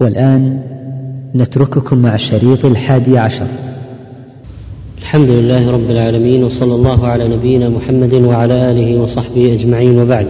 والآن 0.00 0.60
نترككم 1.34 1.98
مع 1.98 2.14
الشريط 2.14 2.64
الحادي 2.64 3.18
عشر. 3.18 3.46
الحمد 4.98 5.30
لله 5.30 5.70
رب 5.70 5.90
العالمين 5.90 6.44
وصلى 6.44 6.74
الله 6.74 7.06
على 7.06 7.28
نبينا 7.28 7.68
محمد 7.68 8.14
وعلى 8.14 8.70
آله 8.70 9.00
وصحبه 9.00 9.52
أجمعين 9.52 9.98
وبعد. 9.98 10.26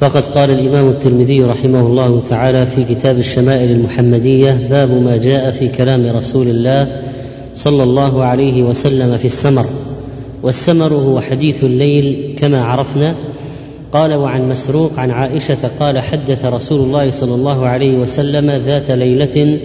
فقد 0.00 0.22
قال 0.24 0.50
الإمام 0.50 0.88
الترمذي 0.88 1.44
رحمه 1.44 1.80
الله 1.80 2.20
تعالى 2.20 2.66
في 2.66 2.84
كتاب 2.84 3.18
الشمائل 3.18 3.70
المحمدية 3.70 4.68
باب 4.70 4.90
ما 4.90 5.16
جاء 5.16 5.50
في 5.50 5.68
كلام 5.68 6.16
رسول 6.16 6.48
الله 6.48 7.02
صلى 7.54 7.82
الله 7.82 8.24
عليه 8.24 8.62
وسلم 8.62 9.16
في 9.16 9.24
السمر. 9.24 9.66
والسمر 10.42 10.92
هو 10.92 11.20
حديث 11.20 11.64
الليل 11.64 12.36
كما 12.38 12.64
عرفنا 12.64 13.14
قال 13.92 14.14
وعن 14.14 14.48
مسروق 14.48 14.98
عن 14.98 15.10
عائشة 15.10 15.70
قال 15.80 15.98
حدث 15.98 16.44
رسول 16.44 16.80
الله 16.80 17.10
صلى 17.10 17.34
الله 17.34 17.66
عليه 17.66 17.98
وسلم 17.98 18.50
ذات 18.50 18.90
ليلة 18.90 19.58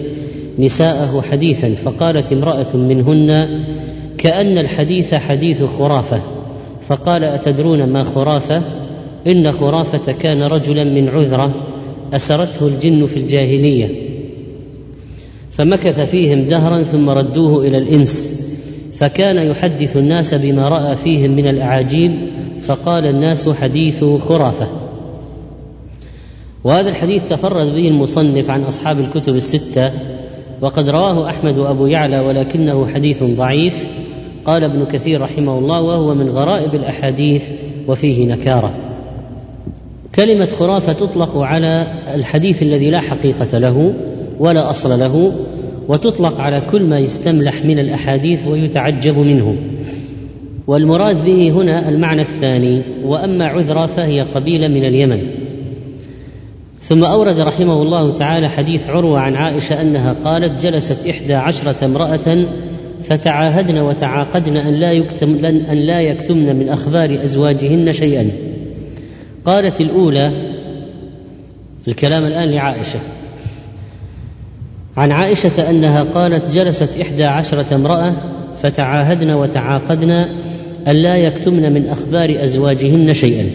نساءه 0.58 1.20
حديثا 1.20 1.74
فقالت 1.74 2.32
امرأة 2.32 2.76
منهن 2.76 3.48
كأن 4.18 4.58
الحديث 4.58 5.14
حديث 5.14 5.62
خرافة 5.62 6.20
فقال 6.82 7.24
أتدرون 7.24 7.84
ما 7.84 8.04
خرافة؟ 8.04 8.62
إن 9.26 9.52
خرافة 9.52 10.12
كان 10.12 10.42
رجلا 10.42 10.84
من 10.84 11.08
عذرة 11.08 11.54
أسرته 12.12 12.68
الجن 12.68 13.06
في 13.06 13.16
الجاهلية 13.16 13.90
فمكث 15.50 16.00
فيهم 16.00 16.40
دهرا 16.40 16.82
ثم 16.82 17.10
ردوه 17.10 17.66
إلى 17.66 17.78
الإنس 17.78 18.42
فكان 18.94 19.36
يحدث 19.36 19.96
الناس 19.96 20.34
بما 20.34 20.68
رأى 20.68 20.96
فيهم 20.96 21.30
من 21.30 21.48
الأعاجيب 21.48 22.12
فقال 22.66 23.06
الناس 23.06 23.48
حديث 23.48 24.04
خرافة. 24.04 24.68
وهذا 26.64 26.88
الحديث 26.88 27.28
تفرد 27.28 27.66
به 27.66 27.88
المصنف 27.88 28.50
عن 28.50 28.62
أصحاب 28.62 28.98
الكتب 29.00 29.34
الستة 29.34 29.90
وقد 30.60 30.88
رواه 30.88 31.28
أحمد 31.30 31.58
وأبو 31.58 31.86
يعلى 31.86 32.20
ولكنه 32.20 32.86
حديث 32.86 33.22
ضعيف. 33.22 33.88
قال 34.44 34.64
ابن 34.64 34.84
كثير 34.84 35.20
رحمه 35.20 35.58
الله 35.58 35.80
وهو 35.80 36.14
من 36.14 36.28
غرائب 36.28 36.74
الأحاديث 36.74 37.50
وفيه 37.88 38.26
نكارة. 38.26 38.74
كلمة 40.14 40.46
خرافة 40.46 40.92
تطلق 40.92 41.38
على 41.38 42.02
الحديث 42.14 42.62
الذي 42.62 42.90
لا 42.90 43.00
حقيقة 43.00 43.58
له 43.58 43.92
ولا 44.38 44.70
أصل 44.70 44.98
له 44.98 45.32
وتطلق 45.88 46.40
على 46.40 46.60
كل 46.60 46.82
ما 46.82 46.98
يستملح 46.98 47.64
من 47.64 47.78
الأحاديث 47.78 48.46
ويتعجب 48.46 49.18
منه. 49.18 49.56
والمراد 50.66 51.24
به 51.24 51.50
هنا 51.50 51.88
المعنى 51.88 52.22
الثاني 52.22 52.82
وأما 53.04 53.46
عذرا 53.46 53.86
فهي 53.86 54.20
قبيلة 54.20 54.68
من 54.68 54.84
اليمن. 54.84 55.30
ثم 56.82 57.04
أورد 57.04 57.40
رحمه 57.40 57.82
الله 57.82 58.10
تعالى 58.10 58.48
حديث 58.48 58.88
عروة 58.88 59.18
عن 59.18 59.34
عائشة 59.34 59.82
أنها 59.82 60.12
قالت 60.24 60.62
جلست 60.62 61.06
إحدى 61.08 61.34
عشرة 61.34 61.84
امرأة 61.84 62.46
فتعاهدن 63.02 63.78
وتعاقدن 63.78 64.56
أن 64.56 64.74
لا 64.74 64.92
يكتم 64.92 65.44
أن 65.44 65.78
لا 65.78 66.00
يكتمن 66.00 66.56
من 66.56 66.68
أخبار 66.68 67.24
أزواجهن 67.24 67.92
شيئا. 67.92 68.30
قالت 69.44 69.80
الأولى 69.80 70.32
الكلام 71.88 72.24
الآن 72.24 72.50
لعائشة. 72.50 72.98
عن 74.96 75.12
عائشة 75.12 75.70
أنها 75.70 76.02
قالت 76.02 76.54
جلست 76.54 77.00
إحدى 77.00 77.24
عشرة 77.24 77.74
امرأة 77.74 78.12
فتعاهدن 78.62 79.30
وتعاقدن 79.30 80.26
أن 80.88 80.96
لا 80.96 81.16
يكتمن 81.16 81.72
من 81.72 81.86
أخبار 81.86 82.44
أزواجهن 82.44 83.14
شيئا. 83.14 83.50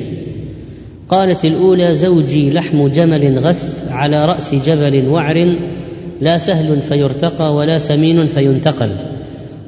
قالت 1.10 1.46
الأولى 1.46 1.96
زوجي 1.96 2.54
لحم 2.54 2.88
جمل 2.88 3.40
غث 3.40 3.92
على 3.92 4.26
رأس 4.26 4.56
جبل 4.56 5.08
وعر 5.10 5.56
لا 6.22 6.38
سهل 6.38 6.78
فيرتقى 6.78 7.56
ولا 7.56 7.78
سمين 7.78 8.26
فينتقل. 8.26 8.90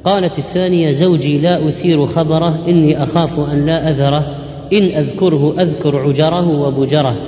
قالت 0.04 0.38
الثانية 0.38 0.90
زوجي 0.90 1.38
لا 1.38 1.68
أثير 1.68 2.06
خبره 2.06 2.64
إني 2.68 3.02
أخاف 3.02 3.40
أن 3.50 3.66
لا 3.66 3.90
أذره 3.90 4.36
إن 4.72 4.82
أذكره 4.82 5.62
أذكر 5.62 5.98
عجره 5.98 6.48
وبجره. 6.48 7.18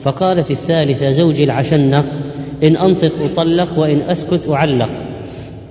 فقالت 0.00 0.50
الثالثة 0.50 1.10
زوجي 1.10 1.44
العشنق 1.44 2.06
إن 2.62 2.76
أنطق 2.76 3.12
أطلق 3.24 3.78
وإن 3.78 4.00
أسكت 4.00 4.48
أعلق. 4.48 4.90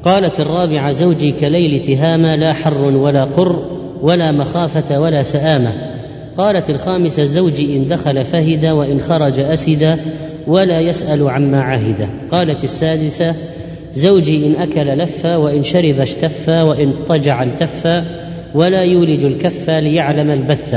قالت 0.03 0.40
الرابعة 0.40 0.91
زوجي 0.91 1.31
كليل 1.31 1.79
تهامه 1.79 2.35
لا 2.35 2.53
حر 2.53 2.81
ولا 2.81 3.24
قر 3.24 3.81
ولا 4.01 4.31
مخافة 4.31 5.00
ولا 5.00 5.23
سآمة. 5.23 5.72
قالت 6.38 6.69
الخامسه 6.69 7.23
زوجي 7.23 7.78
إن 7.78 7.88
دخل 7.88 8.25
فهد 8.25 8.66
وإن 8.66 9.00
خرج 9.00 9.39
أسد 9.39 9.97
ولا 10.47 10.79
يسأل 10.79 11.29
عما 11.29 11.62
عهد. 11.62 12.07
قالت 12.31 12.63
السادسة 12.63 13.35
زوجي 13.94 14.47
إن 14.47 14.56
أكل 14.62 14.97
لف 14.97 15.25
وإن 15.25 15.63
شرب 15.63 16.00
اشتف 16.00 16.50
وإن 16.50 16.94
طجع 17.07 17.44
التف 17.44 18.03
ولا 18.56 18.81
يولج 18.81 19.25
الكف 19.25 19.69
ليعلم 19.69 20.31
البث. 20.31 20.75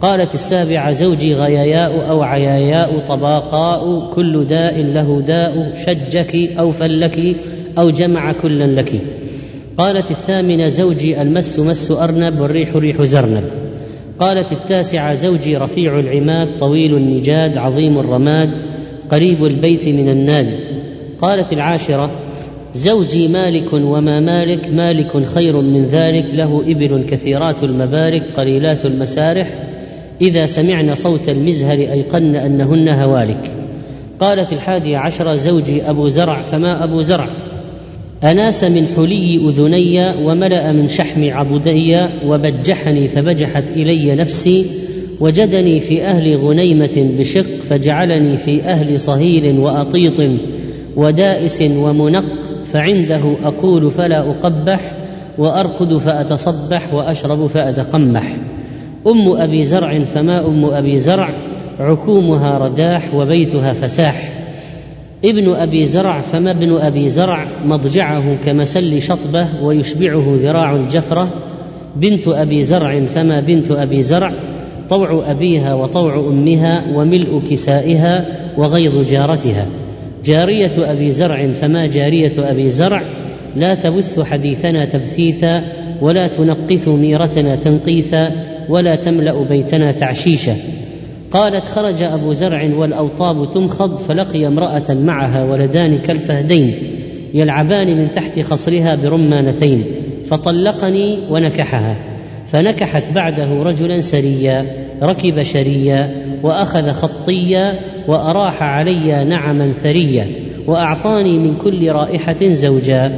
قالت 0.00 0.34
السابعة 0.34 0.92
زوجي 0.92 1.34
غياياء 1.34 2.10
أو 2.10 2.22
عياياء 2.22 2.98
طباقاء 2.98 4.10
كل 4.14 4.44
داء 4.44 4.82
له 4.82 5.20
داء 5.20 5.74
شجك 5.74 6.36
أو 6.58 6.70
فلك 6.70 7.36
أو 7.78 7.90
جمع 7.90 8.32
كلا 8.32 8.80
لك. 8.80 9.00
قالت 9.76 10.10
الثامنة 10.10 10.68
زوجي 10.68 11.22
المس 11.22 11.58
مس 11.58 11.90
أرنب 11.90 12.40
والريح 12.40 12.76
ريح 12.76 13.02
زرنب. 13.02 13.44
قالت 14.18 14.52
التاسعة 14.52 15.14
زوجي 15.14 15.56
رفيع 15.56 16.00
العماد 16.00 16.58
طويل 16.58 16.94
النجاد 16.94 17.58
عظيم 17.58 17.98
الرماد 17.98 18.50
قريب 19.10 19.44
البيت 19.44 19.88
من 19.88 20.08
النادي 20.08 20.56
قالت 21.18 21.52
العاشرة 21.52 22.10
زوجي 22.74 23.28
مالك 23.28 23.72
وما 23.72 24.20
مالك 24.20 24.68
مالك 24.68 25.26
خير 25.26 25.60
من 25.60 25.84
ذلك 25.84 26.34
له 26.34 26.62
إبل 26.70 27.04
كثيرات 27.08 27.62
المبارك 27.62 28.22
قليلات 28.36 28.84
المسارح. 28.84 29.48
إذا 30.20 30.46
سمعن 30.46 30.94
صوت 30.94 31.28
المزهر 31.28 31.78
أيقن 31.78 32.36
أنهن 32.36 32.88
هوالك. 32.88 33.50
قالت 34.18 34.52
الحادية 34.52 34.98
عشرة 34.98 35.34
زوجي 35.34 35.82
أبو 35.90 36.08
زرع 36.08 36.42
فما 36.42 36.84
أبو 36.84 37.00
زرع؟ 37.00 37.28
أناس 38.24 38.64
من 38.64 38.86
حلي 38.96 39.48
أذني 39.48 40.24
وملأ 40.26 40.72
من 40.72 40.88
شحم 40.88 41.30
عضدي 41.30 41.98
وبجحني 42.26 43.08
فبجحت 43.08 43.70
إلي 43.70 44.14
نفسي 44.14 44.66
وجدني 45.20 45.80
في 45.80 46.04
أهل 46.04 46.36
غنيمة 46.36 47.10
بشق 47.18 47.60
فجعلني 47.60 48.36
في 48.36 48.62
أهل 48.62 49.00
صهيل 49.00 49.58
وأطيط 49.58 50.30
ودائس 50.96 51.62
ومنق 51.62 52.24
فعنده 52.72 53.36
أقول 53.42 53.90
فلا 53.90 54.30
أقبح 54.30 54.92
وأرقد 55.38 55.96
فأتصبح 55.96 56.94
وأشرب 56.94 57.46
فأتقمح. 57.46 58.36
أم 59.06 59.28
أبي 59.36 59.64
زرع 59.64 59.98
فما 59.98 60.46
أم 60.46 60.64
أبي 60.64 60.98
زرع 60.98 61.30
عكومها 61.78 62.58
رداح 62.58 63.14
وبيتها 63.14 63.72
فساح. 63.72 64.39
ابن 65.24 65.54
أبي 65.54 65.86
زرع 65.86 66.20
فما 66.20 66.50
ابن 66.50 66.76
أبي 66.76 67.08
زرع 67.08 67.46
مضجعه 67.64 68.36
كمسل 68.44 69.02
شطبه 69.02 69.46
ويشبعه 69.62 70.36
ذراع 70.42 70.76
الجفرة؟ 70.76 71.28
بنت 71.96 72.28
أبي 72.28 72.62
زرع 72.62 73.00
فما 73.00 73.40
بنت 73.40 73.70
أبي 73.70 74.02
زرع؟ 74.02 74.32
طوع 74.90 75.30
أبيها 75.30 75.74
وطوع 75.74 76.14
أمها 76.14 76.96
وملء 76.96 77.42
كسائها 77.50 78.26
وغيظ 78.56 79.10
جارتها. 79.10 79.66
جارية 80.24 80.72
أبي 80.78 81.10
زرع 81.10 81.46
فما 81.46 81.86
جارية 81.86 82.32
أبي 82.38 82.70
زرع؟ 82.70 83.02
لا 83.56 83.74
تبث 83.74 84.20
حديثنا 84.20 84.84
تبثيثا 84.84 85.62
ولا 86.02 86.26
تنقث 86.26 86.88
ميرتنا 86.88 87.56
تنقيثا 87.56 88.32
ولا 88.68 88.94
تملأ 88.94 89.44
بيتنا 89.44 89.92
تعشيشا. 89.92 90.54
قالت 91.30 91.64
خرج 91.64 92.02
أبو 92.02 92.32
زرع 92.32 92.74
والأوطاب 92.74 93.50
تمخض 93.50 93.96
فلقي 93.96 94.46
امرأة 94.46 94.94
معها 94.94 95.44
ولدان 95.44 95.98
كالفهدين 95.98 96.74
يلعبان 97.34 97.98
من 97.98 98.10
تحت 98.10 98.40
خصرها 98.40 98.98
برمانتين 99.02 99.84
فطلقني 100.24 101.18
ونكحها 101.30 101.96
فنكحت 102.46 103.10
بعده 103.12 103.62
رجلا 103.62 104.00
سريا 104.00 104.66
ركب 105.02 105.42
شريا 105.42 106.14
وأخذ 106.42 106.90
خطيا 106.90 107.80
وأراح 108.08 108.62
علي 108.62 109.24
نعما 109.24 109.72
ثريا 109.72 110.26
وأعطاني 110.66 111.38
من 111.38 111.56
كل 111.56 111.90
رائحة 111.90 112.48
زوجا 112.48 113.12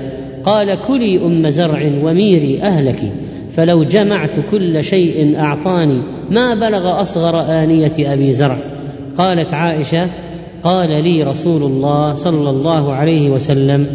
قال 0.44 0.78
كلي 0.86 1.22
أم 1.26 1.48
زرع 1.48 1.92
وميري 2.02 2.62
اهلك 2.62 3.12
فلو 3.54 3.84
جمعت 3.84 4.34
كل 4.50 4.84
شيء 4.84 5.34
أعطاني 5.38 6.02
ما 6.30 6.54
بلغ 6.54 7.00
أصغر 7.00 7.40
آنية 7.40 8.12
أبي 8.12 8.32
زرع. 8.32 8.58
قالت 9.16 9.54
عائشة 9.54 10.06
قال 10.62 11.04
لي 11.04 11.22
رسول 11.22 11.62
الله 11.62 12.14
صلى 12.14 12.50
الله 12.50 12.92
عليه 12.92 13.30
وسلم 13.30 13.86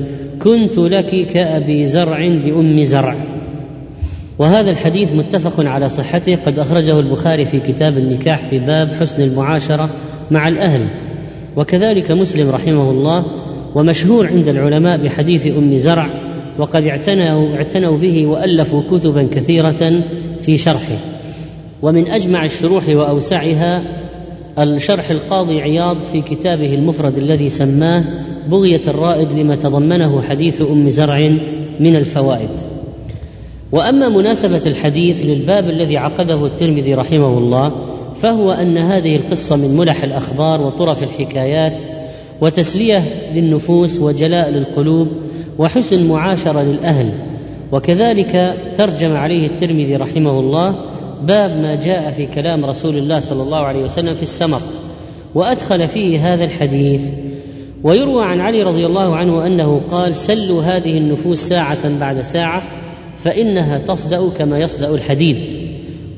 كنت 0.42 0.78
لك 0.78 1.28
كأبي 1.28 1.86
زرع 1.86 2.20
لام 2.20 2.82
زرع. 2.82 3.16
وهذا 4.40 4.72
الحديث 4.72 5.14
متفق 5.14 5.66
على 5.66 5.90
صحته 5.90 6.36
قد 6.46 6.60
أخرجه 6.60 7.00
البخاري 7.00 7.46
في 7.46 7.60
كتاب 7.60 7.98
النكاح 7.98 8.44
في 8.44 8.60
باب 8.60 8.92
حسن 9.00 9.24
المعاشرة 9.24 9.90
مع 10.32 10.48
الأهل. 10.48 10.88
وكذلك 11.56 12.12
مسلم 12.12 12.50
رحمه 12.50 12.92
الله 12.92 13.26
ومشهور 13.76 14.28
عند 14.28 14.48
العلماء 14.48 14.98
بحديث 14.98 15.48
أم 15.48 15.76
زرع 15.76 16.10
وقد 16.60 16.86
اعتنوا 16.86 17.56
اعتنوا 17.56 17.98
به 17.98 18.26
وألفوا 18.26 18.82
كتبا 18.92 19.28
كثيرة 19.32 20.04
في 20.40 20.58
شرحه. 20.58 20.98
ومن 21.82 22.08
أجمع 22.08 22.46
الشروح 22.46 22.90
وأوسعها 22.90 23.82
الشرح 24.60 25.10
القاضي 25.10 25.62
عياض 25.62 26.02
في 26.02 26.22
كتابه 26.22 26.74
المفرد 26.74 27.18
الذي 27.18 27.50
سماه 27.50 28.04
بغية 28.50 28.82
الرائد 28.88 29.28
لما 29.40 29.56
تضمنه 29.56 30.22
حديث 30.22 30.62
أم 30.62 30.90
زرع 30.90 31.30
من 31.80 31.96
الفوائد. 31.96 32.50
وأما 33.72 34.10
مناسبة 34.10 34.62
الحديث 34.66 35.26
للباب 35.26 35.70
الذي 35.70 35.98
عقده 35.98 36.46
الترمذي 36.46 36.94
رحمه 36.94 37.38
الله 37.38 37.72
فهو 38.16 38.52
أن 38.52 38.78
هذه 38.78 39.16
القصة 39.16 39.56
من 39.56 39.78
ملح 39.78 40.04
الأخبار 40.04 40.62
وطرف 40.62 41.04
الحكايات 41.04 41.86
وتسلية 42.42 43.04
للنفوس 43.36 44.00
وجلاء 44.00 44.50
للقلوب 44.50 45.08
وحسن 45.60 46.08
معاشرة 46.08 46.62
للأهل. 46.62 47.10
وكذلك 47.72 48.58
ترجم 48.76 49.16
عليه 49.16 49.48
الترمذي 49.48 49.96
رحمه 49.96 50.40
الله 50.40 50.76
باب 51.24 51.52
ما 51.52 51.76
جاء 51.76 52.12
في 52.12 52.26
كلام 52.26 52.66
رسول 52.66 52.98
الله 52.98 53.20
صلى 53.20 53.44
الله 53.44 53.58
عليه 53.58 53.84
وسلم 53.84 54.14
في 54.14 54.24
السمر 54.24 54.62
وأدخل 55.36 55.88
فيه 55.88 56.34
هذا 56.34 56.44
الحديث. 56.44 57.02
ويروى 57.84 58.24
عن 58.26 58.40
علي 58.40 58.64
رضي 58.64 58.86
الله 58.86 59.16
عنه 59.16 59.46
أنه 59.46 59.80
قال 59.80 60.16
سلوا 60.16 60.64
هذه 60.64 60.98
النفوس 60.98 61.40
ساعة 61.40 62.00
بعد 62.00 62.22
ساعة 62.22 62.64
فإنها 63.18 63.78
تصدأ 63.78 64.30
كما 64.38 64.60
يصدأ 64.60 64.90
الحديد. 64.90 65.38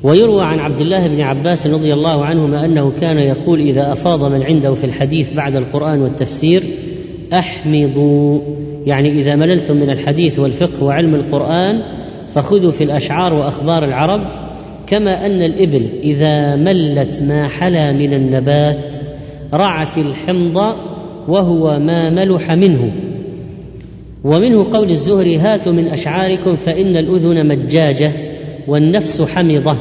ويروى 0.03 0.43
عن 0.43 0.59
عبد 0.59 0.81
الله 0.81 1.07
بن 1.07 1.21
عباس 1.21 1.67
رضي 1.67 1.93
الله 1.93 2.25
عنهما 2.25 2.65
أنه 2.65 2.91
كان 2.91 3.17
يقول 3.17 3.59
إذا 3.61 3.91
أفاض 3.91 4.23
من 4.31 4.43
عنده 4.43 4.73
في 4.73 4.83
الحديث 4.83 5.33
بعد 5.33 5.55
القرآن 5.55 6.01
والتفسير 6.01 6.63
أحمضوا. 7.33 8.39
يعني 8.85 9.09
إذا 9.09 9.35
مللتم 9.35 9.77
من 9.77 9.89
الحديث 9.89 10.39
والفقه 10.39 10.83
وعلم 10.83 11.15
القرآن 11.15 11.81
فخذوا 12.33 12.71
في 12.71 12.83
الأشعار 12.83 13.33
وأخبار 13.33 13.85
العرب 13.85 14.21
كما 14.87 15.25
أن 15.25 15.41
الإبل 15.41 15.89
إذا 16.03 16.55
ملت 16.55 17.21
ما 17.21 17.47
حلا 17.47 17.91
من 17.91 18.13
النبات 18.13 18.97
رعت 19.53 19.97
الحمض 19.97 20.75
وهو 21.27 21.79
ما 21.79 22.09
ملح 22.09 22.51
منه. 22.51 22.91
ومنه 24.23 24.67
قول 24.71 24.89
الزهري 24.89 25.37
هاتوا 25.37 25.73
من 25.73 25.87
أشعاركم 25.87 26.55
فإن 26.55 26.97
الأذن 26.97 27.47
مجاجة 27.47 28.11
والنفس 28.67 29.21
حمضة. 29.21 29.77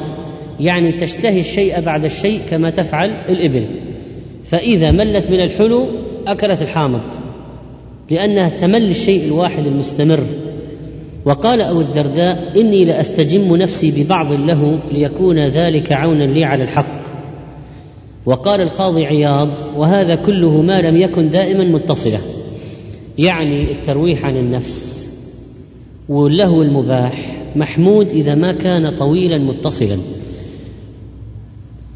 يعني 0.61 0.93
تشتهي 0.93 1.41
الشيء 1.41 1.81
بعد 1.81 2.05
الشيء 2.05 2.41
كما 2.51 2.71
تفعل 2.71 3.11
الإبل. 3.29 3.67
فإذا 4.45 4.91
ملت 4.91 5.31
من 5.31 5.41
الحلو 5.41 5.87
أكلت 6.27 6.63
الحامض. 6.63 7.28
لأنها 8.11 8.49
تمل 8.49 8.91
الشيء 8.91 9.25
الواحد 9.25 9.67
المستمر. 9.67 10.25
وقال 11.25 11.61
أبو 11.61 11.81
الدرداء 11.81 12.61
إني 12.61 12.85
لأستجم 12.85 13.57
نفسي 13.57 14.05
ببعض 14.05 14.33
له 14.33 14.79
ليكون 14.93 15.47
ذلك 15.47 15.93
عونا 15.93 16.25
لي 16.25 16.45
على 16.45 16.65
الحق. 16.65 17.03
وقال 18.27 18.61
القاضي 18.61 19.07
عياض 19.07 19.51
وهذا 19.77 20.15
كله 20.15 20.63
ما 20.63 20.81
لم 20.81 20.97
يكن 20.97 21.29
دائما 21.29 21.65
متصلا 21.65 22.19
يعني 23.19 23.71
الترويح 23.71 24.25
عن 24.25 24.37
النفس. 24.37 25.09
واللهو 26.09 26.63
المباح 26.63 27.43
محمود 27.57 28.09
إذا 28.09 28.35
ما 28.35 28.53
كان 28.53 28.91
طويلا 28.91 29.39
متصلا. 29.39 29.99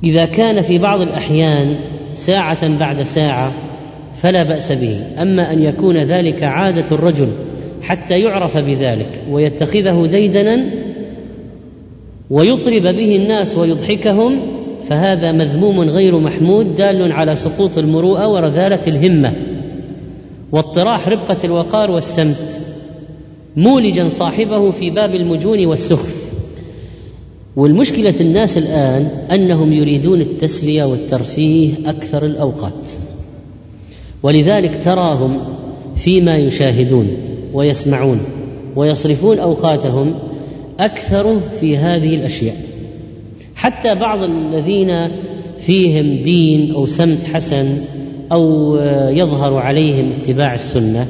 إذا 0.04 0.24
كان 0.24 0.62
في 0.62 0.78
بعض 0.78 1.00
الأحيان 1.00 1.78
ساعة 2.14 2.78
بعد 2.78 3.02
ساعة 3.02 3.52
فلا 4.22 4.42
بأس 4.42 4.72
به. 4.72 5.00
أما 5.22 5.52
أن 5.52 5.62
يكون 5.62 5.98
ذلك 5.98 6.42
عادة 6.42 6.84
الرجل 6.92 7.28
حتى 7.82 8.20
يعرف 8.20 8.58
بذلك 8.58 9.22
ويتخذه 9.30 10.06
ديدنا 10.06 10.64
ويطرب 12.30 12.82
به 12.82 13.16
الناس 13.16 13.56
ويضحكهم 13.56 14.40
فهذا 14.88 15.32
مذموم 15.32 15.80
غير 15.80 16.18
محمود 16.18 16.74
دال 16.74 17.12
على 17.12 17.36
سقوط 17.36 17.78
المروءة 17.78 18.28
ورذالة 18.28 18.80
الهمة. 18.86 19.36
واطراح 20.52 21.08
ربقة 21.08 21.36
الوقار 21.44 21.90
والسمت 21.90 22.62
مولجا 23.56 24.08
صاحبه 24.08 24.70
في 24.70 24.90
باب 24.90 25.14
المجون 25.14 25.66
والسخف. 25.66 26.32
والمشكلة 27.56 28.14
الناس 28.20 28.58
الآن 28.58 29.08
أنهم 29.32 29.72
يريدون 29.72 30.20
التسلية 30.20 30.84
والترفيه 30.84 31.70
أكثر 31.86 32.26
الأوقات. 32.26 32.86
ولذلك 34.22 34.84
تراهم 34.84 35.40
فيما 35.96 36.36
يشاهدون 36.36 37.08
ويسمعون 37.52 38.20
ويصرفون 38.76 39.38
أوقاتهم 39.38 40.14
أكثر 40.80 41.40
في 41.60 41.76
هذه 41.76 42.14
الأشياء. 42.14 42.56
حتى 43.54 43.94
بعض 43.94 44.22
الذين 44.22 45.10
فيهم 45.58 46.22
دين 46.22 46.74
أو 46.74 46.86
سمت 46.86 47.24
حسن 47.24 47.84
أو 48.32 48.76
يظهر 49.10 49.56
عليهم 49.56 50.12
اتباع 50.12 50.54
السنة 50.54 51.06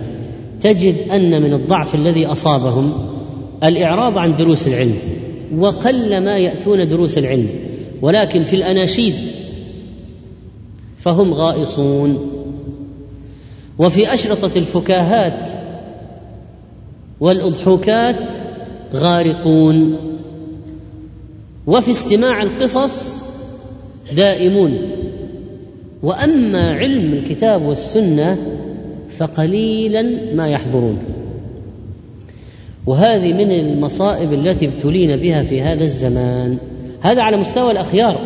تجد 0.60 0.94
أن 1.12 1.42
من 1.42 1.54
الضعف 1.54 1.94
الذي 1.94 2.26
أصابهم 2.26 2.92
الإعراض 3.64 4.18
عن 4.18 4.34
دروس 4.34 4.68
العلم 4.68 4.94
وقل 5.58 6.24
ما 6.24 6.38
يأتون 6.38 6.86
دروس 6.86 7.18
العلم 7.18 7.48
ولكن 8.02 8.42
في 8.42 8.56
الأناشيد 8.56 9.14
فهم 10.98 11.34
غائصون. 11.34 12.31
وفي 13.82 14.14
أشرطة 14.14 14.58
الفكاهات 14.58 15.50
والأضحوكات 17.20 18.36
غارقون 18.94 19.96
وفي 21.66 21.90
استماع 21.90 22.42
القصص 22.42 23.22
دائمون. 24.16 24.78
وأما 26.02 26.70
علم 26.70 27.12
الكتاب 27.12 27.62
والسنة 27.62 28.38
فقليلا 29.10 30.34
ما 30.34 30.48
يحضرون. 30.48 30.98
وهذه 32.86 33.32
من 33.32 33.50
المصائب 33.50 34.32
التي 34.32 34.66
ابتلينا 34.66 35.16
بها 35.16 35.42
في 35.42 35.60
هذا 35.60 35.84
الزمان. 35.84 36.58
هذا 37.00 37.22
على 37.22 37.36
مستوى 37.36 37.72
الأخيار. 37.72 38.20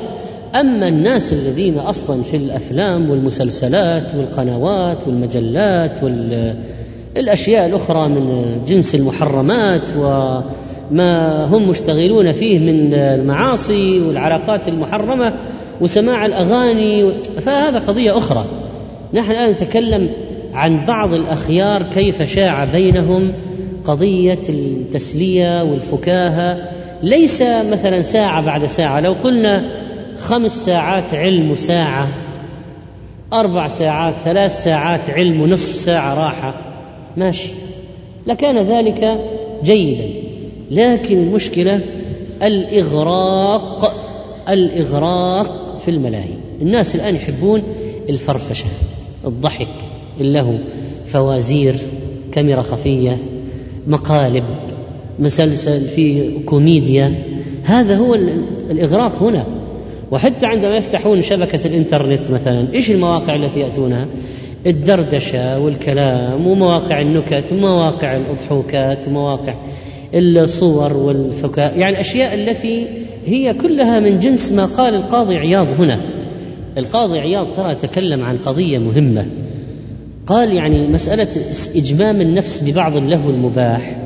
أما 0.55 0.89
الناس 0.89 1.33
الذين 1.33 1.79
أصلا 1.79 2.23
في 2.23 2.37
الأفلام 2.37 3.11
والمسلسلات 3.11 4.15
والقنوات 4.15 5.07
والمجلات 5.07 6.01
والاشياء 6.03 7.67
الأخرى 7.67 8.09
من 8.09 8.57
جنس 8.67 8.95
المحرمات 8.95 9.91
وما 9.99 11.45
هم 11.45 11.69
مشتغلون 11.69 12.33
فيه 12.33 12.59
من 12.59 12.95
المعاصي 12.95 14.01
والعلاقات 14.01 14.69
المحرمة 14.69 15.35
وسماع 15.81 16.27
الأغاني 16.27 17.13
فهذا 17.41 17.79
قضية 17.79 18.17
أخرى. 18.17 18.45
نحن 19.15 19.31
الآن 19.31 19.51
نتكلم 19.51 20.11
عن 20.55 20.87
بعض 20.87 21.15
الأخيار 21.15 21.83
كيف 21.83 22.23
شاع 22.23 22.65
بينهم 22.65 23.35
قضية 23.85 24.43
التسلية 24.49 25.63
والفكاهة. 25.63 26.59
ليس 27.03 27.43
مثلا 27.43 28.03
ساعة 28.03 28.47
بعد 28.47 28.67
ساعة. 28.67 29.01
لو 29.01 29.13
قلنا 29.13 29.86
خمس 30.19 30.65
ساعات 30.65 31.15
علم 31.15 31.51
وساعه 31.51 32.09
أربع 33.33 33.69
ساعات 33.69 34.15
ثلاث 34.15 34.65
ساعات 34.65 35.11
علم 35.11 35.41
ونصف 35.41 35.75
ساعة 35.75 36.15
راحة. 36.15 36.55
ماشي. 37.17 37.49
لكان 38.27 38.63
ذلك 38.63 39.19
جيدا. 39.65 40.05
لكن 40.71 41.19
المشكلة 41.19 41.81
الإغراق 42.43 43.95
الإغراق 44.49 45.77
في 45.85 45.91
الملاهي. 45.91 46.35
الناس 46.63 46.95
الآن 46.95 47.15
يحبون 47.15 47.63
الفرفشة 48.09 48.67
الضحك 49.27 49.69
اللهو 50.21 50.55
فوازير 51.07 51.77
كاميرا 52.33 52.63
خفية 52.63 53.19
مقالب 53.87 54.45
مسلسل 55.19 55.81
فيه 55.81 56.45
كوميديا. 56.47 57.15
هذا 57.65 57.97
هو 57.97 58.15
الإغراق 58.71 59.23
هنا. 59.23 59.56
وحتى 60.11 60.47
عندما 60.47 60.77
يفتحون 60.77 61.23
شبكة 61.23 61.67
الإنترنت 61.67 62.31
مثلا 62.31 62.67
إيش 62.75 62.91
المواقع 62.91 63.35
التي 63.35 63.61
يأتونها؟ 63.61 64.07
الدردشة 64.67 65.59
والكلام 65.59 66.47
ومواقع 66.47 67.01
النكت 67.01 67.53
ومواقع 67.53 68.17
الأضحوكات 68.17 69.09
ومواقع 69.09 69.55
الصور 70.15 70.97
والفكاهه 70.97 71.71
يعني 71.71 71.95
الاشياء 71.95 72.35
التي 72.35 72.87
هي 73.27 73.55
كلها 73.55 74.01
من 74.01 74.19
جنس 74.19 74.53
ما 74.53 74.65
قال 74.65 74.95
القاضي 74.95 75.37
عياض 75.37 75.81
هنا. 75.81 76.01
القاضي 76.79 77.19
عياض 77.19 77.47
ترى 77.57 77.75
تكلم 77.75 78.25
عن 78.25 78.39
قضية 78.39 78.79
مهمة. 78.79 79.27
قال 80.27 80.53
يعني 80.53 80.89
مسألة 80.89 81.29
إجمام 81.77 82.21
النفس 82.21 82.63
ببعض 82.63 82.97
اللهو 82.97 83.31
المباح. 83.31 83.97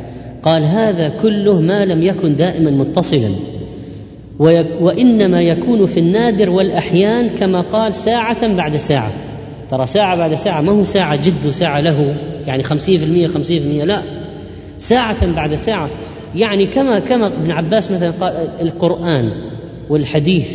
قال 0.42 0.62
هذا 0.62 1.08
كله 1.08 1.60
ما 1.60 1.84
لم 1.84 2.02
يكن 2.02 2.34
دائما 2.34 2.70
متصلا. 2.70 3.30
وإنما 4.80 5.40
يكون 5.40 5.86
في 5.86 6.00
النادر 6.00 6.50
والأحيان 6.50 7.28
كما 7.28 7.60
قال 7.60 7.94
ساعة 7.94 8.54
بعد 8.54 8.76
ساعة. 8.76 9.12
ترى 9.70 9.86
ساعة 9.86 10.16
بعد 10.16 10.34
ساعة 10.34 10.60
ما 10.60 10.72
هو 10.72 10.84
ساعة 10.84 11.16
جد 11.16 11.46
وساعة 11.46 11.80
له 11.80 12.16
يعني 12.46 12.62
خمسين 12.62 12.98
في 12.98 13.04
المية 13.04 13.26
خمسين 13.26 13.62
في 13.62 13.66
المية 13.68 13.84
لا. 13.84 14.02
ساعة 14.78 15.34
بعد 15.34 15.54
ساعة 15.54 15.88
يعني 16.34 16.66
كما 16.66 17.00
كما 17.00 17.26
ابن 17.26 17.50
عباس 17.50 17.90
مثلا 17.90 18.10
قال 18.10 18.48
القرآن 18.60 19.32
والحديث 19.90 20.50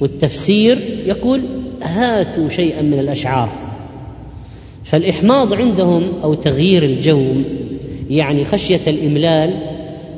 والتفسير 0.00 0.78
يقول 1.06 1.42
هاتوا 1.82 2.48
شيئا 2.48 2.82
من 2.82 2.98
الأشعار. 2.98 3.48
فالإحماض 4.84 5.54
عندهم 5.54 6.14
أو 6.22 6.34
تغيير 6.34 6.82
الجو 6.82 7.24
يعني 8.10 8.44
خشية 8.44 8.80
الإملال 8.86 9.75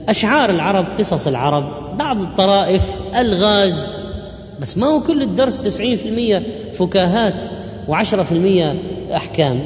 أشعار 0.08 0.50
العرب 0.50 0.86
قصص 0.98 1.26
العرب 1.26 1.64
بعض 1.98 2.20
الطرائف 2.20 2.82
الغاز 3.16 3.98
بس 4.60 4.78
ما 4.78 4.86
هو 4.86 5.00
كل 5.00 5.22
الدرس 5.22 5.62
تسعين 5.62 5.96
في 5.96 6.08
المية 6.08 6.42
فكاهات 6.72 7.44
وعشرة 7.88 8.22
في 8.22 8.32
المية 8.32 8.74
أحكام. 9.16 9.60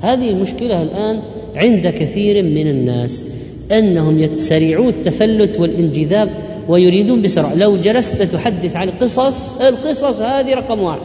هذه 0.00 0.30
المشكلة 0.30 0.82
الآن 0.82 1.22
عند 1.54 1.86
كثير 1.86 2.42
من 2.42 2.70
الناس 2.70 3.24
أنهم 3.72 4.18
يتسرعون 4.18 4.88
التفلت 4.88 5.60
والانجذاب 5.60 6.30
ويريدون 6.68 7.22
بسرعة. 7.22 7.54
لو 7.54 7.76
جلست 7.76 8.22
تحدث 8.22 8.76
عن 8.76 8.90
قصص 8.90 9.60
القصص 9.60 10.20
هذه 10.20 10.54
رقم 10.54 10.80
واحد. 10.80 11.00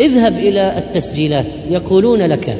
اذهب 0.00 0.38
إلى 0.38 0.78
التسجيلات. 0.78 1.46
يقولون 1.70 2.22
لك 2.22 2.56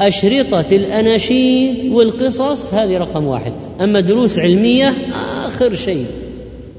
أشرطة 0.00 0.64
الأناشيد 0.72 1.92
والقصص 1.92 2.74
هذه 2.74 2.98
رقم 2.98 3.24
واحد. 3.24 3.52
أما 3.80 4.00
دروس 4.00 4.38
علمية 4.38 4.94
آخر 5.44 5.74
شيء. 5.74 6.06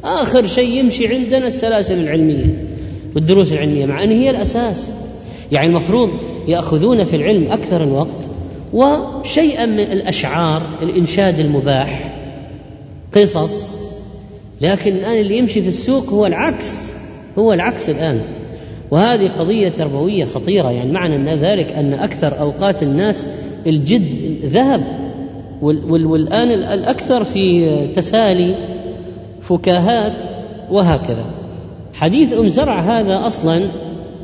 آخر 0.03 0.47
شيء 0.47 0.69
يمشي 0.69 1.07
عندنا 1.07 1.47
السلاسل 1.47 1.97
العلمية 1.97 2.67
والدروس 3.15 3.53
العلمية 3.53 3.85
مع 3.85 4.03
أن 4.03 4.11
هي 4.11 4.29
الأساس. 4.29 4.91
يعني 5.51 5.67
المفروض 5.67 6.09
يأخذون 6.47 7.03
في 7.03 7.15
العلم 7.15 7.51
أكثر 7.51 7.83
الوقت 7.83 8.31
وشيئا 8.73 9.65
من 9.65 9.79
الأشعار 9.79 10.61
الإنشاد 10.81 11.39
المباح 11.39 12.15
قصص. 13.15 13.75
لكن 14.61 14.95
الآن 14.95 15.17
اللي 15.17 15.37
يمشي 15.37 15.61
في 15.61 15.67
السوق 15.67 16.09
هو 16.09 16.25
العكس 16.25 16.93
هو 17.37 17.53
العكس 17.53 17.89
الآن. 17.89 18.21
وهذه 18.91 19.27
قضية 19.27 19.69
تربوية 19.69 20.25
خطيرة. 20.25 20.71
يعني 20.71 20.91
معنى 20.91 21.15
أن 21.15 21.39
ذلك 21.39 21.71
أن 21.71 21.93
أكثر 21.93 22.39
أوقات 22.39 22.83
الناس 22.83 23.27
الجد 23.67 24.39
ذهب 24.45 24.83
والآن 25.61 26.51
الأكثر 26.51 27.23
في 27.23 27.87
تسالي 27.87 28.55
فكاهات 29.41 30.21
وهكذا. 30.71 31.25
حديث 31.93 32.33
أم 32.33 32.47
زرع 32.47 32.79
هذا 32.79 33.27
أصلا 33.27 33.61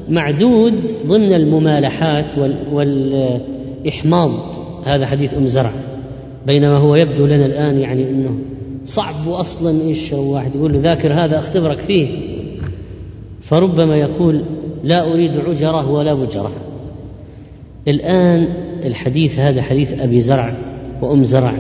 معدود 0.10 0.74
ضمن 1.08 1.34
الممالحات 1.34 2.34
والإحماض. 2.72 4.56
هذا 4.86 5.06
حديث 5.06 5.34
أم 5.34 5.48
زرع 5.48 5.72
بينما 6.48 6.78
هو 6.78 6.96
يبدو 6.96 7.26
لنا 7.26 7.46
الآن 7.46 7.80
يعني 7.80 8.10
أنه 8.10 8.40
صعب 8.86 9.28
أصلا 9.28 9.82
إيش 9.82 10.14
واحد 10.14 10.56
يقول 10.56 10.74
له 10.74 10.80
ذاكر 10.80 11.14
هذا 11.14 11.38
أختبرك 11.38 11.78
فيه. 11.78 12.08
فربما 13.42 13.96
يقول 13.96 14.44
لا 14.86 15.14
أريد 15.14 15.38
عجرة 15.38 15.92
ولا 15.92 16.14
بجرة 16.14 16.52
الآن 17.88 18.48
الحديث 18.86 19.40
هذا 19.40 19.62
حديث 19.62 20.02
أبي 20.02 20.22
زرع 20.22 20.54
وأم 21.02 21.24
زرع. 21.24 21.54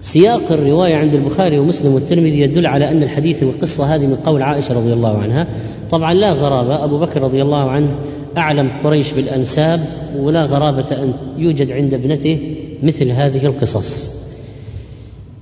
سياق 0.00 0.52
الرواية 0.52 0.94
عند 0.94 1.14
البخاري 1.14 1.58
ومسلم 1.58 1.94
والترمذي 1.94 2.40
يدل 2.40 2.66
على 2.66 2.90
أن 2.90 3.02
الحديث 3.02 3.42
والقصة 3.42 3.94
هذه 3.94 4.06
من 4.06 4.16
قول 4.16 4.42
عائشة 4.42 4.74
رضي 4.74 4.92
الله 4.92 5.18
عنها. 5.18 5.46
طبعا 5.90 6.14
لا 6.14 6.30
غرابة 6.30 6.84
أبو 6.84 6.98
بكر 6.98 7.22
رضي 7.22 7.42
الله 7.42 7.70
عنه 7.70 7.94
أعلم 8.38 8.70
قريش 8.84 9.12
بالأنساب 9.12 9.80
ولا 10.18 10.42
غرابة 10.42 11.02
أن 11.02 11.12
يوجد 11.36 11.72
عند 11.72 11.94
ابنته 11.94 12.56
مثل 12.82 13.10
هذه 13.10 13.46
القصص. 13.46 14.22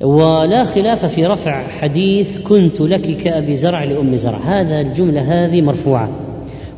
ولا 0.00 0.64
خلاف 0.64 1.04
في 1.04 1.26
رفع 1.26 1.68
حديث 1.68 2.38
كنت 2.38 2.80
لك 2.80 3.16
كأبي 3.16 3.56
زرع 3.56 3.84
لأم 3.84 4.16
زرع. 4.16 4.38
هذا 4.38 4.80
الجملة 4.80 5.20
هذه 5.20 5.62
مرفوعة. 5.62 6.29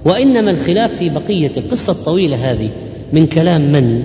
وإنما 0.05 0.51
الخلاف 0.51 0.97
في 0.97 1.09
بقية 1.09 1.51
القصة 1.57 1.93
الطويلة 1.93 2.53
هذه. 2.53 2.69
من 3.13 3.27
كلام 3.27 3.73
من؟ 3.73 4.03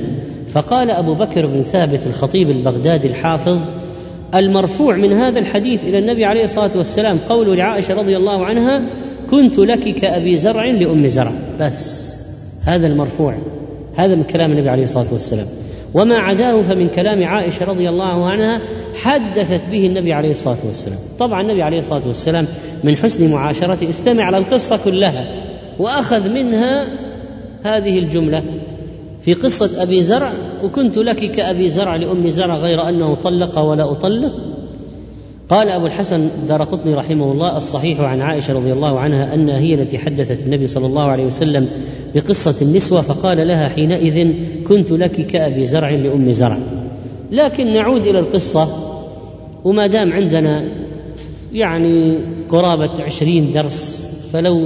فقال 0.47 0.91
أبو 0.91 1.13
بكر 1.13 1.45
بن 1.45 1.61
ثابت 1.61 2.07
الخطيب 2.07 2.49
البغدادي 2.49 3.07
الحافظ 3.07 3.59
المرفوع 4.35 4.95
من 4.95 5.13
هذا 5.13 5.39
الحديث 5.39 5.83
إلى 5.83 5.99
النبي 5.99 6.25
عليه 6.25 6.43
الصلاة 6.43 6.77
والسلام 6.77 7.17
قول 7.29 7.57
لعائشة 7.57 7.93
رضي 7.93 8.17
الله 8.17 8.45
عنها 8.45 8.79
كنت 9.31 9.57
لك 9.57 9.93
كأبي 9.93 10.37
زرع 10.37 10.65
لأم 10.65 11.07
زرع. 11.07 11.31
بس. 11.59 12.13
هذا 12.63 12.87
المرفوع. 12.87 13.37
هذا 13.95 14.15
من 14.15 14.23
كلام 14.23 14.51
النبي 14.51 14.69
عليه 14.69 14.83
الصلاة 14.83 15.07
والسلام. 15.11 15.47
وما 15.93 16.17
عداه 16.17 16.61
فمن 16.61 16.89
كلام 16.89 17.23
عائشة 17.23 17.65
رضي 17.65 17.89
الله 17.89 18.29
عنها 18.29 18.61
حدثت 18.95 19.67
به 19.67 19.85
النبي 19.85 20.13
عليه 20.13 20.29
الصلاة 20.29 20.57
والسلام. 20.65 20.99
طبعا 21.19 21.41
النبي 21.41 21.61
عليه 21.61 21.79
الصلاة 21.79 22.07
والسلام 22.07 22.47
من 22.83 22.97
حسن 22.97 23.31
معاشرته 23.31 23.89
استمع 23.89 24.23
على 24.23 24.37
القصة 24.37 24.77
كلها. 24.85 25.46
وأخذ 25.79 26.29
منها 26.33 26.87
هذه 27.63 27.99
الجملة 27.99 28.43
في 29.21 29.33
قصة 29.33 29.83
أبي 29.83 30.01
زرع 30.01 30.31
وكنت 30.63 30.97
لك 30.97 31.31
كأبي 31.31 31.69
زرع 31.69 31.95
لأم 31.95 32.29
زرع 32.29 32.55
غير 32.55 32.89
أنه 32.89 33.13
طلق 33.13 33.59
ولا 33.59 33.91
أطلق. 33.91 34.33
قال 35.49 35.69
أبو 35.69 35.85
الحسن 35.85 36.29
دار 36.47 36.63
قطني 36.63 36.93
رحمه 36.93 37.31
الله 37.31 37.57
الصحيح 37.57 37.99
عن 37.99 38.21
عائشة 38.21 38.53
رضي 38.53 38.73
الله 38.73 38.99
عنها 38.99 39.33
أنها 39.33 39.59
هي 39.59 39.73
التي 39.73 39.97
حدثت 39.97 40.45
النبي 40.45 40.67
صلى 40.67 40.85
الله 40.85 41.03
عليه 41.03 41.25
وسلم 41.25 41.67
بقصة 42.15 42.65
النسوة 42.65 43.01
فقال 43.01 43.47
لها 43.47 43.69
حينئذ 43.69 44.33
كنت 44.67 44.91
لك 44.91 45.25
كأبي 45.25 45.65
زرع 45.65 45.89
لأم 45.89 46.31
زرع. 46.31 46.59
لكن 47.31 47.73
نعود 47.73 48.05
إلى 48.05 48.19
القصة 48.19 48.67
وما 49.63 49.87
دام 49.87 50.13
عندنا 50.13 50.65
يعني 51.53 52.25
قرابة 52.49 53.03
عشرين 53.03 53.51
درس 53.53 54.07
فلو 54.33 54.61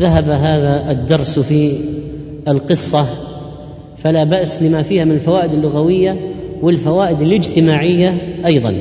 ذهب 0.00 0.28
هذا 0.28 0.90
الدرس 0.90 1.38
في 1.38 1.78
القصة 2.48 3.06
فلا 3.96 4.24
بأس 4.24 4.62
لما 4.62 4.82
فيها 4.82 5.04
من 5.04 5.12
الفوائد 5.12 5.52
اللغوية 5.52 6.32
والفوائد 6.62 7.22
الاجتماعية 7.22 8.38
أيضا. 8.46 8.74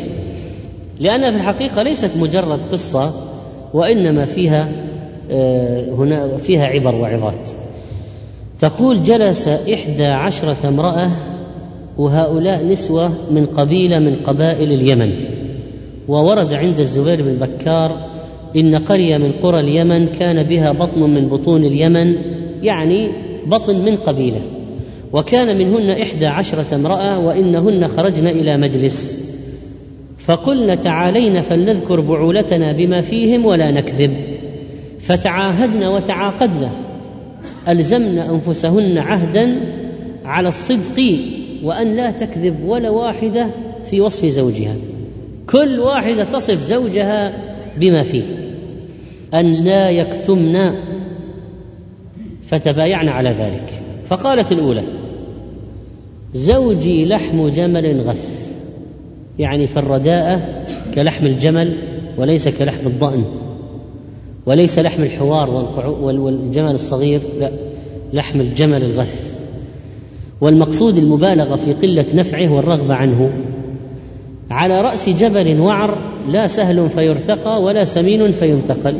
لأنها 0.99 1.31
في 1.31 1.37
الحقيقة 1.37 1.83
ليست 1.83 2.17
مجرد 2.17 2.59
قصة 2.71 3.13
وإنما 3.73 4.25
فيها 4.25 4.69
آه، 5.31 5.91
هنا 5.91 6.37
فيها 6.37 6.65
عبر 6.65 6.95
وعظات. 6.95 7.47
تقول 8.59 9.03
جلس 9.03 9.47
إحدى 9.47 10.05
عشرة 10.05 10.67
امرأة 10.67 11.11
وهؤلاء 11.97 12.65
نسوة 12.65 13.11
من 13.31 13.45
قبيلة 13.45 13.99
من 13.99 14.15
قبائل 14.15 14.71
اليمن 14.73 15.13
وورد 16.07 16.53
عند 16.53 16.79
الزبير 16.79 17.21
بن 17.21 17.33
بكار 17.33 17.97
إن 18.55 18.75
قرية 18.75 19.17
من 19.17 19.31
قرى 19.31 19.59
اليمن 19.59 20.07
كان 20.07 20.43
بها 20.43 20.71
بطن 20.71 21.09
من 21.09 21.27
بطون 21.27 21.65
اليمن 21.65 22.15
يعني 22.63 23.11
بطن 23.45 23.85
من 23.85 23.95
قبيلة. 23.95 24.41
وكان 25.13 25.57
منهن 25.57 25.89
إحدى 25.89 26.25
عشرة 26.25 26.75
امرأة 26.75 27.19
وإنهن 27.19 27.87
خرجن 27.87 28.27
إلى 28.27 28.57
مجلس. 28.57 29.27
فقلن 30.19 30.83
تعالين 30.83 31.41
فلنذكر 31.41 31.99
بعولتنا 31.99 32.71
بما 32.71 33.01
فيهم 33.01 33.45
ولا 33.45 33.71
نكذب. 33.71 34.13
فتعاهدن 34.99 35.83
وتعاقدن. 35.83 36.69
ألزمن 37.67 38.17
أنفسهن 38.17 38.97
عهدا 38.97 39.55
على 40.25 40.49
الصدق 40.49 41.03
وأن 41.63 41.95
لا 41.95 42.11
تكذب 42.11 42.55
ولا 42.65 42.89
واحدة 42.89 43.49
في 43.89 44.01
وصف 44.01 44.25
زوجها. 44.25 44.75
كل 45.49 45.79
واحدة 45.79 46.23
تصف 46.23 46.61
زوجها 46.61 47.33
بما 47.79 48.03
فيه 48.03 48.23
أن 49.33 49.51
لا 49.51 49.89
يكتمن 49.89 50.55
فتبايعن 52.43 53.07
على 53.07 53.29
ذلك. 53.29 53.73
فقالت 54.07 54.51
الأولى 54.51 54.83
زوجي 56.33 57.05
لحم 57.05 57.47
جمل 57.47 58.01
غث 58.01 58.51
يعني 59.39 59.67
فالرداءة 59.67 60.65
كلحم 60.95 61.25
الجمل 61.25 61.73
وليس 62.17 62.47
كلحم 62.47 62.87
الضأن 62.87 63.23
وليس 64.45 64.79
لحم 64.79 65.03
الحوار 65.03 65.49
والجمل 66.01 66.71
الصغير 66.71 67.21
لا 67.39 67.51
لحم 68.13 68.41
الجمل 68.41 68.83
الغث. 68.83 69.37
والمقصود 70.41 70.97
المبالغة 70.97 71.55
في 71.55 71.73
قلة 71.73 72.05
نفعه 72.13 72.53
والرغبة 72.53 72.93
عنه 72.93 73.31
على 74.49 74.81
رأس 74.81 75.09
جبل 75.09 75.59
وعر 75.59 75.97
لا 76.27 76.47
سهل 76.47 76.89
فيرتقى 76.89 77.63
ولا 77.63 77.83
سمين 77.85 78.31
فينتقل. 78.31 78.95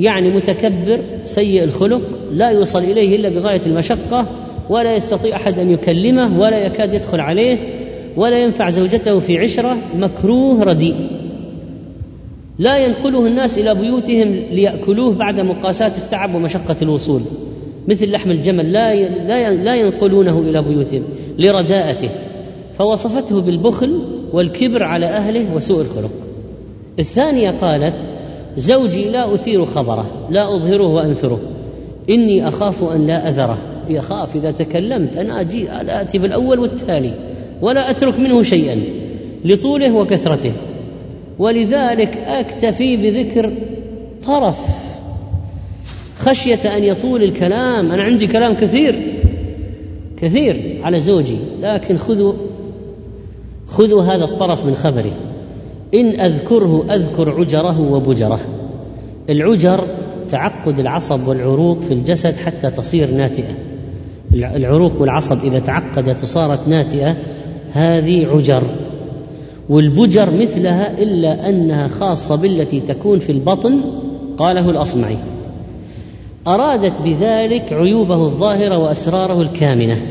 يعني 0.00 0.34
متكبر 0.34 1.00
سيء 1.24 1.64
الخلق 1.64 2.02
لا 2.32 2.50
يوصل 2.50 2.78
إليه 2.78 3.16
إلا 3.16 3.28
بغاية 3.28 3.60
المشقة 3.66 4.26
ولا 4.70 4.94
يستطيع 4.94 5.36
أحد 5.36 5.58
أن 5.58 5.70
يكلمه 5.70 6.40
ولا 6.40 6.66
يكاد 6.66 6.94
يدخل 6.94 7.20
عليه 7.20 7.58
ولا 8.16 8.38
ينفع 8.38 8.70
زوجته 8.70 9.18
في 9.18 9.38
عشرة 9.38 9.78
مكروه 9.96 10.62
رديء. 10.62 10.94
لا 12.58 12.78
ينقله 12.78 13.26
الناس 13.26 13.58
إلى 13.58 13.74
بيوتهم 13.74 14.36
ليأكلوه 14.52 15.14
بعد 15.14 15.40
مقاساة 15.40 15.92
التعب 15.98 16.34
ومشقة 16.34 16.76
الوصول. 16.82 17.20
مثل 17.88 18.10
لحم 18.10 18.30
الجمل 18.30 18.72
لا 18.72 18.94
لا 19.08 19.54
لا 19.54 19.74
ينقلونه 19.74 20.38
إلى 20.38 20.62
بيوتهم 20.62 21.02
لرداءته. 21.38 22.08
فوصفته 22.78 23.40
بالبخل 23.40 24.02
والكبر 24.32 24.82
على 24.82 25.06
أهله 25.06 25.56
وسوء 25.56 25.82
الخلق. 25.82 26.27
الثانية 26.98 27.50
قالت 27.50 27.96
زوجي 28.56 29.08
لا 29.10 29.34
أثير 29.34 29.64
خبره 29.64 30.28
لا 30.30 30.54
أظهره 30.54 30.86
وأنثره. 30.86 31.40
إني 32.10 32.48
أخاف 32.48 32.84
أن 32.84 33.06
لا 33.06 33.28
أذره. 33.28 33.58
يخاف 33.88 34.36
إذا 34.36 34.50
تكلمت 34.50 35.16
أنا 35.16 35.40
أجي 35.40 35.64
لا 35.64 36.02
أتي 36.02 36.18
بالأول 36.18 36.58
والتالي 36.58 37.12
ولا 37.62 37.90
أترك 37.90 38.18
منه 38.18 38.42
شيئا 38.42 38.76
لطوله 39.44 39.92
وكثرته. 39.92 40.52
ولذلك 41.38 42.16
أكتفي 42.16 42.96
بذكر 42.96 43.52
طرف 44.26 44.58
خشية 46.16 46.76
أن 46.76 46.84
يطول 46.84 47.22
الكلام. 47.22 47.92
أنا 47.92 48.02
عندي 48.02 48.26
كلام 48.26 48.54
كثير 48.54 49.18
كثير 50.16 50.80
على 50.82 51.00
زوجي 51.00 51.36
لكن 51.62 51.96
خذوا 51.96 52.32
خذوا 53.68 54.02
هذا 54.02 54.24
الطرف 54.24 54.66
من 54.66 54.74
خبره 54.74 55.12
إن 55.94 56.20
أذكره 56.20 56.94
أذكر 56.94 57.30
عجره 57.30 57.92
وبجره. 57.92 58.40
العجر 59.30 59.84
تعقد 60.30 60.78
العصب 60.78 61.28
والعروق 61.28 61.80
في 61.80 61.94
الجسد 61.94 62.36
حتى 62.36 62.70
تصير 62.70 63.10
ناتئة. 63.10 63.54
العروق 64.32 65.00
والعصب 65.00 65.44
إذا 65.44 65.58
تعقدت 65.58 66.22
وصارت 66.22 66.68
ناتئة 66.68 67.16
هذه 67.72 68.26
عجر. 68.26 68.62
والبجر 69.68 70.30
مثلها 70.30 70.98
إلا 70.98 71.48
أنها 71.48 71.88
خاصة 71.88 72.36
بالتي 72.36 72.80
تكون 72.80 73.18
في 73.18 73.32
البطن 73.32 73.80
قاله 74.38 74.70
الأصمعي. 74.70 75.16
أرادت 76.46 77.00
بذلك 77.00 77.72
عيوبه 77.72 78.24
الظاهرة 78.24 78.78
وأسراره 78.78 79.42
الكامنة. 79.42 80.02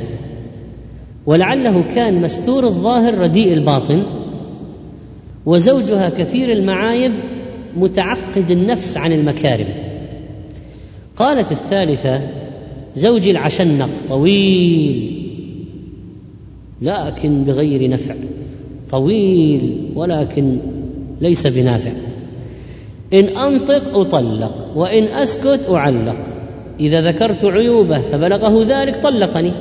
ولعله 1.25 1.81
كان 1.81 2.21
مستور 2.21 2.63
الظاهر 2.63 3.17
رديء 3.17 3.53
الباطن. 3.53 4.03
وزوجها 5.47 6.09
كثير 6.09 6.51
المعايب 6.51 7.11
متعقد 7.77 8.51
النفس 8.51 8.97
عن 8.97 9.11
المكارم. 9.11 9.67
قالت 11.17 11.51
الثالثة 11.51 12.21
زوجي 12.95 13.31
العشنق 13.31 13.89
طويل 14.09 15.23
لكن 16.81 17.43
بغير 17.43 17.89
نفع 17.89 18.15
طويل 18.91 19.91
ولكن 19.95 20.57
ليس 21.21 21.47
بنافع. 21.47 21.91
إن 23.13 23.25
أنطق 23.37 23.97
أطلق 23.97 24.71
وإن 24.75 25.03
أسكت 25.03 25.69
أعلق. 25.69 26.19
إذا 26.79 27.01
ذكرت 27.01 27.45
عيوبه 27.45 28.01
فبلغه 28.01 28.65
ذلك 28.67 28.97
طلقني 28.97 29.51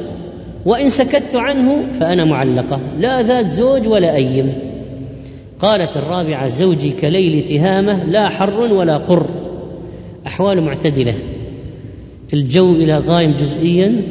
وإن 0.64 0.88
سكت 0.88 1.37
عنه 1.37 1.87
فأنا 2.00 2.25
معلقة. 2.25 2.81
لا 2.99 3.23
ذات 3.23 3.49
زوج 3.49 3.88
ولا 3.88 4.14
ايم 4.14 4.65
قالت 5.60 5.96
الرابعة 5.96 6.48
زوجي 6.48 6.90
كليل 7.00 7.44
تهامه 7.44 8.04
لا 8.04 8.28
حر 8.28 8.60
ولا 8.60 8.96
قر. 8.96 9.26
أحوال 10.26 10.62
معتدلة. 10.62 11.14
الجو 12.32 12.72
إلى 12.72 12.98
غايم 12.98 13.32
جزئيا. 13.32 14.02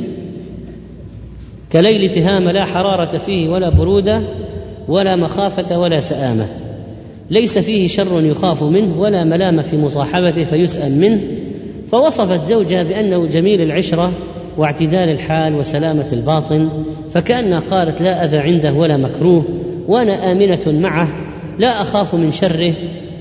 كليل 1.73 2.09
تهامه 2.09 2.51
لا 2.51 2.65
حرارة 2.65 3.17
فيه 3.17 3.49
ولا 3.49 3.69
برودة 3.69 4.21
ولا 4.87 5.15
مخافة 5.15 5.79
ولا 5.79 5.99
سآمة. 5.99 6.47
ليس 7.29 7.57
فيه 7.57 7.87
شر 7.87 8.21
يخاف 8.21 8.63
منه 8.63 8.99
ولا 8.99 9.23
ملامة 9.23 9.61
في 9.61 9.77
مصاحبته 9.77 10.43
فيسأم 10.43 10.91
منه. 10.91 11.21
فوصفت 11.91 12.43
زوجها 12.43 12.83
بأنه 12.83 13.25
جميل 13.25 13.61
العشرة 13.61 14.11
واعتدال 14.57 15.09
الحال 15.09 15.55
وسلامة 15.55 16.07
الباطن. 16.13 16.69
فكأنها 17.11 17.59
قالت 17.59 18.01
لا 18.01 18.25
أذى 18.25 18.37
عنده 18.37 18.73
ولا 18.73 18.97
مكروه 18.97 19.45
وأنا 19.87 20.31
آمنة 20.31 20.79
معه. 20.81 21.24
لا 21.59 21.81
أخاف 21.81 22.15
من 22.15 22.31
شره 22.31 22.73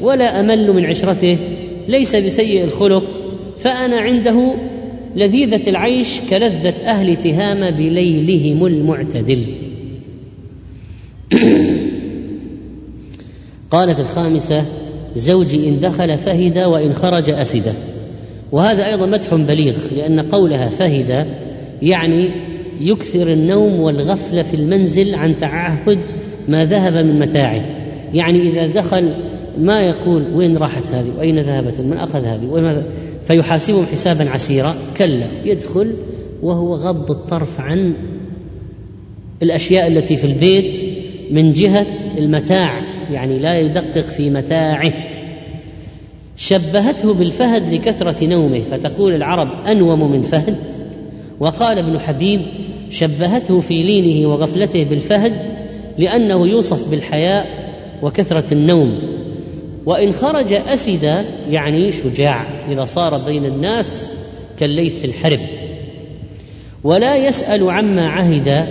ولا 0.02 0.40
أمل 0.40 0.72
من 0.72 0.84
عشرته 0.84 1.38
ليس 1.88 2.16
بسيء 2.16 2.64
الخلق 2.64 3.04
فأنا 3.58 3.96
عنده 3.96 4.54
لذيذة 5.16 5.70
العيش 5.70 6.20
كلذة 6.30 6.74
أهل 6.84 7.16
تهامة 7.16 7.70
بليلهم 7.70 8.66
المعتدل. 8.66 9.46
قالت 13.70 14.00
الخامسة 14.00 14.64
زوجي 15.16 15.68
إن 15.68 15.80
دخل 15.80 16.18
فهد 16.18 16.58
وإن 16.58 16.92
خرج 16.92 17.30
أسد. 17.30 17.74
وهذا 18.52 18.86
أيضا 18.86 19.06
مدح 19.06 19.34
بليغ 19.34 19.74
لأن 19.96 20.20
قولها 20.20 20.68
فهد 20.68 21.26
يعني 21.82 22.30
يكثر 22.80 23.32
النوم 23.32 23.80
والغفلة 23.80 24.42
في 24.42 24.54
المنزل 24.54 25.14
عن 25.14 25.38
تعهد 25.38 25.98
ما 26.48 26.64
ذهب 26.64 26.92
من 26.92 27.18
متاعه. 27.18 27.83
يعني 28.14 28.48
إذا 28.48 28.66
دخل 28.66 29.14
ما 29.58 29.82
يقول 29.82 30.34
وين 30.34 30.56
راحت 30.56 30.86
هذه 30.86 31.12
وأين 31.18 31.38
ذهبت 31.38 31.80
من 31.80 31.96
أخذ 31.96 32.24
هذه 32.24 32.46
وين 32.46 32.82
فيحاسبهم 33.24 33.86
حسابا 33.86 34.30
عسيرا. 34.30 34.74
كلا 34.96 35.26
يدخل 35.44 35.94
وهو 36.42 36.74
غض 36.74 37.10
الطرف 37.10 37.60
عن 37.60 37.94
الأشياء 39.42 39.86
التي 39.86 40.16
في 40.16 40.26
البيت 40.26 40.80
من 41.30 41.52
جهة 41.52 41.86
المتاع 42.18 42.80
يعني 43.10 43.38
لا 43.38 43.58
يدقق 43.60 44.00
في 44.00 44.30
متاعه. 44.30 44.92
شبهته 46.36 47.14
بالفهد 47.14 47.74
لكثرة 47.74 48.24
نومه 48.24 48.60
فتقول 48.60 49.14
العرب 49.14 49.66
أنوم 49.66 50.12
من 50.12 50.22
فهد. 50.22 50.56
وقال 51.40 51.78
ابن 51.78 51.98
حبيب 51.98 52.40
شبهته 52.90 53.60
في 53.60 53.82
لينه 53.82 54.28
وغفلته 54.28 54.84
بالفهد 54.84 55.36
لأنه 55.98 56.46
يوصف 56.46 56.90
بالحياء 56.90 57.63
وكثرة 58.04 58.54
النوم. 58.54 58.98
وإن 59.86 60.12
خرج 60.12 60.52
أسد 60.52 61.24
يعني 61.50 61.92
شجاع 61.92 62.46
إذا 62.68 62.84
صار 62.84 63.18
بين 63.18 63.44
الناس 63.44 64.10
كالليث 64.58 64.98
في 65.00 65.04
الحرب. 65.04 65.40
ولا 66.84 67.16
يسأل 67.16 67.70
عما 67.70 68.08
عهد 68.08 68.66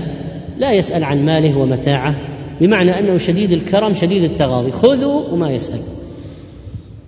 لا 0.58 0.72
يسأل 0.72 1.04
عن 1.04 1.26
ماله 1.26 1.58
ومتاعه 1.58 2.16
بمعنى 2.62 3.00
أنه 3.00 3.18
شديد 3.18 3.52
الكرم 3.52 3.94
شديد 3.94 4.24
التغاضي. 4.24 4.72
خذوا 4.72 5.22
وما 5.32 5.50
يسأل. 5.52 5.80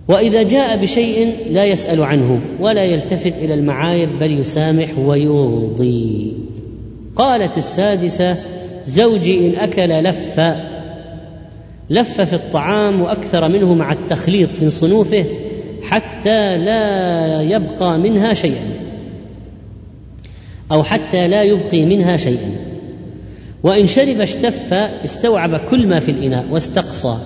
وإذا 0.08 0.42
جاء 0.42 0.82
بشيء 0.82 1.32
لا 1.50 1.64
يسأل 1.64 2.02
عنه 2.02 2.40
ولا 2.60 2.84
يلتفت 2.84 3.38
إلى 3.38 3.54
المعايب 3.54 4.18
بل 4.18 4.40
يسامح 4.40 4.98
ويغضي 4.98 6.32
قالت 7.16 7.58
السادسة 7.58 8.36
زوجي 8.86 9.46
إن 9.46 9.56
أكل 9.56 9.88
لف 9.88 10.40
لف 11.90 12.20
في 12.20 12.32
الطعام 12.32 13.00
وأكثر 13.00 13.48
منه 13.48 13.74
مع 13.74 13.92
التخليط 13.92 14.50
في 14.50 14.70
صنوفه 14.70 15.24
حتى 15.82 16.58
لا 16.58 17.42
يبقى 17.42 17.98
منها 17.98 18.32
شيئا. 18.32 18.66
أو 20.72 20.82
حتى 20.82 21.28
لا 21.28 21.42
يبقي 21.42 21.84
منها 21.84 22.16
شيئا. 22.16 22.50
وإن 23.62 23.86
شرب 23.86 24.20
اشتف 24.20 24.74
استوعب 25.04 25.56
كل 25.70 25.86
ما 25.86 26.00
في 26.00 26.10
الإناء 26.10 26.46
واستقصى. 26.50 27.16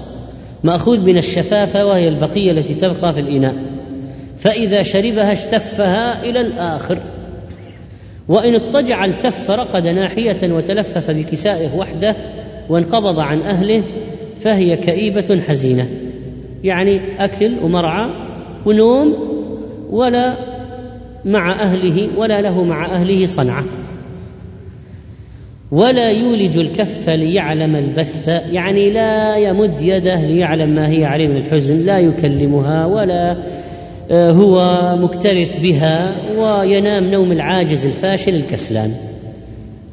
مأخوذ 0.65 1.05
من 1.05 1.19
الشفافة 1.19 1.87
وهي 1.87 2.09
البقية 2.09 2.51
التي 2.51 2.75
تبقى 2.75 3.13
في 3.13 3.21
الإناء. 3.21 3.57
فإذا 4.39 4.83
شربها 4.83 5.33
اشتفها 5.33 6.23
إلى 6.23 6.41
الآخر. 6.41 6.99
وإن 8.29 8.55
اضطجع 8.55 9.05
التف 9.05 9.51
رقد 9.51 9.87
ناحية 9.87 10.53
وتلفف 10.53 11.11
بكسائه 11.11 11.77
وحده 11.77 12.17
وانقبض 12.69 13.21
عن 13.21 13.43
أهله 13.43 13.85
فهي 14.41 14.77
كئيبة 14.77 15.41
حزينة. 15.49 15.89
يعني 16.65 17.01
أكل 17.19 17.53
ومرعى 17.63 18.11
ونوم 18.67 19.15
ولا 19.91 20.35
مع 21.25 21.53
أهله 21.53 22.09
ولا 22.19 22.41
له 22.41 22.65
مع 22.65 22.87
أهله 22.87 23.27
صنعة. 23.27 23.65
ولا 25.73 26.11
يولج 26.11 26.59
الكف 26.59 27.09
ليعلم 27.09 27.77
البث. 27.77 28.29
يعني 28.29 28.91
لا 28.91 29.37
يمد 29.37 29.83
يده 29.83 30.27
ليعلم 30.27 30.75
ما 30.75 30.89
هي 30.89 31.05
عليه 31.05 31.29
من 31.29 31.37
الحزن. 31.37 31.87
لا 31.87 31.99
يكلمها 31.99 32.87
ولا 32.87 33.37
آه، 34.11 34.31
هو 34.31 34.97
مكترث 34.97 35.61
بها 35.61 36.13
وينام 36.39 37.05
نوم 37.05 37.33
العاجز 37.33 37.87
الفاشل 37.87 38.35
الكسلان. 38.35 39.10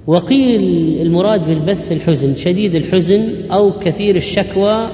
وقيل 0.08 0.62
المراد 1.02 1.48
بالبث 1.48 1.92
الحزن 1.92 2.36
شديد 2.36 2.76
الحزن 2.76 3.52
أو 3.52 3.72
كثير 3.80 4.16
الشكوى 4.16 4.88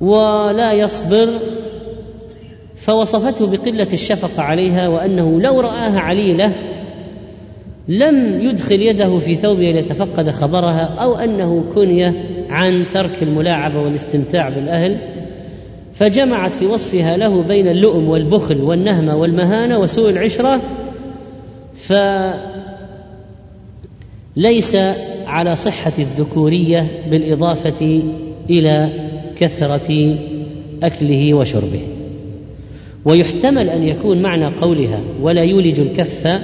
ولا 0.00 0.72
يصبر 0.72 1.28
فوصفته 2.76 3.46
بقلة 3.46 3.88
الشفقه 3.92 4.42
عليها 4.42 4.88
وأنه 4.88 5.40
لو 5.40 5.60
رآها 5.60 6.00
عليلة 6.00 6.56
لم 7.88 8.40
يدخل 8.40 8.82
يده 8.82 9.18
في 9.18 9.34
ثوبه 9.34 9.70
ليتفقد 9.72 10.30
خبرها 10.30 10.84
أو 10.84 11.14
أنه 11.14 11.64
كني 11.74 12.04
عن 12.50 12.86
ترك 12.92 13.22
الملاعبة 13.22 13.82
والاستمتاع 13.82 14.48
بالأهل 14.48 14.98
فجمعت 15.92 16.52
في 16.52 16.66
وصفها 16.66 17.16
له 17.16 17.42
بين 17.42 17.68
اللؤم 17.68 18.08
والبخل 18.08 18.60
والنهمة 18.60 19.16
والمهانة 19.16 19.78
وسوء 19.78 20.10
العشرة 20.10 20.60
فليس 24.38 24.76
على 25.26 25.56
صحة 25.56 25.92
الذكورية 25.98 26.86
بالإضافة 27.10 28.02
إلى 28.50 28.88
كثرة 29.38 30.18
أكله 30.82 31.34
وشربه. 31.34 31.80
ويحتمل 33.04 33.68
أن 33.68 33.88
يكون 33.88 34.22
معنى 34.22 34.46
قولها 34.46 35.00
ولا 35.22 35.42
يولج 35.42 35.80
الكف 35.80 36.40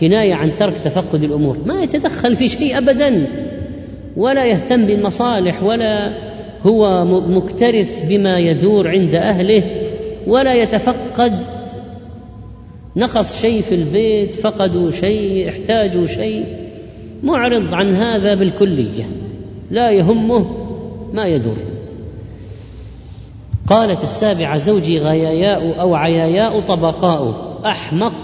كناية 0.00 0.34
عن 0.34 0.56
ترك 0.56 0.78
تفقد 0.78 1.24
الأمور. 1.24 1.58
ما 1.66 1.82
يتدخل 1.82 2.36
في 2.36 2.48
شيء 2.48 2.78
أبدا. 2.78 3.26
ولا 4.16 4.46
يهتم 4.46 4.86
بالمصالح 4.86 5.62
ولا 5.62 6.12
هو 6.66 7.04
مكترث 7.28 8.04
بما 8.08 8.38
يدور 8.38 8.88
عند 8.88 9.14
أهله 9.14 9.64
ولا 10.26 10.54
يتفقد. 10.54 11.38
نقص 12.96 13.40
شيء 13.40 13.60
في 13.60 13.74
البيت 13.74 14.34
فقدوا 14.34 14.90
شيء 14.90 15.48
احتاجوا 15.48 16.06
شيء. 16.06 16.63
معرض 17.22 17.74
عن 17.74 17.96
هذا 17.96 18.34
بالكلية 18.34 19.04
لا 19.70 19.90
يهمه 19.90 20.46
ما 21.12 21.26
يدور. 21.26 21.56
قالت 23.66 24.02
السابعة 24.02 24.56
زوجي 24.56 24.98
غياياء 24.98 25.80
أو 25.80 25.94
عياياء 25.94 26.60
طبقاء 26.60 27.60
أحمق 27.66 28.14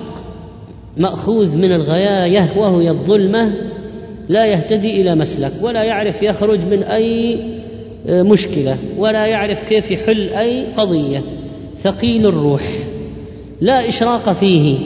مأخوذ 0.96 1.56
من 1.56 1.72
الغياية 1.72 2.52
وهي 2.56 2.90
الظلمه 2.90 3.54
لا 4.28 4.46
يهتدي 4.46 5.00
إلى 5.00 5.14
مسلك 5.14 5.52
ولا 5.62 5.82
يعرف 5.82 6.22
يخرج 6.22 6.66
من 6.66 6.82
أي 6.82 7.40
مشكلة 8.08 8.76
ولا 8.98 9.26
يعرف 9.26 9.60
كيف 9.60 9.90
يحل 9.90 10.28
أي 10.28 10.72
قضية. 10.72 11.24
ثقيل 11.82 12.26
الروح 12.26 12.62
لا 13.60 13.88
إشراق 13.88 14.32
فيه 14.32 14.78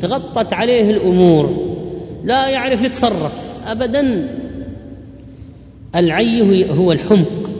تغطت 0.00 0.52
عليه 0.52 0.90
الأمور 0.90 1.76
لا 2.24 2.48
يعرف 2.48 2.82
يتصرف. 2.82 3.45
ابدا. 3.66 4.28
العي 5.96 6.70
هو 6.70 6.92
الحمق. 6.92 7.50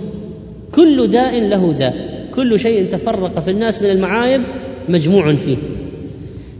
كل 0.74 1.08
داء 1.08 1.40
له 1.40 1.72
داء. 1.72 2.26
كل 2.34 2.60
شيء 2.60 2.86
تفرق 2.92 3.38
في 3.38 3.50
الناس 3.50 3.82
من 3.82 3.90
المعايب 3.90 4.42
مجموع 4.88 5.36
فيه. 5.36 5.56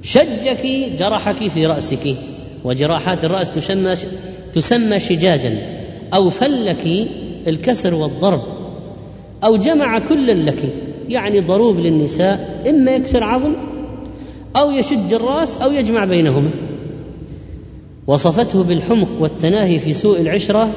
شجك 0.02 0.66
جرحك 0.98 1.48
في 1.48 1.66
رأسك. 1.66 2.14
وجراحات 2.64 3.24
الرأس 3.24 3.54
تسمى 3.54 3.94
تسمى 4.54 5.00
شجاجا. 5.00 5.58
أو 6.14 6.30
فلك 6.30 6.86
الكسر 7.46 7.94
والضرب. 7.94 8.42
أو 9.44 9.56
جمع 9.56 9.98
كلا 9.98 10.32
لك. 10.32 10.72
يعني 11.08 11.40
ضروب 11.40 11.76
للنساء. 11.78 12.64
إما 12.70 12.90
يكسر 12.90 13.24
عظم 13.24 13.52
أو 14.56 14.70
يشج 14.70 15.14
الرأس 15.14 15.58
أو 15.58 15.72
يجمع 15.72 16.04
بينهما. 16.04 16.50
وصفته 18.06 18.64
بالحمق 18.64 19.08
والتناهي 19.20 19.78
في 19.78 19.92
سوء 19.92 20.20
العشرة 20.20 20.70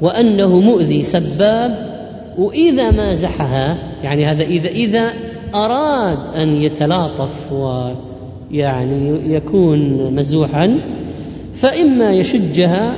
وأنه 0.00 0.60
مؤذي 0.60 1.02
سباب 1.02 1.94
وإذا 2.38 2.90
مازحها 2.90 3.78
يعني 4.02 4.24
هذا 4.24 4.42
إذا 4.42 4.68
إذا 4.68 5.12
أراد 5.54 6.36
أن 6.36 6.62
يتلاطف 6.62 7.52
ويعني 7.52 9.34
يكون 9.34 10.12
مزوحا 10.14 10.80
فإما 11.54 12.12
يشجها 12.12 12.94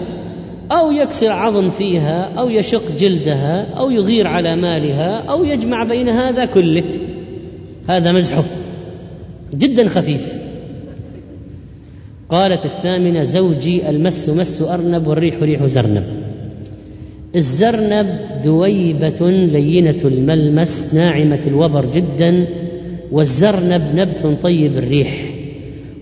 أو 0.73 0.93
يكسر 0.93 1.31
عظم 1.31 1.71
فيها 1.71 2.33
أو 2.39 2.51
يشق 2.51 2.83
جلدها 2.99 3.67
أو 3.79 3.91
يغير 3.91 4.27
على 4.27 4.57
مالها 4.57 5.23
أو 5.31 5.45
يجمع 5.45 5.85
بين 5.85 6.09
هذا 6.09 6.45
كله. 6.45 6.85
هذا 7.89 8.13
مزحه 8.13 8.45
جدا 9.55 9.89
خفيف. 9.89 10.46
قالت 12.29 12.65
الثامنة 12.65 13.23
زوجي 13.23 13.91
المس 13.91 14.29
مس 14.29 14.63
أرنب 14.63 15.07
والريح 15.07 15.43
ريح 15.43 15.65
زرنب. 15.65 16.05
الزرنب 17.37 18.19
دويبة 18.45 19.31
لينة 19.31 20.01
الملمس 20.05 20.95
ناعمة 20.95 21.41
الوبر 21.47 21.87
جدا 21.91 22.47
والزرنب 23.13 23.83
نبت 23.95 24.39
طيب 24.43 24.77
الريح. 24.79 25.31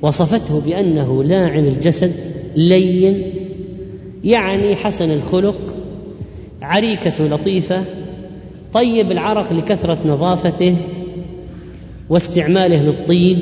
وصفته 0.03 0.61
بأنه 0.61 1.25
لاعن 1.25 1.67
الجسد 1.67 2.13
لين 2.57 3.33
يعني 4.25 4.77
حسن 4.77 5.11
الخلق 5.11 5.77
عريكة 6.63 7.25
لطيفة 7.27 7.85
طيب 8.73 9.13
العرق 9.13 9.53
لكثرة 9.53 9.99
نظافته 10.07 10.77
واستعماله 12.09 12.83
للطيب 12.83 13.39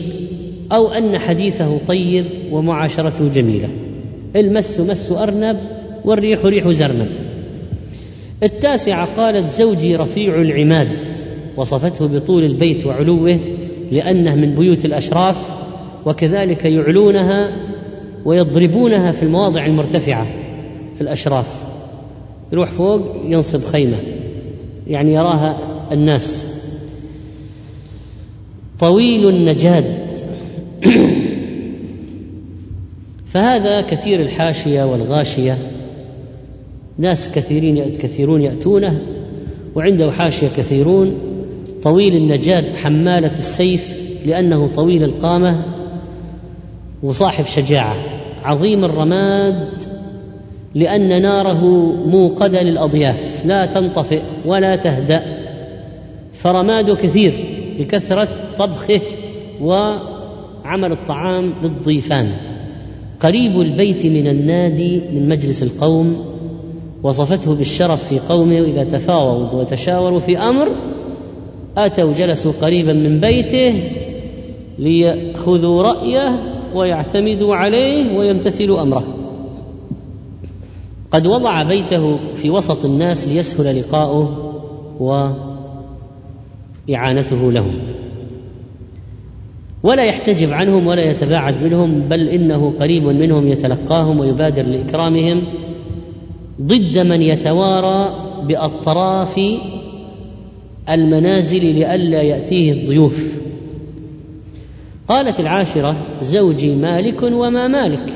أو 0.73 0.89
أن 0.89 1.19
حديثه 1.19 1.79
طيب 1.87 2.42
ومعاشرته 2.53 3.29
جميلة. 3.29 3.69
المس 4.37 4.81
مس 4.81 5.13
أرنب 5.13 5.59
والريح 6.05 6.45
ريح 6.45 6.69
زرنب. 6.69 7.09
التاسعة 8.43 9.17
قالت 9.17 9.47
زوجي 9.47 9.97
رفيع 9.97 10.35
العماد 10.35 11.19
وصفته 11.57 12.07
بطول 12.07 12.45
البيت 12.45 12.87
وعلوه 12.87 13.41
لأنه 13.93 14.35
من 14.35 14.55
بيوت 14.55 14.85
الأشراف 14.85 15.37
وكذلك 16.07 16.65
يعلونها 16.65 17.57
ويضربونها 18.25 19.13
في 19.13 19.23
المواضع 19.23 19.67
المرتفعة 19.67 20.27
الأشراف. 21.01 21.65
يروح 22.53 22.71
فوق 22.71 23.01
ينصب 23.25 23.65
خيمة 23.65 23.97
يعني 24.87 25.15
يراها 25.15 25.59
الناس. 25.93 26.47
طويل 28.81 29.29
النجاد 29.29 30.02
فهذا 33.33 33.81
كثير 33.81 34.21
الحاشية 34.21 34.85
والغاشية. 34.85 35.59
ناس 36.99 37.35
كثيرين 37.35 37.85
كثيرون 37.85 38.43
يأتونه 38.43 39.01
وعنده 39.75 40.11
حاشية 40.11 40.49
كثيرون. 40.49 41.19
طويل 41.83 42.17
النجاد 42.17 42.65
حمالة 42.77 43.31
السيف 43.31 44.03
لأنه 44.27 44.67
طويل 44.67 45.05
القامة 45.05 45.65
وصاحب 47.03 47.45
شجاعة. 47.45 47.97
عظيم 48.45 48.85
الرماد 48.85 49.83
لأن 50.75 51.23
ناره 51.23 51.65
موقدة 52.07 52.63
للأضياف. 52.63 53.43
لا 53.47 53.67
تنطفئ 53.67 54.23
ولا 54.47 54.77
تهدأ. 54.77 55.23
فرماده 56.33 56.95
كثير 56.95 57.33
لكثرة 57.79 58.29
طبخه 58.59 59.01
وعمل 59.61 60.93
الطعام 60.93 61.55
للضيفان. 61.63 62.52
قريب 63.23 63.61
البيت 63.61 64.07
من 64.07 64.27
النادي 64.27 65.01
من 65.15 65.29
مجلس 65.29 65.63
القوم 65.63 66.17
وصفته 67.03 67.55
بالشرف 67.55 68.09
في 68.09 68.19
قومه 68.19 68.59
إذا 68.59 68.85
تفاوضوا 68.85 69.61
وتشاوروا 69.61 70.21
في 70.21 70.39
أمر 70.39 70.69
أتوا 71.77 72.13
جلسوا 72.13 72.53
قريبا 72.63 72.93
من 72.93 73.21
بيته 73.21 73.91
ليأخذوا 74.79 75.83
رأيه 75.83 76.53
ويعتمدوا 76.75 77.55
عليه 77.57 78.19
ويمتثلوا 78.19 78.83
أمره. 78.83 79.05
قد 81.11 81.27
وضع 81.27 81.63
بيته 81.63 82.17
في 82.35 82.51
وسط 82.51 82.85
الناس 82.85 83.29
ليسهل 83.29 83.81
لقاؤه 83.81 84.55
وإعانته 86.89 87.53
لهم. 87.53 87.79
ولا 89.83 90.05
يحتجب 90.05 90.53
عنهم 90.53 90.87
ولا 90.87 91.11
يتباعد 91.11 91.63
منهم 91.63 92.01
بل 92.01 92.29
إنه 92.29 92.71
قريب 92.81 93.05
منهم 93.05 93.49
يتلقاهم 93.49 94.21
ويبادر 94.21 94.63
لإكرامهم 94.63 95.43
ضد 96.63 96.99
من 96.99 97.23
يتوارى 97.23 98.15
بأطراف 98.49 99.41
المنازل 100.91 101.65
لئلا 101.75 102.23
يأتيه 102.23 102.73
الضيوف. 102.73 103.39
قالت 105.09 105.41
العاشرة 105.41 105.97
زوجي 106.23 106.75
مالك 106.75 107.23
وما 107.23 107.69
مالك؟ 107.69 108.13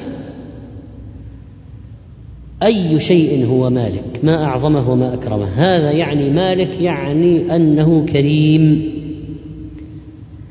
أي 2.62 3.00
شيء 3.00 3.46
هو 3.46 3.70
مالك؟ 3.70 4.20
ما 4.22 4.44
أعظمه 4.44 4.90
وما 4.90 5.14
أكرمه. 5.14 5.46
هذا 5.46 5.90
يعني 5.90 6.30
مالك 6.30 6.80
يعني 6.80 7.56
أنه 7.56 8.06
كريم. 8.06 8.92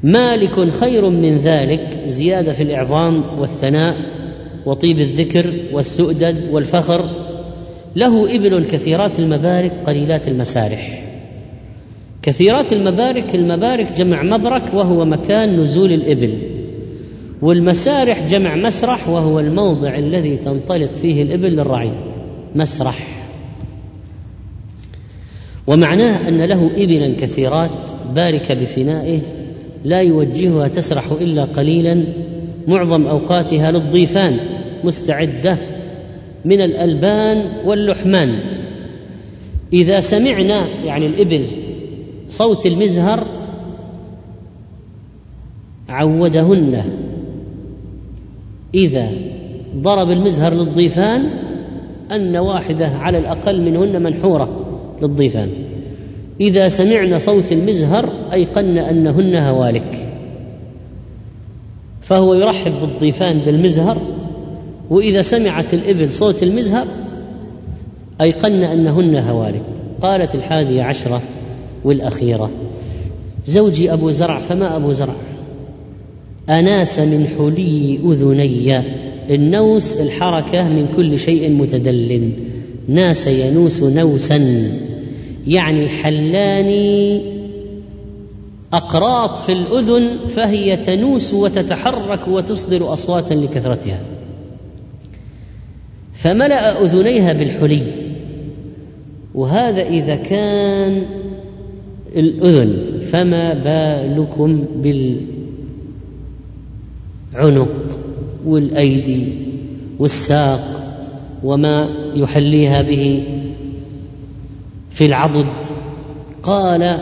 مالك 0.06 0.70
خير 0.70 1.10
من 1.10 1.38
ذلك 1.38 2.04
زيادة 2.06 2.54
في 2.54 2.64
الإعظام 2.64 3.24
والثناء 3.40 3.96
وطيب 4.66 5.00
الذكر 5.00 5.54
والسؤدد 5.74 6.50
والفخر. 6.52 7.10
له 7.96 8.36
إبل 8.36 8.66
كثيرات 8.66 9.20
المبارك 9.20 9.72
قليلات 9.86 10.28
المسارح. 10.28 11.04
كثيرات 12.22 12.74
المبارك 12.74 13.36
المبارك 13.36 13.92
جمع 13.92 14.24
مبرك 14.24 14.74
وهو 14.74 15.06
مكان 15.06 15.60
نزول 15.60 15.94
الإبل. 15.94 16.38
والمسارح 17.42 18.28
جمع 18.28 18.56
مسرح 18.56 19.10
وهو 19.10 19.40
الموضع 19.40 19.96
الذي 19.96 20.38
تنطلق 20.38 20.92
فيه 20.92 21.22
الإبل 21.22 21.50
للرعي. 21.50 21.92
مسرح. 22.56 23.08
ومعناه 25.68 26.28
أن 26.28 26.42
له 26.42 26.84
إبلا 26.84 27.16
كثيرات 27.16 27.92
بارك 28.16 28.52
بفنائه 28.52 29.45
لا 29.86 30.02
يوجهها 30.02 30.68
تسرح 30.68 31.12
إلا 31.12 31.44
قليلا. 31.46 32.04
معظم 32.68 33.08
أوقاتها 33.08 33.72
للضيفان 33.72 34.40
مستعدة 34.84 35.58
من 36.46 36.62
الألبان 36.62 37.68
واللحمان. 37.68 38.40
إذا 39.74 40.00
سمعنا 40.00 40.68
يعني 40.86 41.06
الإبل 41.06 41.46
صوت 42.30 42.66
المزهر 42.66 43.24
عودهن. 45.90 46.84
إذا 48.74 49.10
ضرب 49.76 50.12
المزهر 50.12 50.54
للضيفان 50.54 51.30
أن 52.12 52.38
واحدة 52.38 52.88
على 52.88 53.18
الأقل 53.18 53.62
منهن 53.62 54.04
منحورة 54.04 54.66
للضيفان. 55.02 55.65
إذا 56.42 56.68
سمعن 56.68 57.20
صوت 57.20 57.52
المزهر 57.52 58.10
أيقن 58.34 58.78
أنهن 58.78 59.36
هوالك. 59.36 60.10
فهو 62.02 62.34
يرحب 62.34 62.72
بالضيفان 62.82 63.40
بالمزهر 63.40 63.98
وإذا 64.90 65.22
سمعت 65.22 65.74
الإبل 65.74 66.14
صوت 66.14 66.44
المزهر 66.44 66.86
أيقن 68.22 68.64
أنهن 68.64 69.16
هوالك. 69.16 69.64
قالت 70.02 70.36
الحادية 70.36 70.84
عشرة 70.84 71.22
والأخيرة 71.84 72.52
زوجي 73.46 73.94
أبو 73.94 74.12
زرع 74.12 74.40
فما 74.40 74.76
أبو 74.76 74.92
زرع؟ 74.92 75.14
أناس 76.50 77.00
من 77.00 77.28
حلي 77.38 78.00
أذني 78.06 78.82
النوس 79.30 80.02
الحركة 80.02 80.70
من 80.70 80.88
كل 80.96 81.20
شيء 81.20 81.52
متدل 81.52 82.32
ناس 82.88 83.28
ينوس 83.28 83.84
نوسا. 83.84 84.70
يعني 85.48 85.90
حلاني 85.90 87.22
أقراط 88.74 89.38
في 89.38 89.52
الأذن 89.52 90.28
فهي 90.28 90.78
تنوس 90.78 91.34
وتتحرك 91.34 92.28
وتصدر 92.28 92.94
أصواتا 92.94 93.34
لكثرتها. 93.34 94.02
فملأ 96.14 96.84
أذنيها 96.84 97.34
بالحلي 97.34 97.84
وهذا 99.36 99.82
إذا 99.82 100.16
كان 100.16 101.06
الأذن 102.16 103.00
فما 103.00 103.54
بالكم 103.54 104.66
بالعنق 107.34 107.70
والأيدي 108.46 109.28
والساق 110.00 110.60
وما 111.44 111.90
يحليها 112.16 112.82
به 112.82 113.24
في 114.96 115.06
العضد. 115.06 115.48
قال 116.44 117.00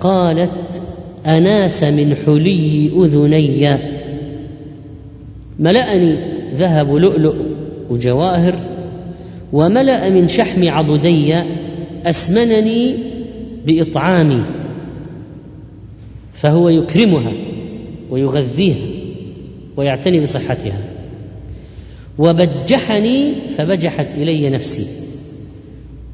قالت 0.00 0.82
أناس 1.26 1.82
من 1.82 2.14
حلي 2.26 2.90
أذني. 2.96 3.78
ملأني 5.58 6.18
ذهب 6.54 6.94
لؤلؤ 6.94 7.34
وجواهر 7.90 8.54
وملأ 9.52 10.10
من 10.10 10.28
شحم 10.28 10.68
عضدي. 10.68 11.34
أسمنني 12.04 12.94
بإطعامي. 13.66 14.42
فهو 16.32 16.68
يكرمها 16.68 17.32
ويغذيها 18.10 18.86
ويعتني 19.76 20.20
بصحتها. 20.20 20.82
وبجحني 22.18 23.34
فبجحت 23.48 24.14
إلي 24.14 24.50
نفسي. 24.50 24.86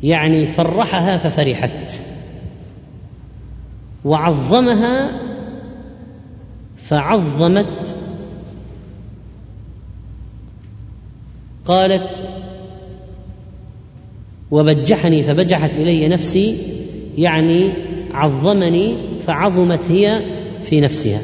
يعني 0.03 0.47
فرحها 0.47 1.17
ففرحت. 1.17 2.01
وعظمها 4.05 5.21
فعظمت. 6.77 7.95
قالت 11.65 12.25
وبجحني 14.51 15.23
فبجحت 15.23 15.71
إلي 15.77 16.09
نفسي 16.09 16.57
يعني 17.19 17.73
عظمني 18.13 19.19
فعظمت 19.19 19.91
هي 19.91 20.23
في 20.61 20.81
نفسها. 20.81 21.21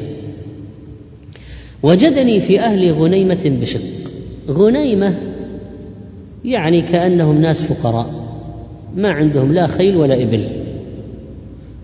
وجدني 1.83 2.39
في 2.39 2.59
أهل 2.59 2.91
غنيمة 2.91 3.51
بشق. 3.61 3.81
غنيمة 4.49 5.19
يعني 6.45 6.81
كأنهم 6.81 7.41
ناس 7.41 7.63
فقراء. 7.63 8.24
ما 8.95 9.11
عندهم 9.11 9.53
لا 9.53 9.67
خيل 9.67 9.95
ولا 9.97 10.23
إبل. 10.23 10.43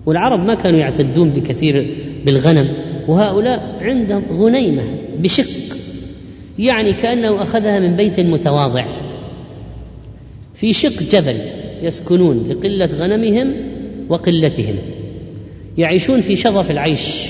والعرب 0.05 0.39
ما 0.39 0.55
كانوا 0.55 0.79
يعتدون 0.79 1.29
بكثير 1.29 1.95
بالغنم 2.25 2.67
وهؤلاء 3.07 3.77
عندهم 3.81 4.23
غنيمة 4.31 4.83
بشق 5.19 5.77
يعني 6.59 6.93
كأنه 6.93 7.41
أخذها 7.41 7.79
من 7.79 7.95
بيت 7.95 8.19
متواضع. 8.19 8.85
في 10.55 10.73
شق 10.73 11.03
جبل 11.03 11.35
يسكنون 11.83 12.49
لقله 12.49 12.85
غنمهم 12.85 13.53
وقلتهم. 14.09 14.75
يعيشون 15.77 16.21
في 16.21 16.35
شظف 16.35 16.71
العيش 16.71 17.25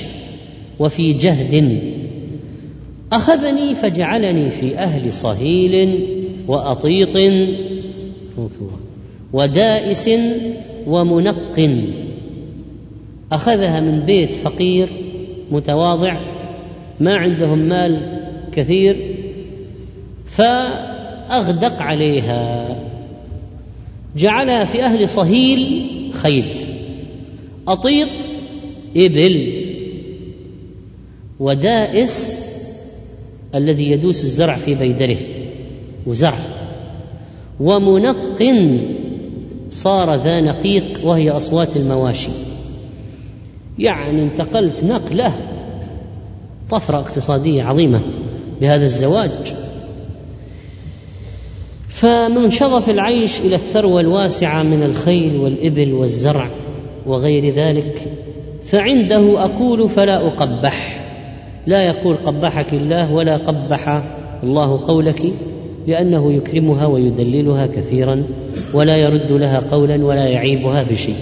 وفي 0.80 1.14
جهد. 1.14 1.82
أخذني 3.12 3.76
فجعلني 3.76 4.50
في 4.50 4.78
أهل 4.78 5.14
صهيل 5.14 6.00
وأطيط. 6.48 7.18
ودائس 9.34 10.10
ومنق. 10.88 11.70
أخذها 13.32 13.80
من 13.80 14.00
بيت 14.00 14.34
فقير 14.34 14.90
متواضع 15.52 16.20
ما 17.00 17.16
عندهم 17.16 17.60
مال 17.60 18.22
كثير 18.54 19.16
فأغدق 20.26 21.82
عليها. 21.82 22.80
جعلها 24.18 24.64
في 24.64 24.84
أهل 24.84 25.10
صهيل 25.10 25.90
خيل 26.14 26.46
أطيط 27.68 28.10
إبل. 28.98 29.64
ودائس 31.40 32.48
الذي 33.56 33.92
يدوس 33.92 34.24
الزرع 34.24 34.56
في 34.56 34.76
بيدره 34.76 35.18
وزرع. 36.06 36.40
ومنق. 37.60 38.44
صار 39.72 40.16
ذا 40.16 40.42
نقيق 40.42 41.00
وهي 41.04 41.30
أصوات 41.30 41.78
المواشي. 41.78 42.30
يعني 43.80 44.22
انتقلت 44.22 44.84
نقلة 44.84 45.36
طفرة 46.70 46.98
اقتصادية 47.00 47.64
عظيمة 47.64 48.02
بهذا 48.62 48.86
الزواج. 48.86 49.54
فمن 51.90 52.52
شظف 52.52 52.90
العيش 52.90 53.40
إلى 53.40 53.56
الثروة 53.56 54.02
الواسعة 54.02 54.64
من 54.64 54.84
الخيل 54.84 55.38
والإبل 55.38 55.94
والزرع 55.94 56.48
وغير 57.06 57.54
ذلك 57.54 58.12
فعنده 58.64 59.46
أقول 59.46 59.90
فلا 59.90 60.28
أقبح. 60.28 61.02
لا 61.68 61.84
يقول 61.88 62.16
قبحك 62.18 62.74
الله 62.74 63.12
ولا 63.12 63.38
قبح 63.38 64.04
الله 64.44 64.82
قولك 64.84 65.34
لأنه 65.88 66.34
يكرمها 66.34 66.86
ويدللها 66.86 67.68
كثيرا 67.68 68.24
ولا 68.74 68.98
يرد 68.98 69.32
لها 69.32 69.60
قولا 69.60 70.06
ولا 70.06 70.28
يعيبها 70.28 70.84
في 70.84 70.96
شيء. 70.96 71.16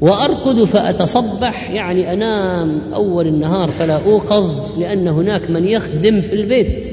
وارقد 0.00 0.64
فأتصبح 0.64 1.70
يعني 1.70 2.12
أنام 2.12 2.80
أول 2.94 3.26
النهار 3.26 3.70
فلا 3.70 3.98
أوقظ 4.06 4.78
لأن 4.78 5.08
هناك 5.08 5.50
من 5.50 5.64
يخدم 5.64 6.20
في 6.20 6.32
البيت. 6.32 6.92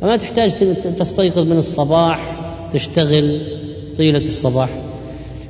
فما 0.00 0.16
تحتاج 0.16 0.52
تستيقظ 0.98 1.50
من 1.52 1.58
الصباح 1.58 2.36
تشتغل 2.72 3.40
طيلة 3.96 4.18
الصباح. 4.18 4.70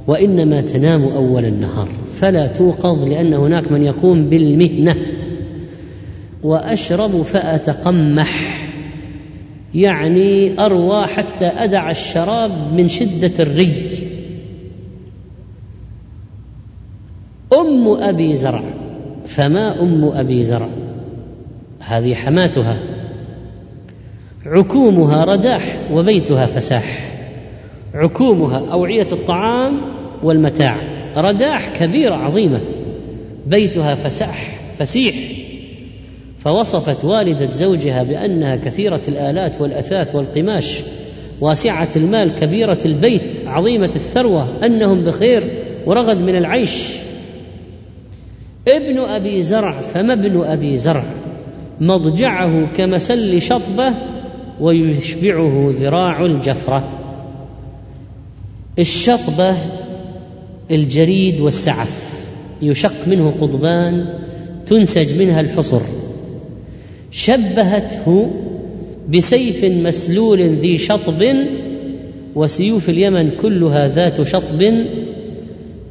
وإنما 0.07 0.61
تنام 0.61 1.05
أول 1.05 1.45
النهار. 1.45 1.89
فلا 2.15 2.47
توقظ 2.47 3.09
لأن 3.09 3.35
هناك 3.35 3.73
من 3.73 3.85
يقوم 3.85 4.29
بالمهنة. 4.31 4.97
وأشرب 6.43 7.23
فأتقمح. 7.23 8.48
يعني 9.75 10.61
أروى 10.65 11.07
حتى 11.07 11.47
أدع 11.47 11.91
الشراب 11.91 12.51
من 12.77 12.89
شدة 12.89 13.33
الري. 13.41 14.09
أم 17.53 17.89
أبي 17.89 18.37
زرع 18.37 18.63
فما 19.27 19.83
أم 19.83 20.05
أبي 20.05 20.45
زرع؟ 20.45 20.69
هذه 21.81 22.15
حماتها. 22.15 22.79
عكومها 24.47 25.25
رداح 25.25 25.89
وبيتها 25.93 26.47
فساح. 26.47 27.19
عكومها 27.95 28.73
أوعية 28.73 29.07
الطعام 29.13 29.81
والمتاع 30.23 30.77
رداح 31.17 31.69
كبيرة 31.69 32.15
عظيمة. 32.15 32.61
بيتها 33.47 33.95
فساح 33.95 34.59
فسيح. 34.79 35.15
فوصفت 36.39 37.05
والدة 37.05 37.51
زوجها 37.51 38.03
بأنها 38.03 38.57
كثيرة 38.57 39.01
الآلات 39.09 39.61
والأثاث 39.61 40.15
والقماش 40.15 40.81
واسعة 41.41 41.89
المال 41.97 42.35
كبيرة 42.41 42.79
البيت 42.85 43.49
عظيمة 43.49 43.93
الثروة 43.97 44.67
أنهم 44.67 45.05
بخير 45.05 45.65
ورغد 45.87 46.23
من 46.23 46.37
العيش. 46.37 46.83
ابن 48.69 48.99
أبي 48.99 49.43
زرع 49.43 49.81
فما 49.81 50.13
ابن 50.13 50.45
أبي 50.45 50.77
زرع 50.77 51.05
مضجعه 51.81 52.67
كمسل 52.77 53.43
شطبة 53.43 53.95
ويشبعه 54.61 55.71
ذراع 55.71 56.25
الجفرة. 56.25 56.89
الشطبة 58.79 59.57
الجريد 60.71 61.41
والسعف 61.41 62.25
يشق 62.63 63.09
منه 63.09 63.35
قضبان 63.41 64.19
تنسج 64.67 65.19
منها 65.19 65.41
الحصر. 65.41 65.81
شبهته 67.11 68.31
بسيف 69.09 69.65
مسلول 69.65 70.41
ذي 70.41 70.79
شطب 70.79 71.37
وسيوف 72.35 72.89
اليمن 72.89 73.31
كلها 73.43 73.89
ذات 73.89 74.23
شطب 74.23 74.85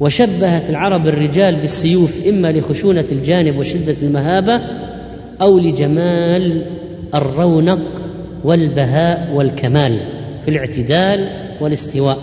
وشبهت 0.00 0.70
العرب 0.70 1.08
الرجال 1.08 1.56
بالسيوف 1.56 2.26
إما 2.26 2.52
لخشونة 2.52 3.04
الجانب 3.12 3.58
وشدة 3.58 3.96
المهابة 4.02 4.60
أو 5.42 5.58
لجمال 5.58 6.66
الرونق 7.14 8.02
والبهاء 8.44 9.34
والكمال 9.34 10.00
في 10.44 10.50
الاعتدال 10.50 11.28
والاستواء. 11.60 12.18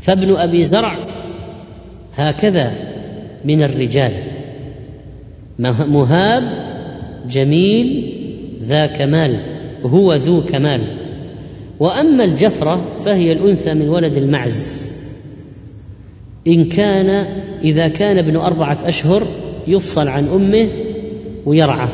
فابن 0.00 0.36
أبي 0.36 0.64
زرع 0.64 0.94
هكذا 2.14 2.74
من 3.44 3.62
الرجال 3.62 4.12
مهاب 5.58 6.42
جميل 7.30 8.12
ذا 8.62 8.86
كمال 8.86 9.36
هو 9.84 10.14
ذو 10.14 10.42
كمال. 10.42 10.80
وأما 11.80 12.24
الجفرة 12.24 12.84
فهي 13.04 13.32
الأنثى 13.32 13.74
من 13.74 13.88
ولد 13.88 14.16
المعز. 14.16 14.92
إن 16.48 16.64
كان 16.64 17.10
إذا 17.64 17.88
كان 17.88 18.18
ابن 18.18 18.36
أربعة 18.36 18.78
أشهر 18.84 19.26
يفصل 19.68 20.08
عن 20.08 20.28
أمه 20.28 20.68
ويرعى. 21.46 21.88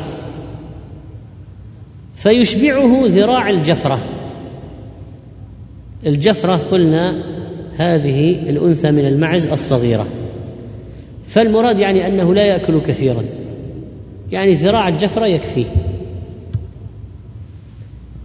فيشبعه 2.15 3.03
ذراع 3.05 3.49
الجفرة. 3.49 3.99
الجفرة 6.05 6.55
قلنا 6.71 7.23
هذه 7.77 8.29
الأنثى 8.29 8.91
من 8.91 9.05
المعز 9.05 9.47
الصغيرة. 9.47 10.07
فالمراد 11.27 11.79
يعني 11.79 12.07
أنه 12.07 12.33
لا 12.33 12.45
يأكل 12.45 12.81
كثيرا. 12.81 13.23
يعني 14.31 14.53
ذراع 14.53 14.87
الجفرة 14.87 15.25
يكفيه 15.25 15.65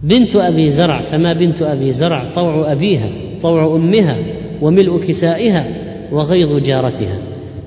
بنت 0.03 0.35
أبي 0.35 0.69
زرع 0.69 0.99
فما 0.99 1.33
بنت 1.33 1.61
أبي 1.61 1.91
زرع؟ 1.91 2.23
طوع 2.35 2.71
أبيها 2.71 3.09
طوع 3.41 3.75
أمها 3.75 4.17
وملء 4.61 4.99
كسائها 4.99 5.67
وغيظ 6.11 6.55
جارتها. 6.55 7.17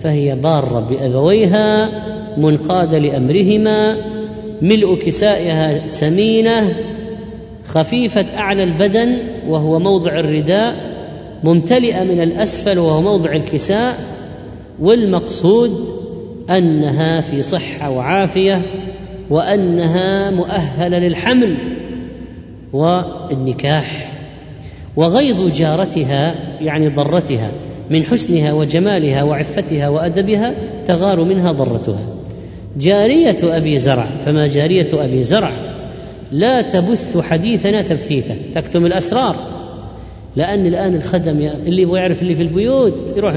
فهي 0.01 0.37
بارة 0.37 0.81
بأبويها 0.81 1.91
منقاده 2.39 2.99
لأمرهما 2.99 3.97
ملء 4.63 4.95
كسائها 4.95 5.87
سمينة 5.87 6.77
خفيفة 7.65 8.39
أعلى 8.39 8.63
البدن 8.63 9.19
وهو 9.49 9.79
موضع 9.79 10.19
الرداء 10.19 10.75
ممتلئة 11.45 12.03
من 12.03 12.21
الأسفل 12.21 12.79
وهو 12.79 13.03
موضع 13.03 13.33
الكساء 13.33 13.95
والمقصود 14.81 16.06
أنها 16.51 17.21
في 17.21 17.43
صحة 17.43 17.91
وعافية 17.91 18.63
وأنها 19.31 20.31
مؤهلة 20.31 20.99
للحمل 20.99 21.55
والنكاح 22.73 24.13
وغيظ 24.97 25.57
جارتها 25.57 26.35
يعني 26.61 26.89
ضرتها 26.89 27.53
من 27.91 28.05
حسنها 28.05 28.53
وجمالها 28.53 29.23
وعفتها 29.23 29.89
وأدبها 29.89 30.55
تغار 30.85 31.25
منها 31.25 31.53
ضرتها. 31.53 32.07
جارية 32.79 33.57
أبي 33.57 33.79
زرع 33.79 34.05
فما 34.05 34.47
جارية 34.47 34.87
أبي 34.93 35.23
زرع؟ 35.23 35.53
لا 36.33 36.63
تبث 36.63 37.19
حديثنا 37.19 37.83
تبثيثا. 37.83 38.37
تكتم 38.55 38.87
الأسرار. 38.87 39.37
لأن 40.37 40.67
الآن 40.67 40.95
الخدم 40.95 41.51
اللي 41.67 41.83
يبغى 41.83 42.01
يعرف 42.01 42.23
اللي 42.23 42.35
في 42.35 42.43
البيوت 42.43 43.17
يروح 43.17 43.35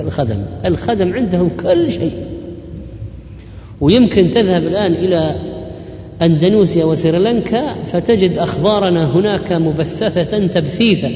الخدم. 0.00 0.42
الخدم 0.66 1.12
عندهم 1.12 1.48
كل 1.48 1.90
شيء. 1.90 2.12
ويمكن 3.80 4.30
تذهب 4.30 4.62
الآن 4.62 4.92
إلى 4.92 5.36
أندونيسيا 6.22 6.84
وسريلانكا 6.84 7.74
فتجد 7.74 8.38
أخبارنا 8.38 9.16
هناك 9.16 9.52
مبثثة 9.52 10.46
تبثيثا. 10.46 11.10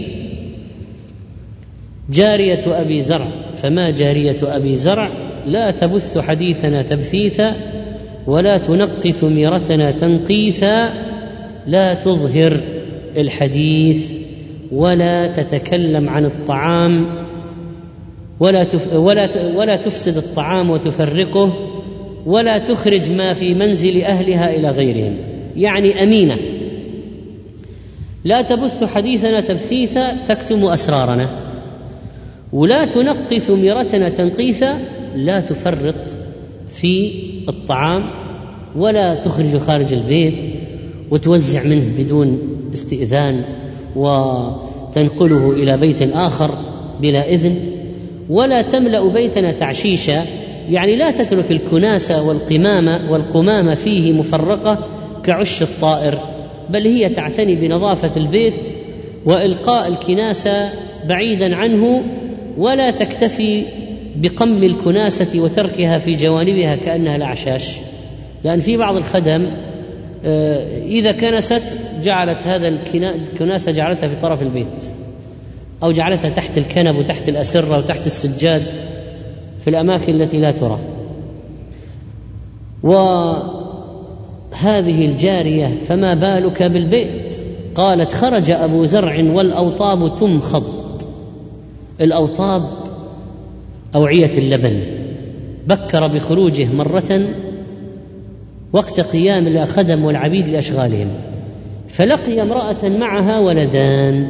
جارية 2.11 2.61
أبي 2.67 3.01
زرع 3.01 3.29
فما 3.63 3.91
جارية 3.91 4.37
أبي 4.43 4.77
زرع؟ 4.77 5.11
لا 5.47 5.71
تبث 5.71 6.19
حديثنا 6.19 6.83
تبثيثا 6.83 7.57
ولا 8.27 8.59
تنقي 8.59 9.13
ثميرتنا 9.13 9.91
تنقيثا. 9.91 11.05
لا 11.67 11.95
تظهر 11.95 12.61
الحديث 13.17 14.13
ولا 14.73 15.27
تتكلم 15.27 16.09
عن 16.09 16.25
الطعام 16.25 17.07
ولا 18.41 18.67
ولا 18.95 19.29
ولا 19.57 19.77
تفسد 19.77 20.17
الطعام 20.17 20.71
وتفرقه. 20.71 21.74
ولا 22.27 22.59
تخرج 22.59 23.11
ما 23.11 23.35
في 23.35 23.55
منزل 23.55 24.03
أهلها 24.03 24.57
إلى 24.57 24.71
غيرهم. 24.71 25.17
يعني 25.57 26.03
أمينة. 26.03 26.37
لا 28.25 28.43
تبث 28.43 28.85
حديثنا 28.85 29.41
تبثيثا 29.41 30.25
تكتم 30.25 30.65
أسرارنا. 30.65 31.29
ولا 32.53 32.85
تنقي 32.85 33.41
ثمرتنا 33.41 34.09
تنقيثا 34.09 34.79
لا 35.15 35.41
تفرط 35.41 36.17
في 36.69 37.13
الطعام 37.49 38.11
ولا 38.77 39.15
تخرج 39.15 39.57
خارج 39.57 39.93
البيت 39.93 40.55
وتوزع 41.11 41.65
منه 41.65 41.85
بدون 41.99 42.39
استئذان 42.75 43.43
وتنقله 43.97 45.53
إلى 45.53 45.77
بيت 45.77 46.03
آخر 46.03 46.59
بلا 47.01 47.29
إذن. 47.29 47.57
ولا 48.31 48.63
تملأ 48.63 49.13
بيتنا 49.13 49.53
تعشيشا 49.53 50.25
يعني 50.71 50.97
لا 50.97 51.11
تترك 51.11 51.51
الكناسة 51.51 52.29
والقمامة 52.29 53.13
والقمامة 53.13 53.75
فيه 53.75 54.13
مفرقة 54.13 54.89
كعش 55.25 55.63
الطائر 55.63 56.19
بل 56.71 56.87
هي 56.87 57.09
تعتني 57.09 57.55
بنظافة 57.55 58.21
البيت 58.21 58.69
وإلقاء 59.25 59.89
الكناسة 59.89 60.69
بعيدا 61.09 61.57
عنه 61.57 62.03
ولا 62.57 62.91
تكتفي 62.91 63.65
بقم 64.17 64.63
الكناسة 64.63 65.41
وتركها 65.41 65.99
في 65.99 66.15
جوانبها 66.15 66.77
كأنها 66.77 67.17
الأعشاش. 67.17 67.77
لأن 68.45 68.61
في 68.61 68.77
بعض 68.77 68.97
الخدم 68.97 69.47
آه، 70.25 70.83
إذا 70.83 71.13
كنست 71.13 71.63
جعلت 72.03 72.47
هذا 72.47 72.69
الكناسة 72.69 73.73
جعلتها 73.73 74.09
في 74.09 74.17
طرف 74.21 74.43
البيت 74.43 74.83
أو 75.83 75.93
جعلتها 75.93 76.31
تحت 76.31 76.59
الكنب 76.59 76.99
وتحت 76.99 77.29
الأسرة 77.29 77.79
وتحت 77.79 78.07
السجاد. 78.07 78.63
في 79.65 79.71
الأماكن 79.71 80.15
التي 80.15 80.39
لا 80.39 80.51
ترى. 80.51 80.79
وهذه 82.83 83.47
الجارية 85.07 85.67
فما 85.67 86.15
بالك 86.15 86.63
بالبيت؟ 86.63 87.37
قالت 87.75 88.13
خرج 88.13 88.51
أبو 88.51 88.85
زرع 88.85 89.33
والأوطاب 89.33 90.17
تمخض. 90.17 90.65
الأوطاب 92.01 92.63
أوعية 93.95 94.39
اللبن. 94.39 94.81
بكر 95.67 96.07
بخروجه 96.07 96.75
مرة 96.75 97.21
وقت 98.73 99.01
قيام 99.01 99.47
الخدم 99.47 100.05
والعبيد 100.05 100.49
لأشغالهم. 100.49 101.09
فلقي 101.89 102.43
امرأة 102.43 102.89
معها 102.89 103.39
ولدان 103.41 104.27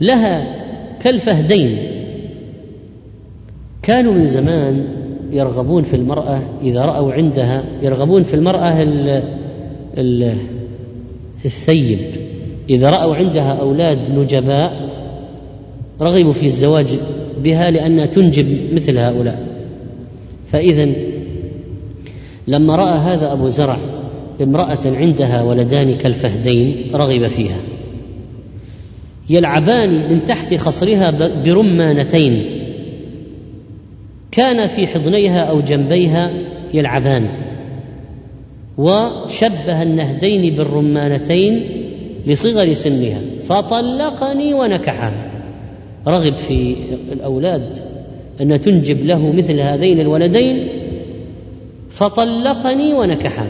لها 0.00 0.54
كالفهدين 1.00 1.97
كانوا 3.88 4.12
من 4.12 4.26
زمان 4.26 4.84
يرغبون 5.32 5.82
في 5.82 5.96
المرأة 5.96 6.40
إذا 6.62 6.84
رأوا 6.84 7.12
عندها 7.12 7.64
يرغبون 7.82 8.22
في 8.22 8.34
المرأة 8.34 8.82
ال 8.82 9.22
ال 9.98 10.34
الثيب. 11.44 11.98
إذا 12.70 12.90
رأوا 12.90 13.16
عندها 13.16 13.52
أولاد 13.52 14.18
نجباء 14.18 14.72
رغبوا 16.00 16.32
في 16.32 16.46
الزواج 16.46 16.86
بها 17.44 17.70
لأنها 17.70 18.06
تنجب 18.06 18.74
مثل 18.74 18.98
هؤلاء. 18.98 19.46
فإذا 20.46 20.88
لما 22.48 22.76
رأى 22.76 22.98
هذا 22.98 23.32
أبو 23.32 23.48
زرع 23.48 23.78
امرأة 24.42 24.86
عندها 24.86 25.42
ولدان 25.42 25.96
كالفهدين 25.96 26.90
رغب 26.94 27.26
فيها. 27.26 27.60
يلعبان 29.30 30.10
من 30.10 30.24
تحت 30.24 30.54
خصرها 30.54 31.30
برمانتين. 31.44 32.57
كان 34.38 34.66
في 34.66 34.86
حضنيها 34.86 35.40
أو 35.40 35.60
جنبيها 35.60 36.30
يلعبان 36.74 37.28
وشبه 38.78 39.82
النهدين 39.82 40.54
بالرمانتين 40.54 41.68
لصغر 42.26 42.74
سنها 42.74 43.20
فطلقني 43.44 44.54
ونكحها. 44.54 45.12
رغب 46.06 46.32
في 46.32 46.76
الأولاد 47.12 47.78
أن 48.40 48.60
تنجب 48.60 49.06
له 49.06 49.32
مثل 49.32 49.60
هذين 49.60 50.00
الولدين 50.00 50.68
فطلقني 51.90 52.94
ونكحها. 52.94 53.48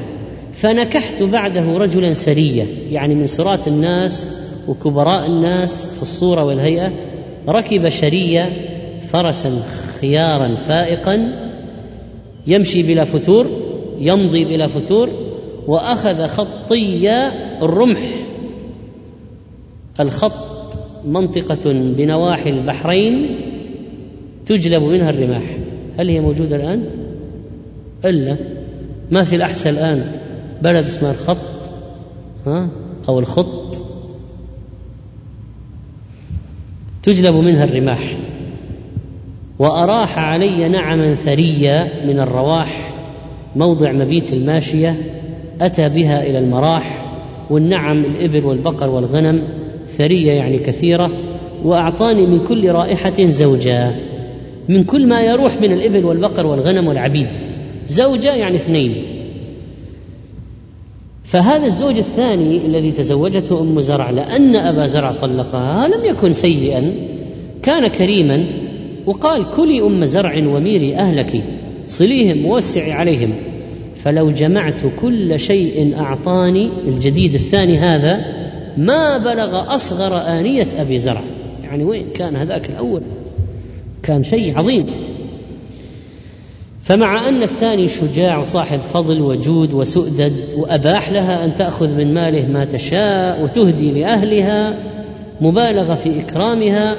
فنكحت 0.52 1.22
بعده 1.22 1.78
رجلا 1.78 2.14
سرية 2.14 2.64
يعني 2.90 3.14
من 3.14 3.26
سرات 3.26 3.68
الناس 3.68 4.26
وكبراء 4.68 5.26
الناس 5.26 5.86
في 5.96 6.02
الصورة 6.02 6.44
والهيئة 6.44 6.92
ركب 7.48 7.88
شرية 7.88 8.52
فرسا 9.12 9.62
خيارا 10.00 10.54
فائقا 10.54 11.32
يمشي 12.46 12.82
بلا 12.82 13.04
فتور 13.04 13.46
يمضي 13.98 14.44
بلا 14.44 14.66
فتور 14.66 15.10
وأخذ 15.66 16.26
خطي 16.26 17.08
الرمح. 17.62 18.00
الخط 20.00 20.78
منطقة 21.04 21.72
بنواحي 21.72 22.50
البحرين 22.50 23.40
تجلب 24.46 24.82
منها 24.82 25.10
الرماح. 25.10 25.58
هل 25.98 26.08
هي 26.08 26.20
موجودة 26.20 26.56
الآن؟ 26.56 26.84
إلا. 28.04 28.38
ما 29.10 29.24
في 29.24 29.36
الاحساء 29.36 29.72
الآن. 29.72 30.12
بلد 30.62 30.84
اسمها 30.84 31.12
الخط 31.12 31.70
ها 32.46 32.68
أو 33.08 33.18
الخط. 33.18 33.82
تجلب 37.02 37.34
منها 37.34 37.64
الرماح. 37.64 38.18
وأراح 39.58 40.18
علي 40.18 40.68
نعما 40.68 41.14
ثريا 41.14 42.06
من 42.06 42.20
الرواح 42.20 42.94
موضع 43.56 43.92
مبيت 43.92 44.32
الماشية 44.32 44.96
أتى 45.60 45.88
بها 45.88 46.26
إلى 46.26 46.38
المراح 46.38 47.04
والنعم 47.50 48.04
الابل 48.04 48.44
والبقر 48.44 48.90
والغنم 48.90 49.42
ثريه 49.86 50.32
يعني 50.32 50.58
كثيرة 50.58 51.10
وأعطاني 51.64 52.26
من 52.26 52.44
كل 52.44 52.70
رائحة 52.70 53.28
زوجا. 53.28 53.94
من 54.68 54.84
كل 54.84 55.06
ما 55.06 55.20
يروح 55.20 55.60
من 55.60 55.72
الابل 55.72 56.04
والبقر 56.04 56.46
والغنم 56.46 56.86
والعبيد. 56.86 57.28
زوجه 57.88 58.34
يعني 58.34 58.56
اثنين. 58.56 59.04
فهذا 61.24 61.66
الزوج 61.66 61.98
الثاني 61.98 62.66
الذي 62.66 62.92
تزوجته 62.92 63.60
أم 63.60 63.80
زرع 63.80 64.10
لأن 64.10 64.56
أبا 64.56 64.86
زرع 64.86 65.12
طلقها 65.12 65.88
لم 65.88 66.04
يكن 66.04 66.32
سيئا 66.32 66.92
كان 67.62 67.86
كريما 67.86 68.67
وقال 69.08 69.50
كلي 69.50 69.82
أم 69.82 70.04
زرع 70.04 70.46
وميري 70.46 70.96
أهلك 70.96 71.42
صليهم 71.86 72.46
ووسعي 72.46 72.92
عليهم. 72.92 73.32
فلو 73.96 74.30
جمعت 74.30 74.82
كل 75.00 75.40
شيء 75.40 75.94
أعطاني 75.98 76.70
الجديد 76.88 77.34
الثاني 77.34 77.78
هذا 77.78 78.20
ما 78.76 79.18
بلغ 79.18 79.74
أصغر 79.74 80.18
آنية 80.18 80.66
أبي 80.78 80.98
زرع. 80.98 81.22
يعني 81.64 81.84
وين 81.84 82.06
كان 82.14 82.36
هذاك 82.36 82.70
الأول؟ 82.70 83.02
كان 84.02 84.22
شيء 84.24 84.58
عظيم. 84.58 84.86
فمع 86.82 87.28
أن 87.28 87.42
الثاني 87.42 87.88
شجاع 87.88 88.38
وصاحب 88.38 88.78
فضل 88.78 89.22
وجود 89.22 89.74
وسؤدد 89.74 90.32
وأباح 90.56 91.10
لها 91.10 91.44
أن 91.44 91.54
تأخذ 91.54 91.96
من 91.96 92.14
ماله 92.14 92.46
ما 92.46 92.64
تشاء 92.64 93.42
وتهدي 93.42 94.00
لأهلها 94.00 94.78
مبالغه 95.40 95.94
في 95.94 96.20
إكرامها 96.20 96.96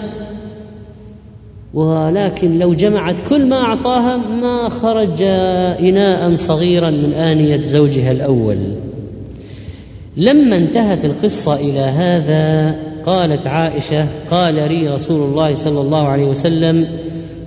ولكن 1.73 2.59
لو 2.59 2.73
جمعت 2.73 3.15
كل 3.29 3.45
ما 3.45 3.61
أعطاها 3.61 4.17
ما 4.17 4.69
خرج 4.69 5.21
إناء 5.79 6.35
صغيرا 6.35 6.89
من 6.89 7.13
آنية 7.13 7.61
زوجها 7.61 8.11
الأول. 8.11 8.57
لما 10.17 10.57
انتهت 10.57 11.05
القصة 11.05 11.55
إلى 11.55 11.79
هذا 11.79 12.75
قالت 13.03 13.47
عائشة 13.47 14.07
قال 14.31 14.55
لي 14.55 14.89
رسول 14.89 15.29
الله 15.29 15.53
صلى 15.53 15.81
الله 15.81 16.07
عليه 16.07 16.25
وسلم 16.25 16.87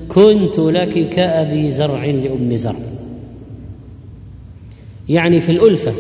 كنت 0.09 0.59
لك 0.59 1.09
كأبي 1.09 1.71
زرع 1.71 2.05
لأم 2.05 2.57
زرع. 2.57 2.75
يعني 5.09 5.41
في 5.41 5.53
الألفة 5.53 5.93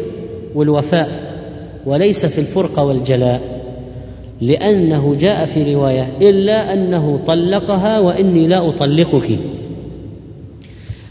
والوفاء 0.55 1.33
وليس 1.87 2.27
في 2.27 2.39
الفرقة 2.39 2.85
والجلاء. 2.85 3.52
لأنه 4.43 5.15
جاء 5.15 5.45
في 5.45 5.75
رواية 5.75 6.13
إلا 6.21 6.73
أنه 6.73 7.17
طلقها 7.17 7.99
وإني 7.99 8.49
لا 8.49 8.69
أطلقك. 8.69 9.39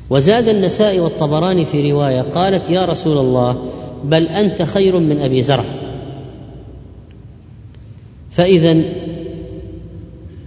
وزاد 0.10 0.48
النسائي 0.48 1.00
والطبراني 1.00 1.66
في 1.66 1.92
رواية 1.92 2.22
قالت 2.22 2.70
يا 2.70 2.86
رسول 2.86 3.18
الله 3.18 3.58
بل 4.04 4.28
أنت 4.28 4.62
خير 4.62 5.00
من 5.00 5.22
أبي 5.22 5.42
زرع. 5.42 5.64
فاذا 8.32 8.84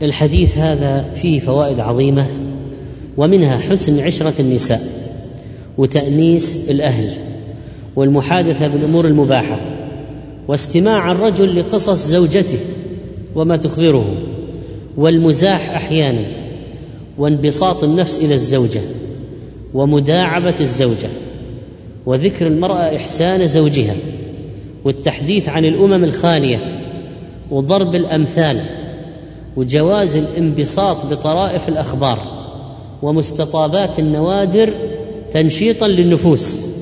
الحديث 0.03 0.59
هذا 0.59 1.11
فيه 1.15 1.39
فوائد 1.39 1.81
عظيمة 1.81 2.27
ومنها 3.17 3.59
حسن 3.59 4.01
عشرة 4.01 4.41
النساء 4.41 4.81
وتأنيس 5.79 6.71
الأهل 6.71 7.11
والمحادثة 7.97 8.67
بالأمور 8.67 9.07
المباحة. 9.07 9.74
واستماع 10.49 11.13
الرجل 11.13 11.61
لقصص 11.61 12.07
زوجته 12.07 12.59
وما 13.35 13.57
تخبره 13.57 14.15
والمزاح 14.97 15.71
أحيانا 15.77 16.25
وانبساط 17.19 17.85
النفس 17.85 18.19
إلى 18.21 18.35
الزوجة 18.35 18.81
ومداعبة 19.75 20.55
الزوجة 20.61 21.09
وذكر 22.07 22.47
المرأة 22.47 22.97
إحسان 22.97 23.47
زوجها 23.47 23.97
والتحديث 24.85 25.49
عن 25.49 25.65
الأمم 25.65 26.05
الخالية 26.05 26.59
وضرب 27.51 27.95
الأمثال 27.95 28.61
وجواز 29.57 30.17
الانبساط 30.17 31.07
بطرائف 31.07 31.69
الأخبار 31.69 32.19
ومستطابات 33.03 33.99
النوادر 33.99 34.73
تنشيطا 35.31 35.89
للنفوس. 35.89 36.74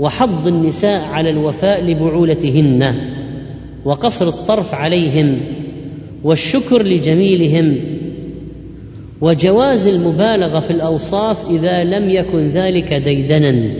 وحض 0.00 0.46
النساء 0.46 1.04
على 1.04 1.30
الوفاء 1.30 1.84
لبعولتهن 1.84 2.94
وقصر 3.84 4.28
الطرف 4.28 4.74
عليهم 4.74 5.40
والشكر 6.24 6.82
لجميلهم 6.82 7.76
وجواز 9.20 9.86
المبالغة 9.86 10.60
في 10.60 10.70
الأوصاف 10.70 11.50
إذا 11.50 11.84
لم 11.84 12.10
يكن 12.10 12.48
ذلك 12.48 12.94
ديدنا 12.94 13.70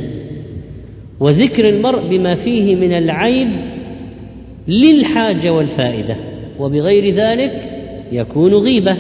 وذكر 1.21 1.69
المرء 1.69 2.09
بما 2.09 2.35
فيه 2.35 2.77
من 2.77 2.93
العيب 2.93 3.49
للحاجة 4.69 5.51
والفائدة 5.51 6.17
وبغير 6.59 7.15
ذلك 7.15 7.71
يكون 8.13 8.55
غيبة. 8.55 8.97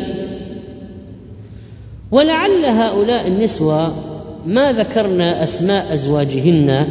ولعل 2.10 2.64
هؤلاء 2.64 3.26
النسوة 3.26 3.94
ما 4.46 4.72
ذكرنا 4.72 5.42
أسماء 5.42 5.94
أزواجهن 5.94 6.86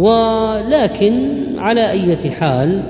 ولكن 0.00 1.36
على 1.58 1.90
اية 1.90 2.30
حال 2.30 2.82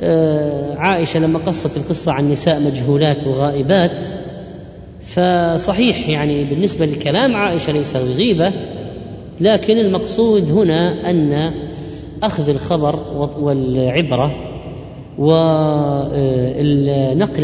آه، 0.00 0.74
عائشة 0.76 1.20
لما 1.20 1.38
قصت 1.38 1.76
القصة 1.76 2.12
عن 2.12 2.30
نساء 2.30 2.60
مجهولات 2.60 3.26
وغائبات 3.26 4.06
فصحيح 5.00 6.08
يعني 6.08 6.44
بالنسبة 6.44 6.86
لكلام 6.86 7.36
عائشة 7.36 7.72
ليس 7.72 7.96
غيبة 7.96 8.52
لكن 9.40 9.78
المقصود 9.78 10.50
هنا 10.50 11.10
أن 11.10 11.52
أخذ 12.22 12.48
الخبر 12.48 12.98
والعبرة 13.40 14.36
ونقل 15.18 16.14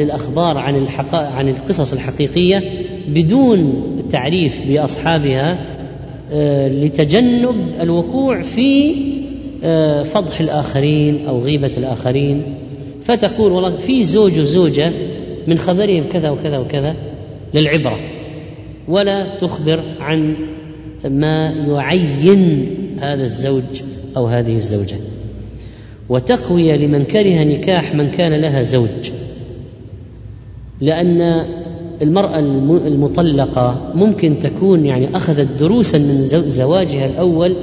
الأخبار 0.01 0.59
عن 0.59 0.87
عن 1.13 1.49
القصص 1.49 1.93
الحقيقية 1.93 2.63
بدون 3.09 3.61
التعريف 3.99 4.63
بأصحابها 4.69 5.57
لتجنب 6.69 7.57
الوقوع 7.81 8.43
في 8.43 8.95
آه، 9.65 10.03
فضح 10.03 10.41
الآخرين 10.41 11.27
أو 11.27 11.39
غيبة 11.39 11.71
الآخرين. 11.77 12.43
فتقول 13.03 13.53
والله 13.53 13.79
في 13.79 14.03
زوج 14.05 14.39
وزوجة 14.39 14.91
من 15.47 15.59
خبرهم 15.59 16.05
كذا 16.13 16.31
وكذا 16.31 16.59
وكذا 16.59 16.97
للعبرة 17.55 18.01
ولا 18.89 19.39
تخبر 19.39 19.83
عن 20.01 20.37
ما 21.05 21.51
يعين 21.51 22.67
هذا 23.01 23.23
الزوج 23.23 23.83
أو 24.17 24.27
هذه 24.27 24.55
الزوجة. 24.55 24.97
وتقوية 26.09 26.77
لمن 26.77 27.05
كره 27.05 27.43
نكاح 27.45 27.95
من 27.95 28.11
كان 28.11 28.41
لها 28.41 28.63
زوج 28.63 29.11
لأن 30.81 31.47
المرأة 32.03 32.39
المطلقة 32.87 33.93
ممكن 33.95 34.39
تكون 34.39 34.87
يعني 34.87 35.17
أخذت 35.17 35.59
دروسا 35.59 35.99
من 35.99 36.29
زواجها 36.45 37.07
الأول 37.07 37.57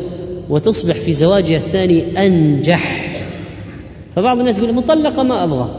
وتصبح 0.49 0.95
في 0.95 1.13
زواجها 1.13 1.57
الثاني 1.57 2.25
أنجح. 2.25 3.09
فبعض 4.15 4.39
الناس 4.39 4.57
يقول 4.59 4.73
مطلقة 4.73 5.23
ما 5.23 5.43
أبغى 5.43 5.69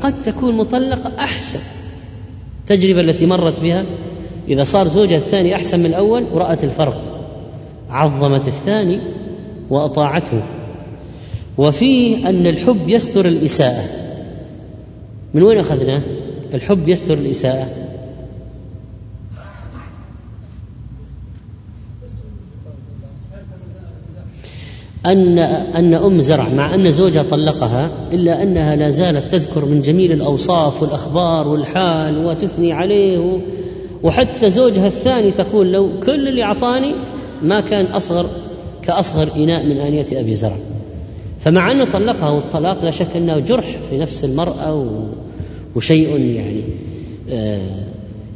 قد 0.00 0.22
تكون 0.22 0.56
مطلقة 0.56 1.12
أحسن. 1.18 1.58
التجربة 2.60 3.00
التي 3.00 3.26
مرت 3.26 3.60
بها 3.60 3.84
إذا 4.48 4.64
صار 4.64 4.86
زوجها 4.86 5.16
الثاني 5.16 5.54
أحسن 5.54 5.80
من 5.80 5.86
الأول 5.86 6.24
ورأت 6.34 6.64
الفرق 6.64 7.00
عظمت 7.90 8.48
الثاني 8.48 9.00
وأطاعته. 9.70 10.42
وفيه 11.58 12.28
أن 12.28 12.46
الحب 12.46 12.88
يستر 12.88 13.28
الإساءة. 13.28 13.84
من 15.34 15.42
وين 15.42 15.58
أخذناه؟ 15.58 16.00
الحب 16.54 16.88
يستر 16.88 17.14
الإساءة. 17.14 17.83
أن 25.06 25.38
أن 25.38 25.94
أم 25.94 26.20
زرع 26.20 26.48
مع 26.48 26.74
أن 26.74 26.90
زوجها 26.90 27.22
طلقها 27.22 27.90
إلا 28.12 28.42
أنها 28.42 28.76
لا 28.76 28.90
زالت 28.90 29.32
تذكر 29.32 29.64
من 29.64 29.82
جميل 29.82 30.12
الأوصاف 30.12 30.82
والأخبار 30.82 31.48
والحال 31.48 32.26
وتثني 32.26 32.72
عليه. 32.72 33.40
وحتى 34.02 34.50
زوجها 34.50 34.86
الثاني 34.86 35.30
تقول 35.30 35.72
لو 35.72 36.00
كل 36.06 36.28
اللي 36.28 36.42
أعطاني 36.42 36.94
ما 37.42 37.60
كان 37.60 37.86
أصغر 37.86 38.26
كأصغر 38.82 39.28
إناء 39.36 39.66
من 39.66 39.76
آنية 39.76 40.06
أبي 40.12 40.34
زرع. 40.34 40.56
فمع 41.40 41.72
أنه 41.72 41.84
طلقها 41.84 42.30
والطلاق 42.30 42.84
لا 42.84 42.90
شك 42.90 43.16
أنه 43.16 43.38
جرح 43.38 43.76
في 43.90 43.98
نفس 43.98 44.24
المرأة 44.24 44.94
وشيء 45.76 46.20
يعني 46.20 46.60
آه، 47.30 47.60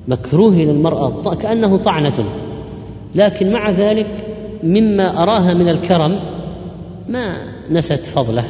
مكروه 0.09 0.55
للمرأة 0.55 1.35
كأنه 1.35 1.77
طعنة. 1.77 2.25
لكن 3.15 3.53
مع 3.53 3.71
ذلك 3.71 4.07
مما 4.63 5.23
أراها 5.23 5.55
من 5.55 5.69
الكرم 5.69 6.38
ما 7.09 7.37
نست 7.71 7.93
فضله 7.93 8.45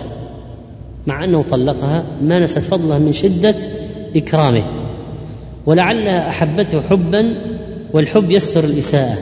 مع 1.07 1.25
أنه 1.25 1.43
طلقها 1.43 2.07
ما 2.23 2.39
نست 2.39 2.59
فضله 2.59 2.99
من 2.99 3.13
شدة 3.13 3.55
إكرامه. 4.17 4.65
ولعلها 5.67 6.29
أحبته 6.29 6.81
حبا 6.81 7.25
والحب 7.93 8.31
يستر 8.31 8.65
الإساءة. 8.65 9.19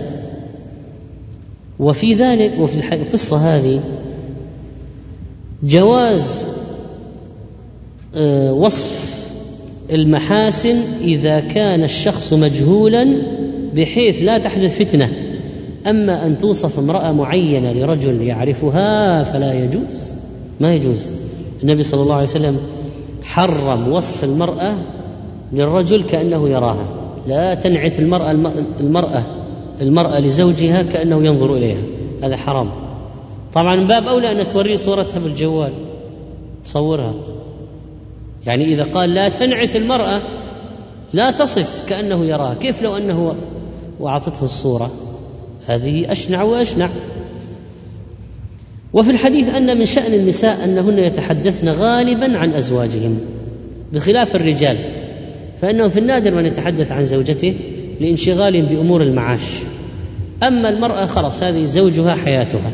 وفي 1.78 2.14
ذلك 2.14 2.61
وفي 2.61 2.95
القصة 2.95 3.37
هذه 3.37 3.80
جواز 5.62 6.49
آه، 8.16 8.53
وصف 8.53 9.16
المحاسن 9.91 10.76
إذا 11.01 11.41
كان 11.41 11.82
الشخص 11.82 12.32
مجهولا 12.32 13.22
بحيث 13.74 14.22
لا 14.22 14.39
تحدث 14.39 14.78
فتنة. 14.78 15.26
أما 15.87 16.26
أن 16.26 16.39
توصف 16.39 16.78
امرأة 16.78 17.12
معينة 17.12 17.72
لرجل 17.72 18.22
يعرفها 18.22 19.22
فلا 19.22 19.55
يجوز. 19.55 20.12
ما 20.61 20.74
يجوز. 20.74 21.11
النبي 21.62 21.82
صلى 21.82 22.03
الله 22.03 22.14
عليه 22.14 22.24
وسلم 22.24 22.59
حرم 23.22 23.93
وصف 23.93 24.24
المرأة 24.24 24.74
للرجل 25.53 26.03
كأنه 26.03 26.49
يراها. 26.49 26.89
لا 27.26 27.55
تنعت 27.55 27.99
المرأة 27.99 28.30
المرأة 28.80 29.24
المرأة 29.80 30.18
لزوجها 30.18 30.82
كأنه 30.82 31.26
ينظر 31.26 31.55
إليها. 31.55 31.82
هذا 32.22 32.37
حرام. 32.37 32.70
طبعا 33.55 33.76
من 33.76 33.87
باب 33.87 34.03
أولى 34.03 34.43
أن 34.43 34.47
توريه 34.47 34.76
صورتها 34.76 35.18
بالجوال. 35.18 35.72
صورها. 36.64 37.14
يعني 38.47 38.72
إذا 38.72 38.84
قال 38.84 39.14
لا 39.14 39.28
تنعت 39.28 39.76
المرأة 39.76 40.22
لا 41.12 41.30
تصف 41.30 41.89
كأنه 41.89 42.24
يراها. 42.24 42.55
كيف 42.55 42.82
لو 42.82 42.97
أنه 42.97 43.34
وأعطته 44.01 44.45
الصورة؟ 44.45 44.91
هذه 45.67 46.12
أشنع 46.12 46.43
وأشنع. 46.43 46.91
وفي 48.93 49.11
الحديث 49.11 49.49
أن 49.49 49.79
من 49.79 49.85
شأن 49.85 50.14
النساء 50.14 50.64
أنهن 50.64 50.99
يتحدثن 50.99 51.69
غالبا 51.69 52.39
عن 52.39 52.55
ازواجهن 52.55 53.19
بخلاف 53.93 54.37
الرجال 54.37 54.77
فإنه 55.62 55.89
في 55.89 55.99
النادر 55.99 56.35
من 56.35 56.47
يتحدث 56.47 56.93
عن 56.93 57.05
زوجته 57.05 57.55
لانشغال 58.01 58.62
بأمور 58.62 59.03
المعاش. 59.03 59.62
أما 60.43 60.69
المرأة 60.69 61.07
خلاص 61.07 61.43
هذه 61.43 61.64
زوجها 61.64 62.14
حياتها. 62.14 62.73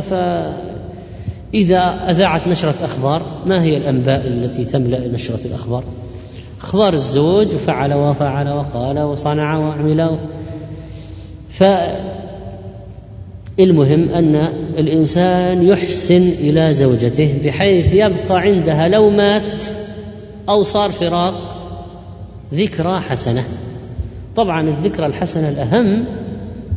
فإذا 0.00 1.80
أذاعت 2.10 2.48
نشرة 2.48 2.74
أخبار 2.84 3.22
ما 3.46 3.62
هي 3.62 3.76
الأنباء 3.76 4.26
التي 4.26 4.64
تملأ 4.64 5.08
نشرة 5.08 5.40
الأخبار؟ 5.46 5.84
أخبار 6.60 6.92
الزوج 6.92 7.54
وفعل 7.54 7.94
وفعل 7.94 8.48
وقال 8.48 9.00
وصنع 9.00 9.58
وعمل 9.58 10.18
فالمهم 13.58 14.08
أن 14.08 14.34
الإنسان 14.78 15.66
يحسن 15.66 16.28
إلى 16.28 16.72
زوجته 16.72 17.38
بحيث 17.44 17.92
يبقى 17.92 18.40
عندها 18.40 18.88
لو 18.88 19.10
مات 19.10 19.62
أو 20.48 20.62
صار 20.62 20.90
فراق 20.90 21.56
ذكرى 22.54 23.00
حسنة. 23.00 23.44
طبعا 24.36 24.68
الذكرى 24.68 25.06
الحسنة 25.06 25.48
الأهم 25.48 26.04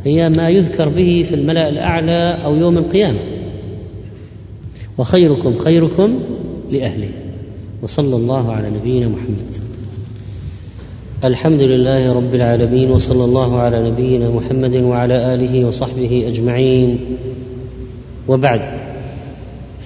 هي 0.04 0.28
ما 0.28 0.48
يذكر 0.48 0.88
به 0.88 1.24
في 1.28 1.34
الملأ 1.34 1.68
الأعلى 1.68 2.38
أو 2.44 2.54
يوم 2.54 2.78
القيامة. 2.78 3.20
وخيركم 4.98 5.56
خيركم 5.56 6.20
لأهله. 6.70 7.10
وصلى 7.82 8.16
الله 8.16 8.52
على 8.52 8.70
نبينا 8.70 9.08
محمد. 9.08 9.56
الحمد 11.24 11.60
لله 11.60 12.12
رب 12.12 12.34
العالمين 12.34 12.90
وصلى 12.90 13.24
الله 13.24 13.58
على 13.60 13.90
نبينا 13.90 14.30
محمد 14.30 14.76
وعلى 14.76 15.34
آله 15.34 15.66
وصحبه 15.66 16.24
أجمعين. 16.28 16.98
وبعد 18.28 18.60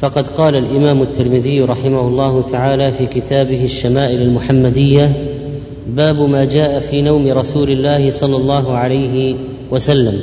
فقد 0.01 0.28
قال 0.28 0.57
الإمام 0.57 1.03
الترمذي 1.03 1.61
رحمه 1.61 2.01
الله 2.01 2.43
تعالى 2.43 2.93
في 2.93 3.07
كتابه 3.07 3.64
الشمائل 3.64 4.22
المحمدية 4.22 5.12
باب 5.87 6.16
ما 6.16 6.45
جاء 6.45 6.78
في 6.80 7.03
نوم 7.03 7.28
رسول 7.28 7.70
الله 7.70 8.11
صلى 8.11 8.37
الله 8.37 8.72
عليه 8.72 9.37
وسلم. 9.70 10.20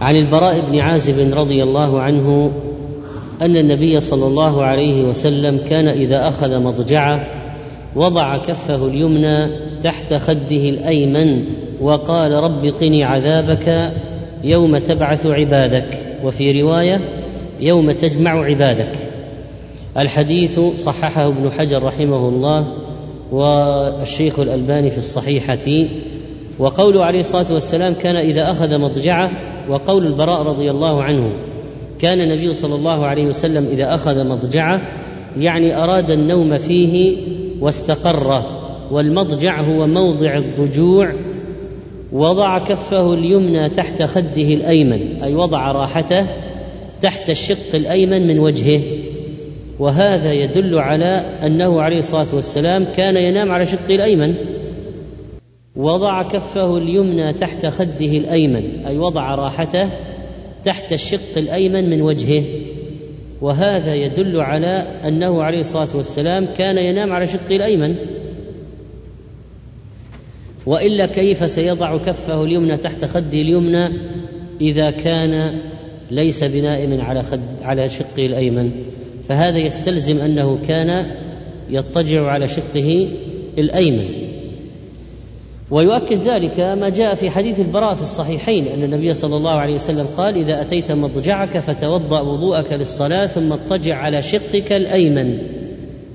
عن 0.00 0.16
البراء 0.16 0.70
بن 0.70 0.78
عازب 0.78 1.34
رضي 1.38 1.62
الله 1.62 2.00
عنه 2.00 2.52
أن 3.42 3.56
النبي 3.56 4.00
صلى 4.00 4.26
الله 4.26 4.62
عليه 4.62 5.04
وسلم 5.04 5.60
كان 5.70 5.88
إذا 5.88 6.28
أخذ 6.28 6.58
مضجعه 6.58 7.41
وضع 7.96 8.36
كفه 8.36 8.86
اليمنى 8.86 9.50
تحت 9.80 10.14
خده 10.14 10.68
الأيمن 10.68 11.44
وقال 11.80 12.32
رب 12.32 12.64
قني 12.64 13.04
عذابك 13.04 13.92
يوم 14.44 14.78
تبعث 14.78 15.26
عبادك 15.26 15.98
وفي 16.24 16.62
رواية 16.62 17.00
يوم 17.60 17.92
تجمع 17.92 18.44
عبادك. 18.44 18.92
الحديث 19.98 20.60
صححه 20.60 21.26
ابن 21.26 21.50
حجر 21.50 21.82
رحمه 21.82 22.28
الله 22.28 22.66
والشيخ 23.32 24.38
الألباني 24.38 24.90
في 24.90 24.98
الصحيحة 24.98 25.86
وقوله 26.58 27.04
عليه 27.04 27.20
الصلاة 27.20 27.52
والسلام 27.52 27.94
كان 27.94 28.16
إذا 28.16 28.50
أخذ 28.50 28.78
مضجعه 28.78 29.30
وقول 29.68 30.06
البراء 30.06 30.42
رضي 30.42 30.70
الله 30.70 31.02
عنه 31.02 31.32
كان 31.98 32.20
النبي 32.20 32.52
صلى 32.52 32.74
الله 32.74 33.06
عليه 33.06 33.24
وسلم 33.24 33.64
إذا 33.64 33.94
أخذ 33.94 34.28
مضجعه 34.28 34.80
يعني 35.38 35.84
أراد 35.84 36.10
النوم 36.10 36.56
فيه 36.56 37.16
واستقر 37.62 38.42
والمضجع 38.90 39.60
هو 39.60 39.86
موضع 39.86 40.36
الضجوع 40.36 41.12
وضع 42.12 42.58
كفه 42.58 43.14
اليمنى 43.14 43.68
تحت 43.68 44.02
خده 44.02 44.42
الأيمن 44.42 45.22
أي 45.22 45.34
وضع 45.34 45.72
راحته 45.72 46.26
تحت 47.00 47.30
الشق 47.30 47.74
الأيمن 47.74 48.26
من 48.26 48.38
وجهه. 48.38 48.80
وهذا 49.78 50.32
يدل 50.32 50.78
على 50.78 51.38
أنه 51.42 51.82
عليه 51.82 51.98
الصلاة 51.98 52.34
والسلام 52.34 52.86
كان 52.96 53.16
ينام 53.16 53.52
على 53.52 53.66
شقه 53.66 53.94
الأيمن. 53.94 54.34
وضع 55.76 56.22
كفه 56.22 56.76
اليمنى 56.76 57.32
تحت 57.32 57.66
خده 57.66 58.06
الأيمن 58.06 58.84
أي 58.86 58.98
وضع 58.98 59.34
راحته 59.34 59.90
تحت 60.64 60.92
الشق 60.92 61.38
الأيمن 61.38 61.90
من 61.90 62.02
وجهه. 62.02 62.44
وهذا 63.42 63.94
يدل 63.94 64.40
على 64.40 65.00
أنه 65.04 65.42
عليه 65.42 65.58
الصلاة 65.58 65.96
والسلام 65.96 66.46
كان 66.58 66.78
ينام 66.78 67.12
على 67.12 67.26
شقه 67.26 67.56
الأيمن. 67.56 67.96
وإلا 70.66 71.06
كيف 71.06 71.50
سيضع 71.50 71.96
كفه 71.96 72.42
اليمنى 72.42 72.76
تحت 72.76 73.04
خده 73.04 73.40
اليمنى 73.40 73.88
إذا 74.60 74.90
كان 74.90 75.60
ليس 76.10 76.44
بنائم 76.44 77.00
على 77.00 77.22
خد 77.22 77.40
على 77.62 77.88
شقه 77.88 78.26
الأيمن؟ 78.26 78.70
فهذا 79.28 79.58
يستلزم 79.58 80.18
أنه 80.18 80.58
كان 80.68 81.06
يضطجع 81.70 82.26
على 82.26 82.48
شقه 82.48 83.08
الأيمن. 83.58 84.21
ويؤكد 85.72 86.16
ذلك 86.16 86.60
ما 86.60 86.88
جاء 86.88 87.14
في 87.14 87.30
حديث 87.30 87.60
البراء 87.60 87.94
في 87.94 88.02
الصحيحين 88.02 88.66
أن 88.66 88.82
النبي 88.82 89.12
صلى 89.12 89.36
الله 89.36 89.50
عليه 89.50 89.74
وسلم 89.74 90.06
قال 90.16 90.36
إذا 90.36 90.60
أتيت 90.60 90.92
مضجعك 90.92 91.58
فتوضأ 91.58 92.20
وضوءك 92.20 92.72
للصلاة 92.72 93.26
ثم 93.26 93.52
اضطجع 93.52 93.96
على 93.96 94.22
شقك 94.22 94.72
الأيمن. 94.72 95.38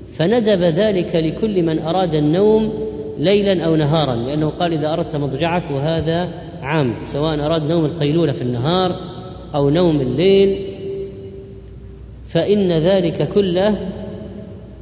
فندب 0.08 0.62
ذلك 0.62 1.16
لكل 1.16 1.62
من 1.62 1.78
أراد 1.78 2.14
النوم 2.14 2.72
ليلا 3.18 3.64
أو 3.64 3.76
نهارا 3.76 4.14
لأنه 4.14 4.50
قال 4.50 4.72
إذا 4.72 4.92
أردت 4.92 5.16
مضجعك 5.16 5.70
وهذا 5.70 6.28
عام 6.62 6.94
سواء 7.04 7.46
أراد 7.46 7.62
نوم 7.62 7.84
القيلولة 7.84 8.32
في 8.32 8.42
النهار 8.42 8.90
أو 9.54 9.70
نوم 9.70 10.00
الليل 10.00 10.58
فإن 12.26 12.72
ذلك 12.72 13.28
كله 13.28 13.88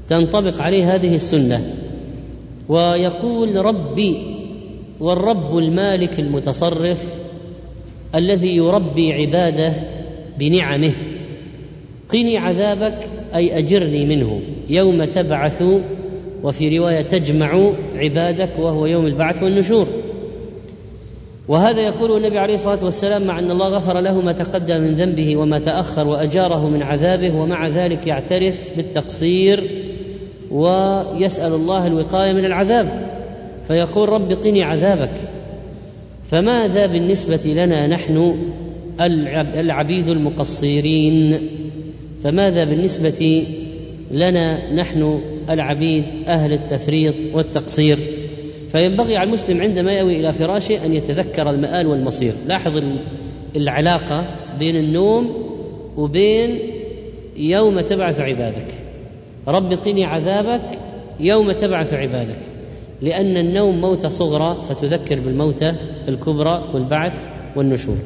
تنطبق 0.08 0.62
عليه 0.62 0.94
هذه 0.94 1.14
السنة. 1.14 1.60
ويقول 2.68 3.56
ربي 3.56 4.35
والرب 5.00 5.58
المالك 5.58 6.20
المتصرف 6.20 7.22
الذي 8.14 8.56
يربي 8.56 9.12
عباده 9.12 9.72
بنعمه. 10.38 10.94
قني 12.08 12.38
عذابك 12.38 12.98
أي 13.34 13.58
أجرني 13.58 14.04
منه. 14.04 14.40
يوم 14.68 15.04
تبعث 15.04 15.62
وفي 16.42 16.78
رواية 16.78 17.02
تجمع 17.02 17.72
عبادك 17.94 18.58
وهو 18.58 18.86
يوم 18.86 19.06
البعث 19.06 19.42
والنشور. 19.42 19.88
وهذا 21.48 21.80
يقول 21.80 22.16
النبي 22.16 22.38
عليه 22.38 22.54
الصلاة 22.54 22.84
والسلام 22.84 23.26
مع 23.26 23.38
أن 23.38 23.50
الله 23.50 23.68
غفر 23.68 24.00
له 24.00 24.20
ما 24.20 24.32
تقدم 24.32 24.80
من 24.80 24.94
ذنبه 24.94 25.36
وما 25.36 25.58
تأخر 25.58 26.08
وأجاره 26.08 26.68
من 26.68 26.82
عذابه 26.82 27.34
ومع 27.34 27.68
ذلك 27.68 28.06
يعترف 28.06 28.76
بالتقصير 28.76 29.70
ويسأل 30.50 31.52
الله 31.52 31.86
الوقاية 31.86 32.32
من 32.32 32.44
العذاب. 32.44 33.15
فيقول 33.68 34.08
رب 34.08 34.32
قني 34.32 34.62
عذابك. 34.62 35.14
فماذا 36.24 36.86
بالنسبة 36.86 37.52
لنا 37.56 37.86
نحن 37.86 38.36
العبيد 39.54 40.08
المقصرين؟ 40.08 41.38
فماذا 42.22 42.64
بالنسبة 42.64 43.46
لنا 44.10 44.74
نحن 44.74 45.20
العبيد 45.50 46.04
أهل 46.28 46.52
التفريط 46.52 47.34
والتقصير؟ 47.34 47.98
فينبغي 48.72 49.16
على 49.16 49.26
المسلم 49.26 49.60
عندما 49.60 49.92
يأوي 49.92 50.20
إلى 50.20 50.32
فراشه 50.32 50.86
أن 50.86 50.94
يتذكر 50.94 51.50
المآل 51.50 51.86
والمصير. 51.86 52.32
لاحظ 52.48 52.82
العلاقة 53.56 54.26
بين 54.58 54.76
النوم 54.76 55.46
وبين 55.96 56.58
يوم 57.36 57.80
تبعث 57.80 58.20
عبادك. 58.20 58.66
رب 59.48 59.72
قني 59.72 60.04
عذابك 60.04 60.78
يوم 61.20 61.52
تبعث 61.52 61.94
عبادك. 61.94 62.38
لأن 63.02 63.36
النوم 63.36 63.80
موتة 63.80 64.08
صغرى 64.08 64.56
فتذكر 64.68 65.20
بالموتة 65.20 65.70
الكبرى 66.08 66.64
والبعث 66.74 67.26
والنشور. 67.56 67.96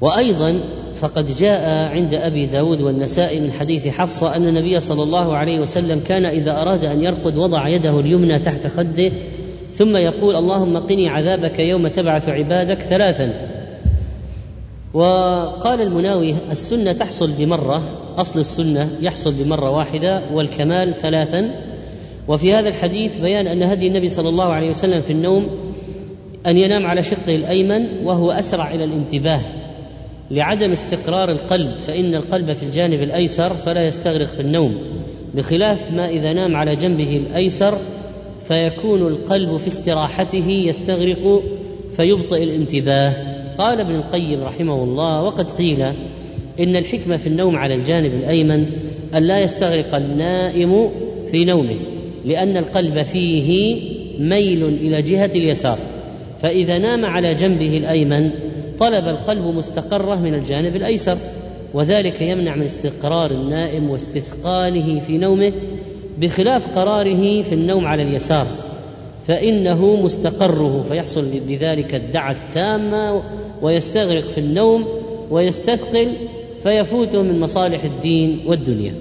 وأيضا 0.00 0.60
فقد 0.94 1.36
جاء 1.36 1.88
عند 1.92 2.14
أبي 2.14 2.46
داود 2.46 2.82
والنسائي 2.82 3.40
من 3.40 3.52
حديث 3.52 3.88
حفصة 3.88 4.36
أن 4.36 4.48
النبي 4.48 4.80
صلى 4.80 5.02
الله 5.02 5.36
عليه 5.36 5.60
وسلم 5.60 6.00
كان 6.08 6.26
إذا 6.26 6.62
أراد 6.62 6.84
أن 6.84 7.02
يرقد 7.02 7.36
وضع 7.36 7.68
يده 7.68 8.00
اليمنى 8.00 8.38
تحت 8.38 8.66
خده 8.66 9.10
ثم 9.70 9.96
يقول 9.96 10.36
اللهم 10.36 10.78
قني 10.78 11.08
عذابك 11.08 11.58
يوم 11.58 11.88
تبعث 11.88 12.28
عبادك 12.28 12.78
ثلاثا. 12.78 13.32
وقال 14.94 15.80
المناوي 15.80 16.34
السنة 16.50 16.92
تحصل 16.92 17.30
بمرة 17.38 17.88
أصل 18.16 18.40
السنة 18.40 18.90
يحصل 19.00 19.32
بمرة 19.32 19.70
واحدة 19.70 20.22
والكمال 20.32 20.94
ثلاثا. 20.94 21.73
وفي 22.28 22.52
هذا 22.52 22.68
الحديث 22.68 23.16
بيان 23.16 23.46
أن 23.46 23.62
هدي 23.62 23.86
النبي 23.86 24.08
صلى 24.08 24.28
الله 24.28 24.44
عليه 24.44 24.70
وسلم 24.70 25.00
في 25.00 25.10
النوم 25.10 25.46
أن 26.46 26.56
ينام 26.56 26.86
على 26.86 27.02
شقه 27.02 27.34
الأيمن 27.34 28.06
وهو 28.06 28.30
أسرع 28.30 28.74
إلى 28.74 28.84
الانتباه 28.84 29.40
لعدم 30.30 30.72
استقرار 30.72 31.30
القلب 31.30 31.74
فإن 31.74 32.14
القلب 32.14 32.52
في 32.52 32.62
الجانب 32.62 33.02
الأيسر 33.02 33.54
فلا 33.54 33.86
يستغرق 33.86 34.26
في 34.26 34.40
النوم 34.40 34.78
بخلاف 35.34 35.92
ما 35.92 36.08
إذا 36.08 36.32
نام 36.32 36.56
على 36.56 36.76
جنبه 36.76 37.16
الأيسر 37.16 37.78
فيكون 38.44 39.06
القلب 39.06 39.56
في 39.56 39.68
استراحته 39.68 40.50
يستغرق 40.50 41.42
فيبطئ 41.96 42.42
الانتباه. 42.42 43.34
قال 43.58 43.80
ابن 43.80 43.94
القيم 43.94 44.42
رحمه 44.42 44.84
الله 44.84 45.22
وقد 45.22 45.50
قيل 45.50 45.82
إن 46.60 46.76
الحكمة 46.76 47.16
في 47.16 47.26
النوم 47.26 47.56
على 47.56 47.74
الجانب 47.74 48.14
الأيمن 48.14 48.66
أن 49.14 49.22
لا 49.22 49.40
يستغرق 49.40 49.94
النائم 49.94 50.90
في 51.30 51.44
نومه. 51.44 51.93
لأن 52.24 52.56
القلب 52.56 53.02
فيه 53.02 53.76
ميل 54.18 54.64
إلى 54.64 55.02
جهة 55.02 55.30
اليسار 55.34 55.78
فإذا 56.38 56.78
نام 56.78 57.04
على 57.04 57.34
جنبه 57.34 57.76
الأيمن 57.76 58.30
طلب 58.78 59.08
القلب 59.08 59.46
مستقرة 59.46 60.14
من 60.14 60.34
الجانب 60.34 60.76
الأيسر 60.76 61.18
وذلك 61.74 62.20
يمنع 62.20 62.56
من 62.56 62.62
استقرار 62.62 63.30
النائم 63.30 63.90
واستثقاله 63.90 64.98
في 64.98 65.18
نومه 65.18 65.52
بخلاف 66.18 66.78
قراره 66.78 67.42
في 67.42 67.52
النوم 67.52 67.86
على 67.86 68.02
اليسار 68.02 68.46
فإنه 69.26 69.96
مستقره 69.96 70.82
فيحصل 70.88 71.24
بذلك 71.48 71.94
الدعة 71.94 72.30
التامة 72.30 73.22
ويستغرق 73.62 74.22
في 74.22 74.38
النوم 74.38 74.84
ويستثقل 75.30 76.08
فيفوته 76.62 77.22
من 77.22 77.40
مصالح 77.40 77.84
الدين 77.84 78.40
والدنيا. 78.46 78.94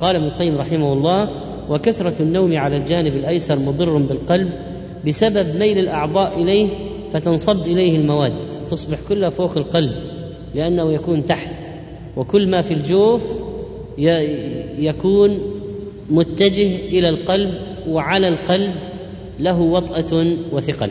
قال 0.00 0.16
ابن 0.16 0.24
القيم 0.24 0.56
رحمه 0.56 0.92
الله 0.92 1.28
وكثرة 1.70 2.22
النوم 2.22 2.56
على 2.56 2.76
الجانب 2.76 3.16
الأيسر 3.16 3.58
مضر 3.58 3.96
بالقلب 3.98 4.52
بسبب 5.06 5.56
ميل 5.58 5.78
الأعضاء 5.78 6.42
إليه 6.42 6.68
فتنصب 7.10 7.66
إليه 7.66 7.96
المواد 7.96 8.32
تصبح 8.68 8.98
كلها 9.08 9.30
فوق 9.30 9.56
القلب 9.56 9.92
لأنه 10.54 10.92
يكون 10.92 11.26
تحت. 11.26 11.64
وكل 12.16 12.50
ما 12.50 12.60
في 12.60 12.74
الجوف 12.74 13.22
يكون 14.78 15.38
متجه 16.10 16.76
إلى 16.88 17.08
القلب 17.08 17.54
وعلى 17.88 18.28
القلب 18.28 18.74
له 19.40 19.60
وطأة 19.60 20.26
وثقل. 20.52 20.90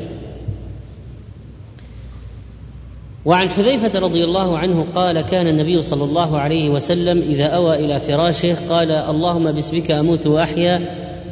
وعن 3.25 3.49
حذيفة 3.49 3.99
رضي 3.99 4.23
الله 4.23 4.57
عنه 4.57 4.85
قال 4.95 5.21
كان 5.21 5.47
النبي 5.47 5.81
صلى 5.81 6.03
الله 6.03 6.37
عليه 6.37 6.69
وسلم 6.69 7.23
إذا 7.29 7.45
أوى 7.45 7.75
إلى 7.85 7.99
فراشه 7.99 8.55
قال 8.69 8.91
اللهم 8.91 9.51
باسمك 9.51 9.91
أموت 9.91 10.27
وأحيا 10.27 10.81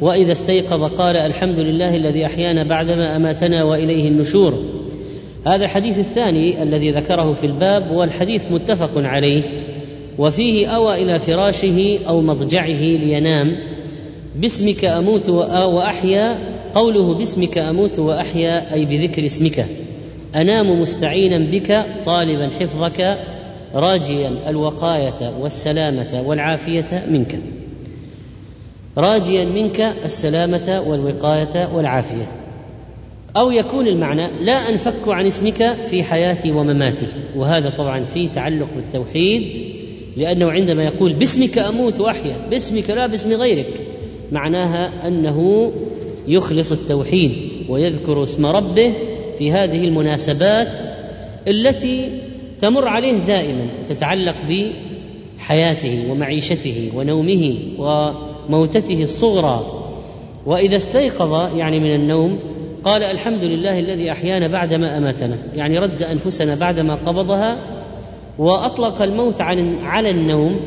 وإذا 0.00 0.32
استيقظ 0.32 0.84
قال 0.94 1.16
الحمد 1.16 1.60
لله 1.60 1.96
الذي 1.96 2.26
أحيانا 2.26 2.64
بعدما 2.64 3.16
أماتنا 3.16 3.64
وإليه 3.64 4.08
النشور. 4.08 4.54
هذا 5.46 5.64
الحديث 5.64 5.98
الثاني 5.98 6.62
الذي 6.62 6.90
ذكره 6.90 7.32
في 7.32 7.46
الباب 7.46 7.90
والحديث 7.90 8.52
متفق 8.52 8.92
عليه. 8.96 9.42
وفيه 10.18 10.66
أوى 10.66 11.02
إلى 11.02 11.18
فراشه 11.18 11.98
أو 12.08 12.20
مضجعه 12.20 12.80
لينام. 12.80 13.46
باسمك 14.36 14.84
أموت 14.84 15.28
وأحيا 15.28 16.38
قوله 16.72 17.14
باسمك 17.14 17.58
أموت 17.58 17.98
وأحيا 17.98 18.74
أي 18.74 18.84
بذكر 18.84 19.26
اسمك. 19.26 19.66
أنام 20.34 20.80
مستعينا 20.80 21.38
بك 21.38 21.86
طالبا 22.04 22.50
حفظك 22.60 23.18
راجيا 23.74 24.32
الوقاية 24.48 25.32
والسلامة 25.40 26.22
والعافية 26.26 27.06
منك. 27.10 27.38
راجيا 28.98 29.44
منك 29.44 29.80
السلامة 29.80 30.84
والوقاية 30.86 31.74
والعافية. 31.74 32.32
أو 33.36 33.50
يكون 33.50 33.86
المعنى 33.86 34.44
لا 34.44 34.68
أنفك 34.68 35.08
عن 35.08 35.26
اسمك 35.26 35.72
في 35.90 36.02
حياتي 36.02 36.50
ومماتي. 36.52 37.06
وهذا 37.36 37.70
طبعا 37.70 38.04
فيه 38.04 38.28
تعلق 38.28 38.68
بالتوحيد 38.76 39.64
لأنه 40.16 40.50
عندما 40.50 40.84
يقول 40.84 41.12
باسمك 41.12 41.58
أموت 41.58 42.00
وأحيا 42.00 42.36
باسمك 42.50 42.90
لا 42.90 43.06
باسم 43.06 43.32
غيرك 43.32 43.80
معناها 44.32 45.08
أنه 45.08 45.70
يخلص 46.28 46.72
التوحيد 46.72 47.32
ويذكر 47.68 48.22
اسم 48.22 48.46
ربه 48.46 48.94
في 49.40 49.52
هذه 49.52 49.84
المناسبات 49.84 50.68
التي 51.48 52.08
تمر 52.60 52.88
عليه 52.88 53.18
دائما 53.18 53.66
تتعلق 53.88 54.36
بحياته 54.48 56.10
ومعيشته 56.10 56.90
ونومه 56.96 57.54
وموتته 57.78 59.02
الصغرى. 59.02 59.84
وإذا 60.46 60.76
استيقظ 60.76 61.56
يعني 61.56 61.80
من 61.80 61.94
النوم 61.94 62.38
قال 62.84 63.02
الحمد 63.02 63.44
لله 63.44 63.78
الذي 63.78 64.12
أحيانا 64.12 64.48
بعدما 64.48 64.98
أماتنا. 64.98 65.36
يعني 65.54 65.78
رد 65.78 66.02
أنفسنا 66.02 66.54
بعدما 66.54 66.94
قبضها 66.94 67.56
وأطلق 68.38 69.02
الموت 69.02 69.40
عن 69.40 69.78
على 69.78 70.10
النوم 70.10 70.60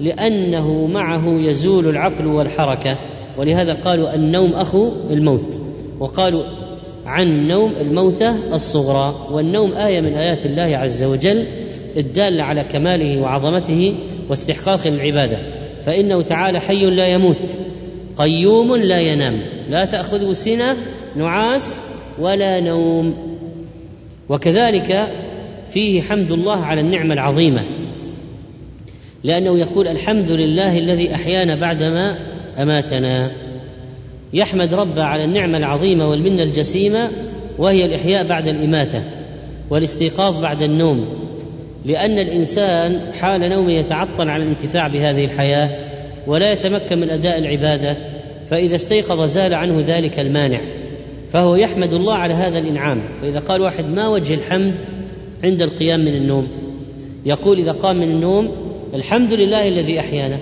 لأنه 0.00 0.86
معه 0.86 1.24
يزول 1.26 1.88
العقل 1.88 2.26
والحركة. 2.26 2.98
ولهذا 3.38 3.72
قالوا 3.72 4.14
النوم 4.14 4.52
أخو 4.52 4.92
الموت. 5.10 5.60
وقالوا 6.00 6.42
عن 7.06 7.26
النوم 7.26 7.72
الموتة 7.76 8.54
الصغرى 8.54 9.14
والنوم 9.30 9.72
آية 9.72 10.00
من 10.00 10.14
آيات 10.14 10.46
الله 10.46 10.76
عز 10.76 11.04
وجل 11.04 11.46
الدالة 11.96 12.42
على 12.42 12.64
كماله 12.64 13.20
وعظمته 13.22 13.94
واستحقاق 14.28 14.86
العبادة. 14.86 15.38
فإنه 15.82 16.22
تعالى 16.22 16.60
حي 16.60 16.86
لا 16.86 17.06
يموت 17.06 17.58
قيوم 18.16 18.76
لا 18.76 19.00
ينام 19.00 19.42
لا 19.70 19.84
تأخذه 19.84 20.32
سنة 20.32 20.76
نعاس 21.16 21.80
ولا 22.18 22.60
نوم. 22.60 23.14
وكذلك 24.28 25.08
فيه 25.70 26.02
حمد 26.02 26.32
الله 26.32 26.64
على 26.64 26.80
النعمة 26.80 27.14
العظيمة 27.14 27.64
لأنه 29.24 29.58
يقول 29.58 29.88
الحمد 29.88 30.30
لله 30.30 30.78
الذي 30.78 31.14
أحيانا 31.14 31.56
بعدما 31.56 32.18
أماتنا. 32.58 33.45
يحمد 34.32 34.74
ربه 34.74 35.02
على 35.02 35.24
النعمة 35.24 35.58
العظيمة 35.58 36.08
والمنة 36.08 36.42
الجسيمة 36.42 37.08
وهي 37.58 37.84
الإحياء 37.84 38.28
بعد 38.28 38.48
الإماتة 38.48 39.02
والاستيقاظ 39.70 40.42
بعد 40.42 40.62
النوم. 40.62 41.06
لأن 41.84 42.18
الإنسان 42.18 43.00
حال 43.20 43.40
نومه 43.40 43.72
يتعطل 43.72 44.28
عن 44.28 44.42
الانتفاع 44.42 44.88
بهذه 44.88 45.24
الحياة 45.24 45.70
ولا 46.26 46.52
يتمكن 46.52 46.98
من 46.98 47.10
أداء 47.10 47.38
العبادة 47.38 47.96
فإذا 48.50 48.74
استيقظ 48.74 49.24
زال 49.24 49.54
عنه 49.54 49.84
ذلك 49.86 50.20
المانع. 50.20 50.60
فهو 51.28 51.56
يحمد 51.56 51.94
الله 51.94 52.14
على 52.14 52.34
هذا 52.34 52.58
الإنعام. 52.58 53.02
فإذا 53.20 53.38
قال 53.38 53.60
واحد 53.60 53.88
ما 53.88 54.08
وجه 54.08 54.34
الحمد 54.34 54.74
عند 55.44 55.62
القيام 55.62 56.00
من 56.00 56.14
النوم؟ 56.14 56.48
يقول 57.26 57.58
إذا 57.58 57.72
قام 57.72 57.96
من 57.96 58.10
النوم 58.10 58.50
الحمد 58.94 59.32
لله 59.32 59.68
الذي 59.68 60.00
أحيانا. 60.00 60.38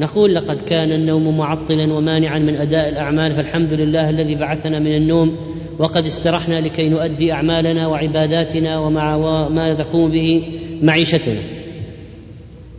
نقول 0.00 0.34
لقد 0.34 0.60
كان 0.60 0.92
النوم 0.92 1.38
معطلا 1.38 1.92
ومانعا 1.92 2.38
من 2.38 2.56
أداء 2.56 2.88
الأعمال 2.88 3.32
فالحمد 3.32 3.72
لله 3.72 4.10
الذي 4.10 4.34
بعثنا 4.34 4.78
من 4.78 4.96
النوم 4.96 5.36
وقد 5.78 6.06
استرحنا 6.06 6.60
لكي 6.60 6.88
نؤدي 6.88 7.32
أعمالنا 7.32 7.86
وعباداتنا 7.86 8.78
ومع 8.78 9.18
ما 9.48 9.74
تقوم 9.74 10.10
به 10.10 10.42
معيشتنا. 10.82 11.40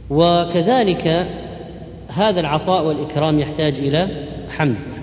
وكذلك 0.10 1.08
هذا 2.08 2.40
العطاء 2.40 2.88
والإكرام 2.88 3.40
يحتاج 3.40 3.80
إلى 3.80 4.08
حمد. 4.50 4.94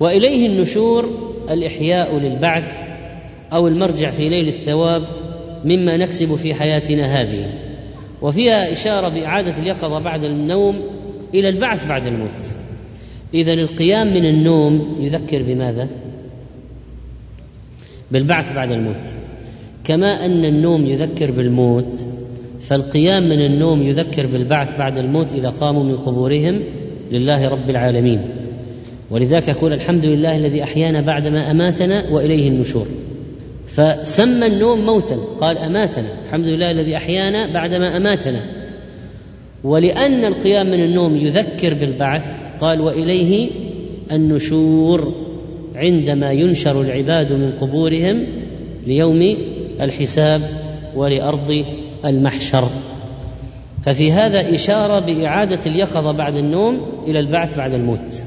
وإليه 0.00 0.46
النشور 0.46 1.10
الإحياء 1.50 2.18
للبعث 2.18 2.78
أو 3.52 3.68
المرجع 3.68 4.10
في 4.10 4.28
ليل 4.28 4.48
الثواب 4.48 5.02
مما 5.64 5.96
نكسب 5.96 6.34
في 6.34 6.54
حياتنا 6.54 7.20
هذه. 7.20 7.46
وفيها 8.22 8.72
إشارة 8.72 9.08
بإعادة 9.08 9.58
اليقظة 9.58 9.98
بعد 9.98 10.24
النوم 10.24 10.97
إلى 11.34 11.48
البعث 11.48 11.86
بعد 11.86 12.06
الموت. 12.06 12.46
إذا 13.34 13.52
القيام 13.52 14.06
من 14.06 14.24
النوم 14.24 14.96
يذكر 15.00 15.42
بماذا؟ 15.42 15.88
بالبعث 18.10 18.52
بعد 18.52 18.70
الموت. 18.70 19.16
كما 19.84 20.24
أن 20.24 20.44
النوم 20.44 20.86
يذكر 20.86 21.30
بالموت 21.30 21.94
فالقيام 22.60 23.22
من 23.22 23.46
النوم 23.46 23.82
يذكر 23.82 24.26
بالبعث 24.26 24.78
بعد 24.78 24.98
الموت 24.98 25.32
إذا 25.32 25.48
قاموا 25.48 25.84
من 25.84 25.96
قبورهم 25.96 26.62
لله 27.12 27.48
رب 27.48 27.70
العالمين. 27.70 28.20
ولذلك 29.10 29.48
يقول 29.48 29.72
الحمد 29.72 30.04
لله 30.04 30.36
الذي 30.36 30.62
أحيانا 30.62 31.00
بعدما 31.00 31.50
أماتنا 31.50 32.10
وإليه 32.10 32.48
النشور. 32.48 32.86
فسمى 33.66 34.46
النوم 34.46 34.86
موتا 34.86 35.16
قال 35.40 35.58
أماتنا 35.58 36.08
الحمد 36.26 36.46
لله 36.46 36.70
الذي 36.70 36.96
أحيانا 36.96 37.52
بعدما 37.52 37.96
أماتنا. 37.96 38.40
ولأن 39.64 40.24
القيام 40.24 40.66
من 40.66 40.84
النوم 40.84 41.16
يذكر 41.16 41.74
بالبعث 41.74 42.42
قال 42.60 42.80
وإليه 42.80 43.50
النشور 44.12 45.12
عندما 45.76 46.32
ينشر 46.32 46.80
العباد 46.80 47.32
من 47.32 47.52
قبورهم 47.60 48.26
ليوم 48.86 49.36
الحساب 49.80 50.40
ولأرض 50.96 51.64
المحشر. 52.04 52.68
ففي 53.84 54.12
هذا 54.12 54.54
إشارة 54.54 54.98
بإعادة 54.98 55.60
اليقظة 55.66 56.12
بعد 56.12 56.36
النوم 56.36 56.80
إلى 57.06 57.18
البعث 57.18 57.54
بعد 57.54 57.72
الموت. 57.72 58.22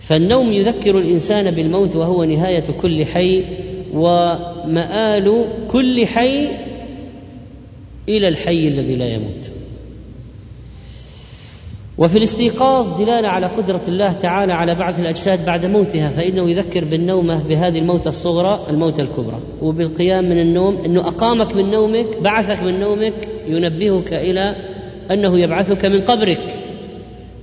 فالنوم 0.00 0.52
يذكر 0.52 0.98
الإنسان 0.98 1.50
بالموت 1.50 1.96
وهو 1.96 2.24
نهاية 2.24 2.64
كل 2.80 3.06
حي 3.06 3.44
ومآل 3.94 5.46
كل 5.68 6.06
حي 6.06 6.48
إلى 8.08 8.28
الحي 8.28 8.68
الذي 8.68 8.94
لا 8.94 9.08
يموت. 9.08 9.55
وفي 11.98 12.18
الاستيقاظ 12.18 13.02
دلاله 13.02 13.28
على 13.28 13.46
قدرة 13.46 13.82
الله 13.88 14.12
تعالى 14.12 14.52
على 14.52 14.74
بعث 14.74 15.00
الأجساد 15.00 15.46
بعد 15.46 15.66
موتها 15.66 16.08
فإنه 16.08 16.50
يذكر 16.50 16.84
بالنومة 16.84 17.42
بهذه 17.42 17.78
الموتة 17.78 18.08
الصغرى 18.08 18.60
الموتة 18.70 19.00
الكبرى 19.00 19.40
وبالقيام 19.62 20.24
من 20.24 20.38
النوم 20.38 20.76
إنه 20.84 21.00
أقامك 21.00 21.56
من 21.56 21.70
نومك 21.70 22.20
بعثك 22.20 22.62
من 22.62 22.80
نومك 22.80 23.28
ينبهك 23.46 24.12
إلى 24.12 24.56
أنه 25.10 25.38
يبعثك 25.38 25.84
من 25.84 26.00
قبرك 26.00 26.50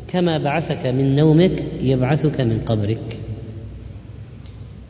كما 0.07 0.37
بعثك 0.37 0.85
من 0.85 1.15
نومك 1.15 1.63
يبعثك 1.81 2.41
من 2.41 2.59
قبرك 2.65 3.17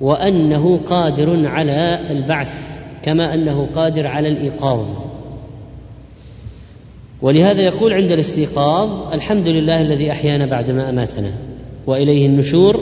وأنه 0.01 0.77
قادر 0.77 1.47
على 1.47 1.99
البعث 2.09 2.81
كما 3.03 3.33
أنه 3.33 3.65
قادر 3.65 4.07
على 4.07 4.27
الإيقاظ. 4.27 5.12
ولهذا 7.23 7.61
يقول 7.61 7.93
عند 7.93 8.11
الاستيقاظ 8.11 9.13
الحمد 9.13 9.47
لله 9.47 9.81
الذي 9.81 10.11
أحيانا 10.11 10.45
بعدما 10.45 10.89
أماتنا 10.89 11.31
وإليه 11.87 12.25
النشور 12.25 12.79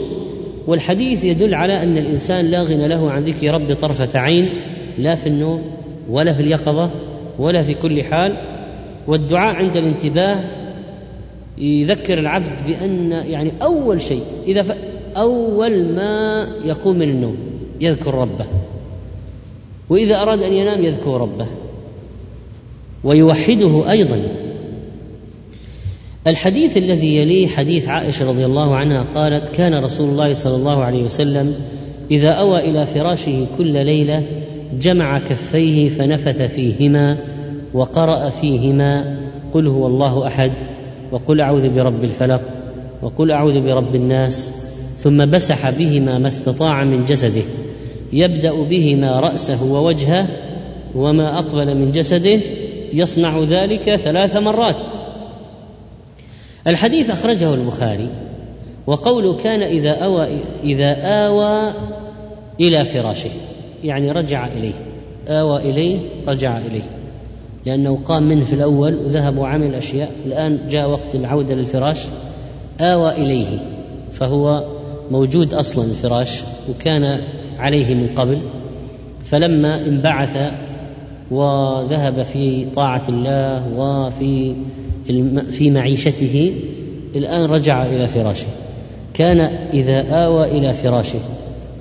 والحديث 0.66 1.24
يدل 1.24 1.54
على 1.54 1.82
أن 1.82 1.98
الإنسان 1.98 2.44
لا 2.44 2.62
غنى 2.62 2.88
له 2.88 3.10
عن 3.10 3.22
ذكر 3.22 3.54
رب 3.54 3.74
طرفة 3.74 4.18
عين 4.18 4.48
لا 4.98 5.14
في 5.14 5.28
النوم 5.28 5.62
ولا 6.10 6.32
في 6.32 6.42
اليقظة 6.42 6.90
ولا 7.38 7.62
في 7.62 7.74
كل 7.74 8.02
حال 8.02 8.36
والدعاء 9.06 9.54
عند 9.54 9.76
الانتباه 9.76 10.44
يذكر 11.58 12.18
العبد 12.18 12.66
بأن 12.66 13.12
يعني 13.12 13.52
أول 13.62 14.02
شيء 14.02 14.22
إذا 14.46 14.62
ف... 14.62 14.72
أول 15.16 15.94
ما 15.94 16.46
يقوم 16.64 16.98
من 16.98 17.10
النوم 17.10 17.36
يذكر 17.80 18.14
ربه 18.14 18.46
وإذا 19.88 20.22
أراد 20.22 20.42
أن 20.42 20.52
ينام 20.52 20.84
يذكر 20.84 21.20
ربه. 21.20 21.46
ويوحده 23.04 23.90
أيضا. 23.90 24.22
الحديث 26.26 26.76
الذي 26.76 27.16
يليه 27.16 27.46
حديث 27.46 27.88
عائشة 27.88 28.28
رضي 28.28 28.46
الله 28.46 28.76
عنها 28.76 29.02
قالت 29.14 29.48
كان 29.48 29.84
رسول 29.84 30.08
الله 30.08 30.32
صلى 30.32 30.56
الله 30.56 30.84
عليه 30.84 31.04
وسلم 31.04 31.54
إذا 32.10 32.28
أوى 32.28 32.58
إلى 32.58 32.86
فراشه 32.86 33.46
كل 33.58 33.84
ليلة 33.84 34.22
جمع 34.80 35.18
كفيه 35.18 35.88
فنفث 35.88 36.42
فيهما 36.42 37.18
وقرأ 37.74 38.30
فيهما 38.30 39.16
قل 39.54 39.66
هو 39.66 39.86
الله 39.86 40.26
أحد 40.26 40.52
وقل 41.12 41.40
أعوذ 41.40 41.68
برب 41.68 42.04
الفلق 42.04 42.42
وقل 43.02 43.30
أعوذ 43.30 43.60
برب 43.60 43.94
الناس 43.94 44.52
ثم 44.96 45.16
مسح 45.16 45.70
بهما 45.70 46.18
ما 46.18 46.28
استطاع 46.28 46.84
من 46.84 47.04
جسده 47.04 47.42
يبدأ 48.12 48.62
بهما 48.62 49.20
رأسه 49.20 49.72
ووجهه 49.72 50.26
وما 50.94 51.38
أقبل 51.38 51.76
من 51.76 51.90
جسده 51.90 52.40
يصنع 52.92 53.40
ذلك 53.40 53.96
ثلاث 53.96 54.36
مرات. 54.36 54.88
الحديث 56.66 57.10
أخرجه 57.10 57.54
البخاري 57.54 58.08
وقوله 58.86 59.36
كان 59.36 59.62
إذا 59.62 59.90
أوى 59.90 60.44
إذا 60.62 60.92
آوى 61.02 61.74
إلى 62.60 62.84
فراشه 62.84 63.30
يعني 63.84 64.10
رجع 64.10 64.46
إليه. 64.46 64.72
آوى 65.28 65.60
إليه 65.60 66.00
رجع 66.28 66.58
إليه. 66.58 66.82
لأنه 67.66 67.98
قام 68.04 68.22
منه 68.22 68.44
في 68.44 68.52
الأول 68.52 68.94
وذهب 68.94 69.38
وعمل 69.38 69.74
أشياء. 69.74 70.10
الآن 70.26 70.58
جاء 70.68 70.90
وقت 70.90 71.14
العودة 71.14 71.54
للفراش. 71.54 71.98
آوى 72.80 73.12
إليه 73.12 73.58
فهو 74.12 74.64
موجود 75.10 75.54
أصلا 75.54 75.84
الفراش 75.84 76.42
وكان 76.70 77.20
عليه 77.58 77.94
من 77.94 78.14
قبل. 78.14 78.38
فلما 79.24 79.86
انبعث 79.86 80.36
وذهب 81.32 82.22
في 82.22 82.66
طاعة 82.74 83.02
الله 83.08 83.64
وفي 83.76 84.54
في 85.50 85.70
معيشته. 85.70 86.52
الآن 87.16 87.44
رجع 87.44 87.86
إلى 87.86 88.08
فراشه. 88.08 88.46
كان 89.14 89.40
إذا 89.72 90.08
آوى 90.08 90.58
إلى 90.58 90.74
فراشه. 90.74 91.18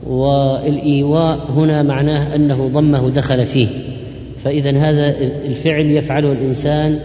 والإيواء 0.07 1.51
هنا 1.51 1.83
معناه 1.83 2.35
أنه 2.35 2.67
ضمه 2.67 3.09
دخل 3.09 3.45
فيه. 3.45 3.67
فإذا 4.43 4.77
هذا 4.77 5.17
الفعل 5.45 5.85
يفعله 5.85 6.31
الإنسان 6.31 6.99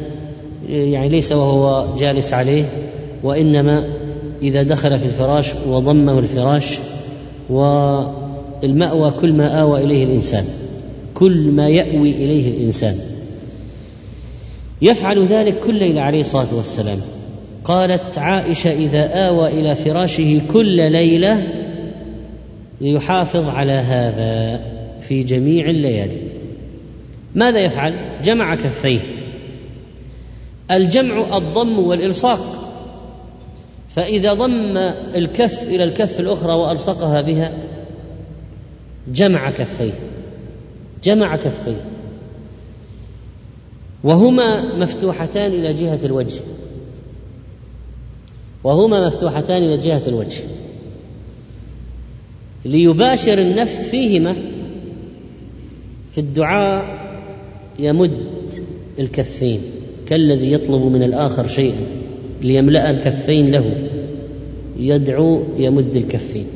يعني 0.69 1.09
ليس 1.09 1.33
وهو 1.33 1.87
جالس 1.99 2.35
عليه 2.35 2.65
وإنما 3.23 3.87
إذا 4.43 4.63
دخل 4.63 4.99
في 4.99 5.07
الفراش 5.07 5.53
وضمه 5.69 6.19
الفراش 6.19 6.79
والمأوى 7.51 9.11
كل 9.11 9.33
ما 9.33 9.61
آوى 9.61 9.85
إليه 9.85 10.05
الإنسان. 10.05 10.45
كل 11.19 11.51
ما 11.51 11.69
يأوي 11.69 12.11
إليه 12.11 12.51
الإنسان. 12.51 12.95
يفعل 14.83 15.27
ذلك 15.27 15.59
كل 15.59 15.75
ليلة 15.75 16.03
عليه 16.03 16.21
الصلاة 16.21 16.55
والسلام. 16.55 16.99
قالت 17.65 18.19
عائشة 18.19 18.73
إذا 18.73 19.29
آوى 19.29 19.49
إلى 19.49 19.75
فراشه 19.75 20.41
كل 20.53 20.93
ليلة 20.93 21.49
ليحافظ 22.81 23.49
على 23.49 23.73
هذا 23.73 24.61
في 25.01 25.23
جميع 25.23 25.71
الليالي. 25.71 26.21
ماذا 27.35 27.61
يفعل؟ 27.61 27.95
جمع 28.23 28.55
كفيه. 28.55 29.01
الجمع 30.71 31.37
الضم 31.37 31.79
والإلصاق. 31.79 32.73
فإذا 33.91 34.33
ضم 34.33 34.77
الكف 35.17 35.63
إلى 35.69 35.85
الكف 35.85 36.21
الأخرى 36.21 36.53
وألصقها 36.53 37.21
بها 37.21 37.53
جمع 39.09 39.51
كفيه. 39.51 39.93
جمع 41.07 41.37
كفيه 41.37 41.85
وهما 44.05 44.79
مفتوحتان 44.79 45.53
إلى 45.53 45.73
جهة 45.73 46.01
الوجه. 46.05 46.41
وهما 48.65 49.07
مفتوحتان 49.07 49.63
إلى 49.63 49.77
جهة 49.79 50.03
الوجه. 50.07 50.41
ليباشر 52.65 53.39
النفس 53.39 53.77
فيهما 53.77 54.37
في 56.13 56.19
الدعاء 56.19 57.07
يمد 57.79 58.55
الكفين 58.99 59.61
كالذي 60.07 60.53
يطلب 60.53 60.83
من 60.83 61.03
الآخر 61.03 61.49
شيئا 61.49 61.87
ليملأ 62.43 62.91
الكفين 62.91 63.51
له 63.51 63.89
يدعو 64.79 65.43
يمد 65.57 65.97
الكفين. 65.97 66.47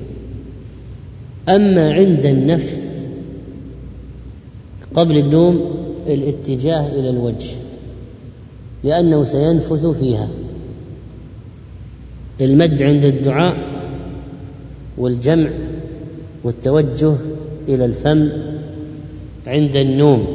أما 1.49 1.93
عند 1.93 2.27
النفس 2.27 2.90
قبل 4.95 5.17
النوم 5.17 5.75
الاتجاه 6.07 6.89
إلى 6.89 7.11
الوجه 7.11 7.51
لأنه 8.85 9.25
سينفث 9.25 9.87
فيها. 9.87 10.29
المد 12.41 12.83
عند 12.83 13.05
الدعاء 13.05 13.57
والجمع 14.99 15.51
والتوجه 16.45 17.15
إلى 17.69 17.85
الفم 17.85 18.29
عند 19.47 19.77
النوم 19.77 20.27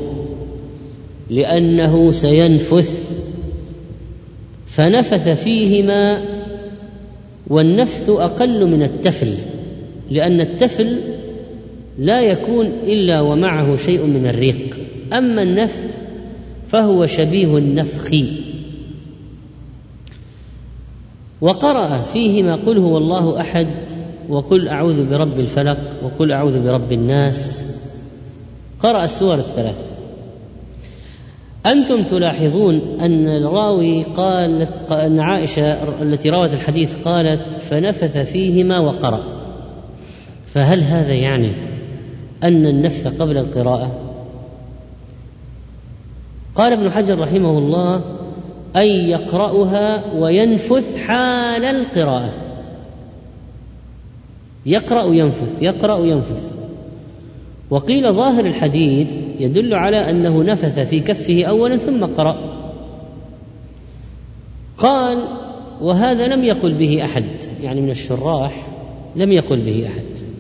لأنه 1.30 2.12
سينفث 2.12 3.12
فنفث 4.68 5.30
فيهما 5.30 6.26
والنفث 7.48 8.10
أقل 8.10 8.66
من 8.68 8.84
التفل 8.84 9.34
لأن 10.12 10.42
التفل 10.42 10.98
لا 12.00 12.22
يكون 12.22 12.66
إلا 12.66 13.22
ومعه 13.22 13.76
شيء 13.76 14.06
من 14.06 14.28
الريق. 14.28 14.80
أما 15.14 15.42
النفث 15.42 15.98
فهو 16.68 17.06
شبيه 17.06 17.58
النفخ. 17.58 18.12
وقرأ 21.42 22.02
فيهما 22.02 22.56
قل 22.56 22.78
هو 22.78 22.98
الله 22.98 23.42
أحد 23.42 23.68
وقل 24.30 24.68
أعوذ 24.68 25.10
برب 25.10 25.40
الفلق 25.40 25.78
وقل 26.04 26.32
أعوذ 26.32 26.64
برب 26.64 26.92
الناس. 26.92 27.68
قرأ 28.80 29.04
السور 29.04 29.36
الثلاث. 29.36 29.96
أنتم 31.66 32.04
تلاحظون 32.04 33.00
أن 33.00 33.28
الراوي 33.28 34.04
قالت 34.04 34.92
أن 34.92 35.20
عائشة 35.20 35.78
التي 36.02 36.30
روت 36.30 36.54
الحديث 36.54 36.96
قالت 36.96 37.54
فنفث 37.54 38.18
فيهما 38.18 38.80
وقرأ. 38.80 39.24
فهل 40.48 40.82
هذا 40.82 41.14
يعني 41.14 41.65
أن 42.46 42.66
النفث 42.66 43.22
قبل 43.22 43.38
القراءة. 43.38 44.00
قال 46.56 46.74
ابن 46.74 46.92
حجر 46.92 47.20
رحمه 47.20 47.58
الله 47.58 47.96
أن 48.76 48.88
يقرأها 48.88 50.14
وينفث 50.16 50.98
حال 50.98 51.66
القراءة. 51.66 52.34
يقرأ 54.66 55.14
ينفث 55.14 55.62
يقرأ 55.62 56.00
ينفث 56.00 56.52
وقيل 57.70 58.14
ظاهر 58.14 58.46
الحديث 58.46 59.12
يدل 59.40 59.74
على 59.74 60.10
أنه 60.10 60.44
نفث 60.44 60.80
في 60.80 61.00
كفه 61.00 61.44
أولا 61.44 61.78
ثم 61.78 62.06
قرأ. 62.06 62.38
قال 64.78 65.18
وهذا 65.82 66.28
لم 66.28 66.44
يقل 66.44 66.74
به 66.74 67.04
أحد 67.04 67.26
يعني 67.64 67.82
من 67.82 67.90
الشراح 67.90 68.68
لم 69.16 69.32
يقل 69.32 69.66
به 69.66 69.88
أحد. 69.88 70.35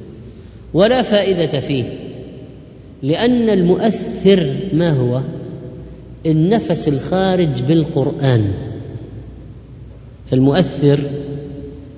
ولا 0.75 1.01
فائدة 1.01 1.59
فيه. 1.59 1.83
لأن 3.03 3.49
المؤثر 3.49 4.53
ما 4.73 4.91
هو؟ 4.91 5.21
النفس 6.25 6.87
الخارج 6.87 7.63
بالقرآن. 7.67 8.53
المؤثر 10.33 10.99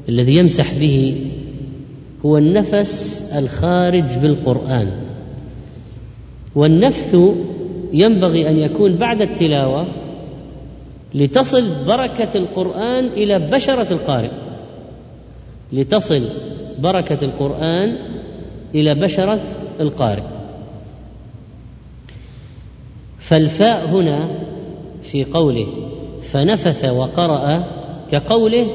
الذي 0.10 0.36
يمسح 0.36 0.80
به 0.80 1.16
هو 2.26 2.38
النفس 2.38 3.22
الخارج 3.38 4.18
بالقرآن. 4.22 4.92
والنفث 6.56 7.18
ينبغي 7.94 8.50
أن 8.50 8.58
يكون 8.60 8.96
بعد 8.96 9.22
التلاوة 9.22 9.88
لتصل 11.16 11.88
بركة 11.88 12.38
القرآن 12.38 13.06
إلى 13.08 13.40
بشرة 13.40 13.94
القارئ. 13.94 14.32
لتصل 15.74 16.22
بركة 16.80 17.26
القرآن 17.26 18.17
إلى 18.76 18.96
بشرة 18.96 19.40
القارئ. 19.80 20.24
فالفاء 23.20 23.86
هنا 23.86 24.30
في 25.04 25.24
قوله 25.24 25.68
فنفث 26.22 26.86
وقرأ 26.86 27.64
كقوله 28.12 28.68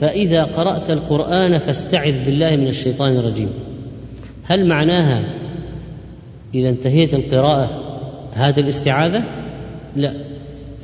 فإذا 0.00 0.44
قرأت 0.44 0.90
القرآن 0.90 1.58
فاستعذ 1.58 2.24
بالله 2.24 2.56
من 2.56 2.68
الشيطان 2.68 3.16
الرجيم. 3.16 3.48
هل 4.44 4.66
معناها 4.66 5.24
إذا 6.54 6.68
انتهيت 6.68 7.14
القراءة 7.14 7.70
هذه 8.32 8.60
الاستعاذة؟ 8.60 9.22
لا. 9.96 10.14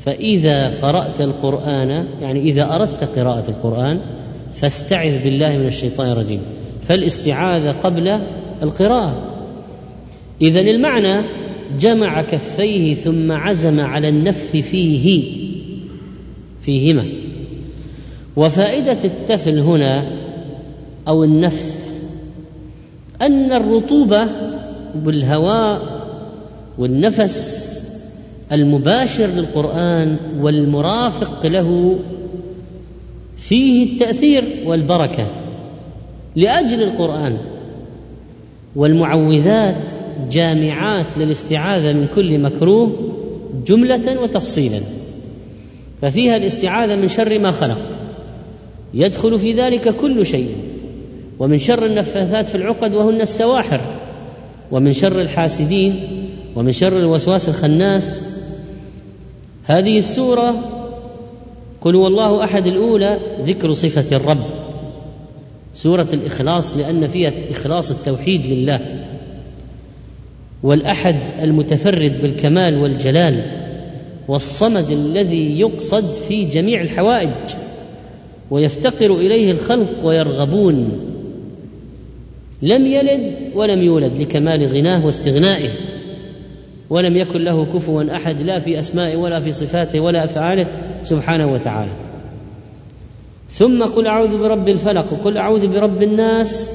فإذا 0.05 0.79
قرأت 0.79 1.21
القرآن 1.21 2.07
يعني 2.21 2.41
إذا 2.41 2.75
أردت 2.75 3.05
قراءة 3.05 3.51
القرآن 3.51 4.01
فاستعذ 4.55 5.25
بالله 5.25 5.59
من 5.59 5.67
الشيطان 5.67 6.13
الرجيم. 6.13 6.41
فالاستعاذة 6.83 7.71
قبل 7.71 8.21
القراءة. 8.63 9.35
إذا 10.43 10.61
المعنى 10.61 11.25
جمع 11.79 12.23
كفيه 12.23 12.95
ثم 12.95 13.33
عزم 13.33 13.81
على 13.81 14.09
النفث 14.09 14.57
فيه 14.57 15.23
فيهما. 16.61 17.07
وفائدة 18.37 18.99
التفل 19.05 19.59
هنا 19.59 20.19
أو 21.09 21.25
النفث 21.25 22.01
أن 23.23 23.53
الرطوبة 23.53 24.31
بالهواء 24.95 25.99
والنفس 26.79 27.69
المباشر 28.53 29.27
للقرآن 29.27 30.17
والمرافق 30.41 31.47
له 31.47 31.99
فيه 33.37 33.93
التأثير 33.93 34.63
والبركة 34.67 35.27
لأجل 36.37 36.83
القرآن. 36.83 37.39
والمعوذات 38.79 39.93
جامعات 40.31 41.07
للاستعاذة 41.17 41.93
من 41.93 42.07
كل 42.15 42.39
مكروه 42.39 42.93
جملة 43.67 44.21
وتفصيلا. 44.23 44.81
ففيها 46.03 46.37
الاستعاذة 46.37 46.97
من 46.97 47.09
شر 47.09 47.39
ما 47.39 47.51
خلق. 47.51 47.81
يدخل 48.95 49.39
في 49.39 49.53
ذلك 49.53 49.97
كل 49.97 50.27
شيء. 50.27 50.57
ومن 51.39 51.59
شر 51.59 51.87
النفاثات 51.87 52.49
في 52.49 52.55
العقد 52.55 52.95
وهن 52.95 53.21
السواحر. 53.21 53.81
ومن 54.71 54.93
شر 54.93 55.21
الحاسدين. 55.21 56.01
ومن 56.57 56.73
شر 56.73 56.99
الوسواس 56.99 57.49
الخناس. 57.49 58.23
هذه 59.65 59.99
السورة 59.99 60.55
قل 61.81 61.97
هو 61.97 62.07
الله 62.07 62.45
أحد 62.45 62.67
الأولى 62.67 63.21
ذكر 63.47 63.73
صفة 63.73 64.17
الرب. 64.17 64.58
سورة 65.79 66.09
الإخلاص 66.13 66.77
لأن 66.77 67.07
فيها 67.07 67.33
إخلاص 67.51 67.91
التوحيد 67.91 68.47
لله. 68.47 68.81
والأحد 70.63 71.17
المتفرد 71.43 72.23
بالكمال 72.23 72.79
والجلال 72.79 73.43
والصمد 74.29 74.91
الذي 74.91 75.61
يقصد 75.61 76.15
في 76.15 76.45
جميع 76.45 76.81
الحوائج 76.81 77.55
ويفتقر 78.51 79.15
إليه 79.15 79.51
الخلق 79.51 80.05
ويرغبون. 80.05 81.01
لم 82.63 82.87
يلد 82.87 83.51
ولم 83.55 83.83
يولد 83.83 84.17
لكمال 84.17 84.67
غناه 84.67 85.07
واستغنائه. 85.07 85.71
ولم 86.91 87.17
يكن 87.17 87.45
له 87.45 87.65
كفوا 87.65 88.17
أحد 88.17 88.43
لا 88.43 88.59
في 88.59 88.79
أسمائه 88.79 89.17
ولا 89.17 89.41
في 89.41 89.53
صفاته 89.53 90.01
ولا 90.01 90.25
أفعاله 90.25 90.67
سبحانه 91.05 91.53
وتعالى. 91.53 92.08
ثم 93.51 93.85
قل 93.85 94.07
أعوذ 94.07 94.39
برب 94.39 94.69
الفلق 94.69 95.13
وقل 95.13 95.39
أعوذ 95.39 95.67
برب 95.67 96.03
الناس. 96.03 96.71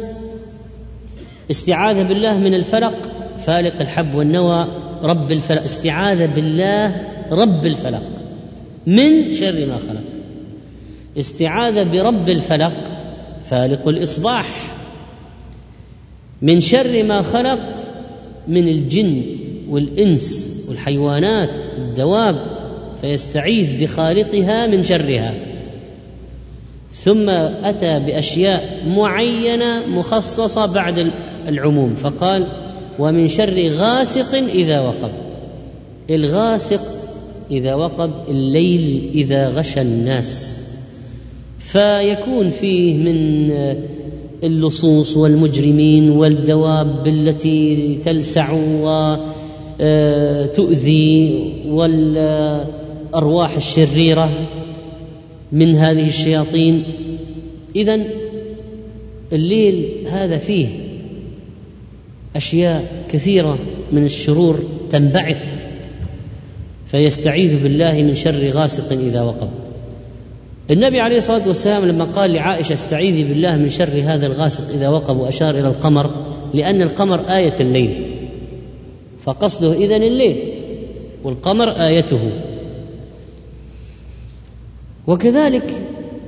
استعاذه 1.51 2.03
بالله 2.03 2.37
من 2.37 2.53
الفلق 2.53 3.11
فالق 3.37 3.81
الحب 3.81 4.15
والنوى 4.15 4.67
رب 5.03 5.31
الفلق. 5.31 5.63
استعاذه 5.63 6.25
بالله 6.25 7.01
رب 7.31 7.65
الفلق 7.65 8.03
من 8.87 9.33
شر 9.33 9.65
ما 9.65 9.77
خلق. 9.77 10.03
استعاذه 11.17 11.83
برب 11.83 12.29
الفلق 12.29 12.73
فالق 13.45 13.87
الإصباح. 13.87 14.75
من 16.41 16.59
شر 16.59 17.03
ما 17.03 17.21
خلق 17.21 17.59
من 18.47 18.67
الجن 18.67 19.21
والإنس 19.69 20.49
والحيوانات 20.69 21.65
الدواب 21.77 22.45
فيستعيذ 23.01 23.83
بخالقها 23.83 24.67
من 24.67 24.83
شرها. 24.83 25.52
ثم 26.93 27.29
أتى 27.29 27.99
بأشياء 27.99 28.83
معينة 28.87 29.85
مخصصة 29.87 30.65
بعد 30.73 31.11
العموم 31.47 31.95
فقال 31.95 32.47
ومن 32.99 33.27
شر 33.27 33.67
غاسق 33.67 34.35
إذا 34.35 34.79
وقب. 34.79 35.11
الغاسق 36.09 36.81
إذا 37.51 37.75
وقب 37.75 38.11
الليل 38.29 39.11
إذا 39.15 39.49
غشى 39.49 39.81
الناس. 39.81 40.59
فيكون 41.59 42.49
فيه 42.49 42.97
من 42.97 43.51
اللصوص 44.43 45.17
والمجرمين 45.17 46.09
والدواب 46.09 47.07
التي 47.07 47.95
تلسع 48.05 48.53
وتؤذي 49.79 51.53
والأرواح 51.67 53.55
الشريرة. 53.55 54.29
من 55.53 55.75
هذه 55.75 56.07
الشياطين. 56.07 56.83
اذا 57.75 57.99
الليل 59.33 60.07
هذا 60.07 60.37
فيه 60.37 60.67
أشياء 62.35 63.05
كثيرة 63.11 63.57
من 63.91 64.03
الشرور 64.05 64.59
تنبعث 64.89 65.67
فيستعيذ 66.87 67.63
بالله 67.63 67.93
من 67.93 68.15
شر 68.15 68.49
غاسق 68.49 68.91
إذا 68.91 69.21
وقب. 69.21 69.49
النبي 70.71 70.99
عليه 70.99 71.17
الصلاة 71.17 71.47
والسلام 71.47 71.85
لما 71.85 72.03
قال 72.03 72.33
لعائشة 72.33 72.73
استعيذي 72.73 73.23
بالله 73.23 73.57
من 73.57 73.69
شر 73.69 74.01
هذا 74.03 74.25
الغاسق 74.25 74.73
إذا 74.73 74.89
وقب 74.89 75.17
وأشار 75.17 75.49
إلى 75.49 75.67
القمر 75.67 76.11
لأن 76.53 76.81
القمر 76.81 77.19
آية 77.19 77.53
الليل 77.59 77.89
فقصده 79.23 79.73
إذن 79.73 80.03
الليل 80.03 80.37
والقمر 81.23 81.69
آيته. 81.69 82.19
وكذلك 85.07 85.71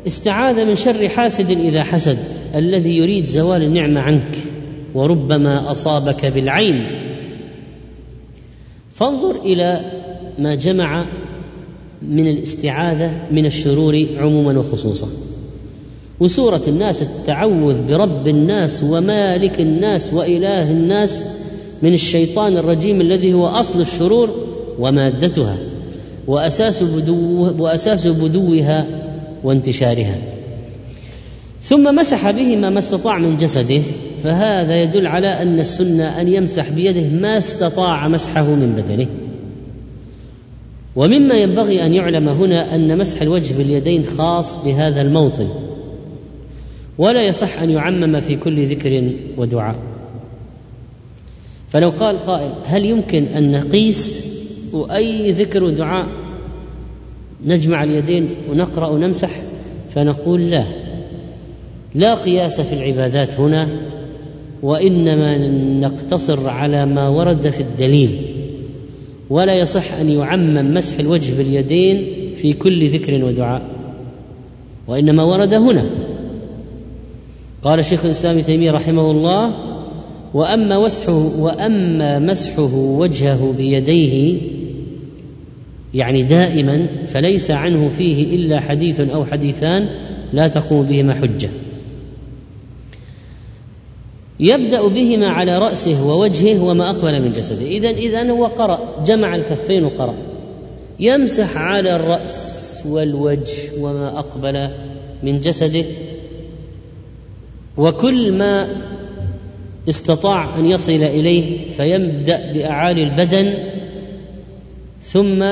استعاذ 0.08 0.66
من 0.66 0.76
شر 0.76 1.10
حاسد 1.10 1.52
إذا 1.52 1.84
حسد 1.84 2.18
الذي 2.56 2.98
يريد 2.98 3.26
زوال 3.26 3.64
النعمة 3.64 4.02
عنك 4.02 4.38
وربما 4.94 5.72
أصابك 5.72 6.26
بالعين. 6.26 6.88
فانظر 8.94 9.42
إلى 9.42 9.92
ما 10.40 10.56
جمع 10.56 11.06
من 12.02 12.28
الاستعاذة 12.28 13.12
من 13.32 13.46
الشرور 13.46 14.06
عموما 14.18 14.60
وخصوصا. 14.60 15.08
وسورة 16.20 16.62
الناس 16.68 17.02
التعوذ 17.02 17.82
برب 17.82 18.28
الناس 18.28 18.84
ومالك 18.84 19.62
الناس 19.62 20.14
وإله 20.14 20.72
الناس 20.72 21.26
من 21.82 21.94
الشيطان 21.94 22.58
الرجيم 22.58 23.02
الذي 23.02 23.34
هو 23.34 23.46
أصل 23.46 23.82
الشرور 23.82 24.30
ومادتها. 24.80 25.58
وأساس 26.28 26.84
بدو 26.84 27.54
وأساس 27.64 28.08
بدوها 28.08 28.88
وانتشارها. 29.44 30.18
ثم 31.62 31.96
مسح 31.96 32.32
بهما 32.32 32.70
ما 32.70 32.80
استطاع 32.80 33.18
من 33.18 33.38
جسده 33.38 33.82
فهذا 34.24 34.82
يدل 34.82 35.08
على 35.08 35.28
أن 35.28 35.60
السنة 35.60 36.22
أن 36.22 36.28
يمسح 36.28 36.70
بيده 36.70 37.10
ما 37.22 37.38
استطاع 37.38 38.08
مسحه 38.08 38.44
من 38.44 38.76
بدنه. 38.76 39.08
ومما 40.96 41.36
ينبغي 41.36 41.86
أن 41.86 41.94
يعلم 41.94 42.30
هنا 42.30 42.76
أن 42.76 42.98
مسح 42.98 43.22
الوجه 43.22 43.54
باليدين 43.54 44.06
خاص 44.06 44.66
بهذا 44.66 45.02
الموطن. 45.02 45.50
ولا 46.98 47.28
يصح 47.28 47.62
أن 47.62 47.70
يعمم 47.70 48.20
في 48.20 48.36
كل 48.36 48.68
ذكر 48.68 49.14
ودعاء. 49.38 49.76
فلو 51.70 51.90
قال 51.90 52.20
قائل 52.20 52.52
هل 52.66 52.86
يمكن 52.86 53.24
أن 53.24 53.52
نقيس 53.52 54.35
وأي 54.74 55.32
ذكر 55.32 55.64
ودعاء 55.64 56.08
نجمع 57.46 57.84
اليدين 57.84 58.30
ونقرأ 58.50 58.88
ونمسح 58.90 59.30
فنقول 59.90 60.50
لا. 60.50 60.66
لا 61.96 62.16
قياس 62.16 62.62
في 62.62 62.74
العبادات 62.74 63.40
هنا 63.40 63.68
وإنما 64.64 65.38
نقتصر 65.80 66.50
على 66.50 66.86
ما 66.86 67.10
ورد 67.10 67.50
في 67.50 67.62
الدليل. 67.62 68.22
ولا 69.30 69.56
يصح 69.56 69.94
أن 69.94 70.10
يعمم 70.10 70.74
مسح 70.74 71.00
الوجه 71.00 71.38
باليدين 71.38 72.06
في 72.36 72.54
كل 72.54 72.90
ذكر 72.90 73.26
ودعاء 73.26 73.70
وإنما 74.88 75.24
ورد 75.24 75.54
هنا. 75.54 75.90
قال 77.64 77.86
شيخ 77.86 78.06
الإسلام 78.06 78.40
تيمية 78.40 78.72
رحمه 78.72 79.12
الله 79.12 79.56
وأما 80.34 80.84
مسحه 80.86 81.42
وأما 81.42 82.20
مسحه 82.20 82.76
وجهه 82.76 83.54
بيديه 83.58 84.42
يعني 85.96 86.24
دائما 86.24 86.88
فليس 87.06 87.52
عنه 87.52 87.90
فيه 87.90 88.36
إلا 88.36 88.60
حديث 88.60 89.00
أو 89.00 89.26
حديثان 89.26 89.90
لا 90.34 90.48
تقوم 90.48 90.84
بهما 90.84 91.14
حجة. 91.14 91.50
يبدأ 94.40 94.88
بهما 94.88 95.28
على 95.28 95.58
رأسه 95.58 96.08
ووجهه 96.08 96.64
وما 96.64 96.90
أقبل 96.90 97.22
من 97.22 97.32
جسده. 97.32 97.66
اذا 97.66 97.90
إذا 97.90 98.32
هو 98.32 98.46
قرأ 98.46 99.04
جمع 99.06 99.36
الكفين 99.36 99.84
وقرأ. 99.84 100.16
يمسح 101.00 101.58
على 101.58 101.96
الرأس 101.96 102.82
والوجه 102.90 103.80
وما 103.80 104.20
أقبل 104.20 104.70
من 105.24 105.40
جسده. 105.40 105.86
وكل 107.78 108.32
ما 108.32 108.82
استطاع 109.90 110.60
أن 110.60 110.66
يصل 110.66 110.92
إليه 110.92 111.70
فيبدأ 111.72 112.52
بأعالي 112.54 113.04
البدن. 113.04 113.54
ثم 115.02 115.44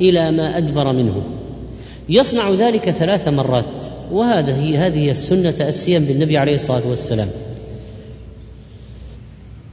إلى 0.00 0.30
ما 0.30 0.58
أدبر 0.58 0.92
منه. 0.92 1.22
يصنع 2.08 2.50
ذلك 2.50 2.90
ثلاث 2.90 3.28
مرات 3.28 3.86
وهذا 4.12 4.56
هي 4.56 4.76
هذه 4.76 5.10
السنة 5.10 5.50
تاسيا 5.50 5.98
بالنبي 5.98 6.38
عليه 6.38 6.54
الصلاة 6.54 6.88
والسلام. 6.88 7.28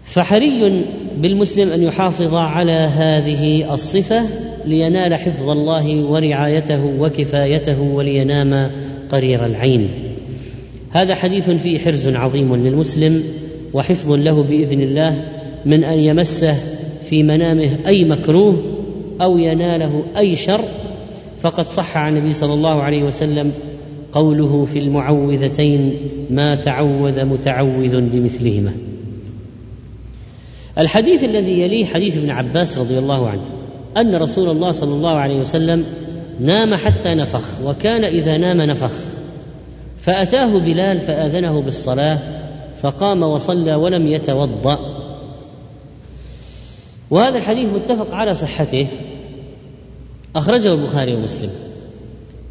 فحري 0.04 0.86
بالمسلم 1.18 1.70
أن 1.70 1.84
يحافظ 1.84 2.36
على 2.36 2.72
هذه 2.72 3.74
الصفة 3.74 4.22
لينال 4.66 5.16
حفظ 5.16 5.50
الله 5.50 5.96
ورعايته 5.96 6.86
وكفايته 6.86 7.82
ولينام 7.82 8.72
قرير 9.10 9.46
العين. 9.46 9.90
هذا 10.92 11.16
حديث 11.16 11.50
فيه 11.50 11.80
حرز 11.80 12.08
عظيم 12.08 12.56
للمسلم 12.56 13.24
وحفظ 13.74 14.12
له 14.12 14.44
بإذن 14.44 14.82
الله 14.82 15.24
من 15.66 15.84
أن 15.84 16.00
يمسه 16.00 16.56
في 17.10 17.24
منامه 17.24 17.78
أي 17.88 18.06
مكروه 18.06 18.69
أو 19.22 19.38
يناله 19.38 20.04
أي 20.18 20.36
شر 20.36 20.64
فقد 21.42 21.68
صح 21.68 21.98
عن 21.98 22.18
النبي 22.18 22.34
صلى 22.34 22.54
الله 22.54 22.82
عليه 22.82 23.04
وسلم 23.04 23.52
قوله 24.12 24.66
في 24.66 24.80
المعوذتين 24.80 25.98
ما 26.30 26.56
تعوذ 26.56 27.26
متعوذ 27.26 28.02
بمثلهما. 28.02 28.74
الحديث 30.78 31.24
الذي 31.24 31.62
يليه 31.62 31.86
حديث 31.86 32.18
ابن 32.18 32.30
عباس 32.30 32.78
رضي 32.78 33.00
الله 33.00 33.30
عنه 33.30 33.42
أن 33.98 34.16
رسول 34.16 34.50
الله 34.50 34.72
صلى 34.72 34.94
الله 34.94 35.16
عليه 35.16 35.40
وسلم 35.40 35.86
نام 36.40 36.76
حتى 36.76 37.16
نفخ 37.16 37.44
وكان 37.66 38.04
إذا 38.04 38.38
نام 38.38 38.62
نفخ. 38.62 38.92
فأتاه 40.00 40.58
بلال 40.58 41.00
فآذنه 41.00 41.62
بالصلاة 41.62 42.20
فقام 42.78 43.24
وصلى 43.24 43.76
ولم 43.76 44.08
يتوضأ. 44.08 44.80
وهذا 47.12 47.38
الحديث 47.38 47.70
متفق 47.70 48.14
على 48.16 48.36
صحته 48.36 48.88
أخرجه 50.36 50.74
البخاري 50.74 51.16
ومسلم. 51.16 51.50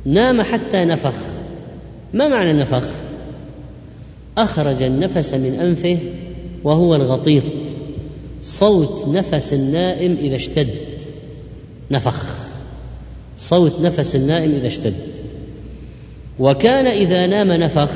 نام 0.05 0.43
حتى 0.43 0.85
نفخ. 0.85 1.15
ما 2.15 2.29
معنى 2.29 2.51
النفخ 2.51 2.85
أخرج 4.39 4.83
النفس 4.83 5.35
من 5.35 5.55
أنفه 5.55 5.99
وهو 6.65 6.95
الغطيط. 6.95 7.45
صوت 8.43 9.09
نفس 9.09 9.53
النائم 9.53 10.17
إذا 10.21 10.37
اشتد. 10.37 10.69
نفخ. 11.91 12.49
صوت 13.39 13.81
نفس 13.81 14.17
النائم 14.17 14.51
إذا 14.51 14.67
اشتد. 14.67 14.95
وكان 16.39 16.87
إذا 16.87 17.27
نام 17.27 17.53
نفخ. 17.53 17.91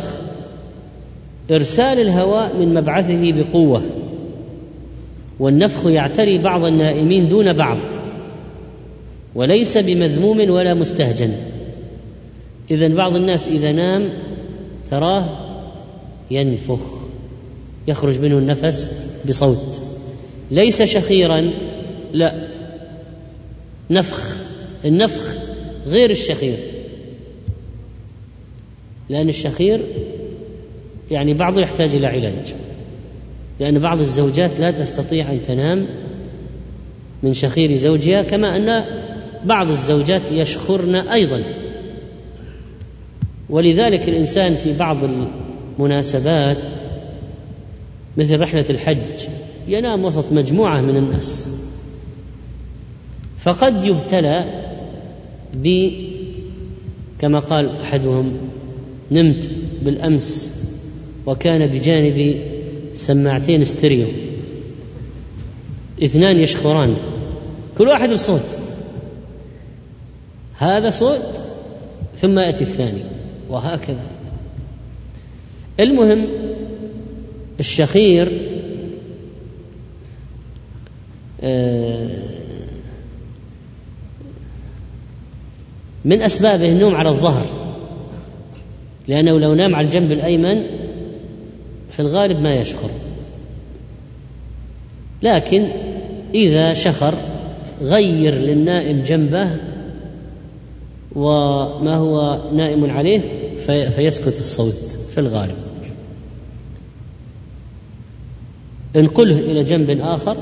إرسال 1.50 2.00
الهواء 2.00 2.56
من 2.56 2.74
مبعثه 2.74 3.32
بقوة. 3.32 3.82
والنفخ 5.40 5.86
يعتري 5.86 6.38
بعض 6.38 6.64
النائمين 6.64 7.28
دون 7.28 7.52
بعض. 7.52 7.78
وليس 9.34 9.78
بمذموم 9.78 10.50
ولا 10.50 10.74
مستهجن. 10.74 11.32
اذا 12.70 12.88
بعض 12.88 13.16
الناس 13.16 13.48
إذا 13.48 13.72
نام 13.72 14.08
تراه 14.90 15.24
ينفخ 16.30 16.80
يخرج 17.88 18.20
منه 18.20 18.38
النفس 18.38 18.90
بصوت. 19.28 19.80
ليس 20.50 20.82
شخيرا 20.82 21.50
لا. 22.12 22.48
نفخ 23.90 24.36
النفخ 24.84 25.34
غير 25.86 26.10
الشخير. 26.10 26.56
لأن 29.08 29.28
الشخير 29.28 29.80
يعني 31.10 31.34
بعضه 31.34 31.60
يحتاج 31.60 31.94
إلى 31.94 32.06
علاج. 32.06 32.54
لأن 33.60 33.78
بعض 33.78 34.00
الزوجات 34.00 34.50
لا 34.60 34.70
تستطيع 34.70 35.32
أن 35.32 35.40
تنام 35.46 35.86
من 37.22 37.34
شخير 37.34 37.76
زوجها 37.76 38.22
كما 38.22 38.56
أن 38.56 39.01
بعض 39.44 39.68
الزوجات 39.68 40.22
يشخرن 40.32 40.94
أيضا. 40.94 41.44
ولذلك 43.50 44.08
الإنسان 44.08 44.54
في 44.54 44.72
بعض 44.78 44.96
المناسبات 45.78 46.74
مثل 48.16 48.40
رحلة 48.40 48.64
الحج 48.70 49.28
ينام 49.68 50.04
وسط 50.04 50.32
مجموعة 50.32 50.80
من 50.80 50.96
الناس. 50.96 51.48
فقد 53.38 53.84
يبتلى 53.84 54.64
ب 55.54 55.90
كما 57.20 57.38
قال 57.38 57.76
أحدهم 57.76 58.32
نمت 59.10 59.50
بالأمس 59.82 60.52
وكان 61.26 61.66
بجانبي 61.66 62.40
سماعتين 62.94 63.62
استريو 63.62 64.06
اثنان 66.04 66.38
يشخران. 66.38 66.96
كل 67.78 67.88
واحد 67.88 68.10
بصوت. 68.10 68.61
هذا 70.62 70.90
صوت 70.90 71.44
ثم 72.16 72.38
يأتي 72.38 72.64
الثاني 72.64 73.02
وهكذا. 73.50 74.06
المهم 75.80 76.26
الشخير 77.60 78.28
آه، 81.40 82.28
من 86.04 86.22
أسبابه 86.22 86.68
النوم 86.68 86.94
على 86.94 87.08
الظهر 87.08 87.46
لأنه 89.08 89.40
لو 89.40 89.54
نام 89.54 89.74
على 89.74 89.84
الجنب 89.86 90.12
الأيمن 90.12 90.66
في 91.90 92.00
الغالب 92.00 92.40
ما 92.40 92.54
يشخر. 92.54 92.90
لكن 95.22 95.68
إذا 96.34 96.74
شخر 96.74 97.14
غير 97.80 98.34
للنائم 98.34 99.02
جنبه 99.02 99.71
وما 101.16 101.96
هو 101.96 102.40
نائم 102.52 102.90
عليه 102.90 103.20
في 103.56 103.90
فيسكت 103.90 104.40
الصوت 104.40 104.98
في 105.14 105.20
الغالب. 105.20 105.56
انقله 108.96 109.38
إلى 109.38 109.64
جنب 109.64 109.90
آخر 110.00 110.36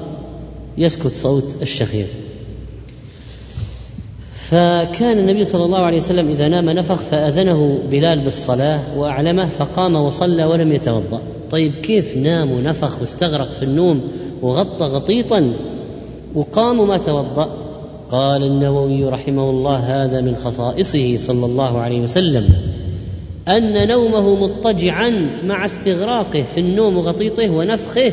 يسكت 0.78 1.12
صوت 1.12 1.62
الشخير 1.62 2.06
فكان 4.34 5.18
النبي 5.18 5.44
صلى 5.44 5.64
الله 5.64 5.78
عليه 5.78 5.96
وسلم 5.96 6.28
إذا 6.28 6.48
نام 6.48 6.70
نفخ 6.70 6.94
فأذنه 6.94 7.78
بلال 7.90 8.24
بالصلاة 8.24 8.98
وأعلمه 8.98 9.46
فقام 9.46 9.94
وصلى 9.96 10.44
ولم 10.44 10.72
يتوضأ. 10.72 11.22
طيب 11.50 11.74
كيف 11.74 12.16
نام 12.16 12.50
ونفخ 12.52 13.00
واستغرق 13.00 13.50
في 13.50 13.62
النوم 13.62 14.02
وغطى 14.42 14.84
غطيطا 14.84 15.52
وقام 16.34 16.80
وما 16.80 16.98
توضأ؟ 16.98 17.69
قال 18.11 18.44
النووي 18.44 19.04
رحمه 19.04 19.50
الله 19.50 19.76
هذا 20.04 20.20
من 20.20 20.36
خصائصه 20.36 21.16
صلى 21.16 21.46
الله 21.46 21.78
عليه 21.78 22.00
وسلم 22.00 22.48
أن 23.48 23.88
نومه 23.88 24.34
مضطجعا 24.34 25.11
مع 25.44 25.64
استغراقه 25.64 26.42
في 26.42 26.61
النوم 26.61 26.96
وغطيطه 26.96 27.50
ونفخه 27.50 28.12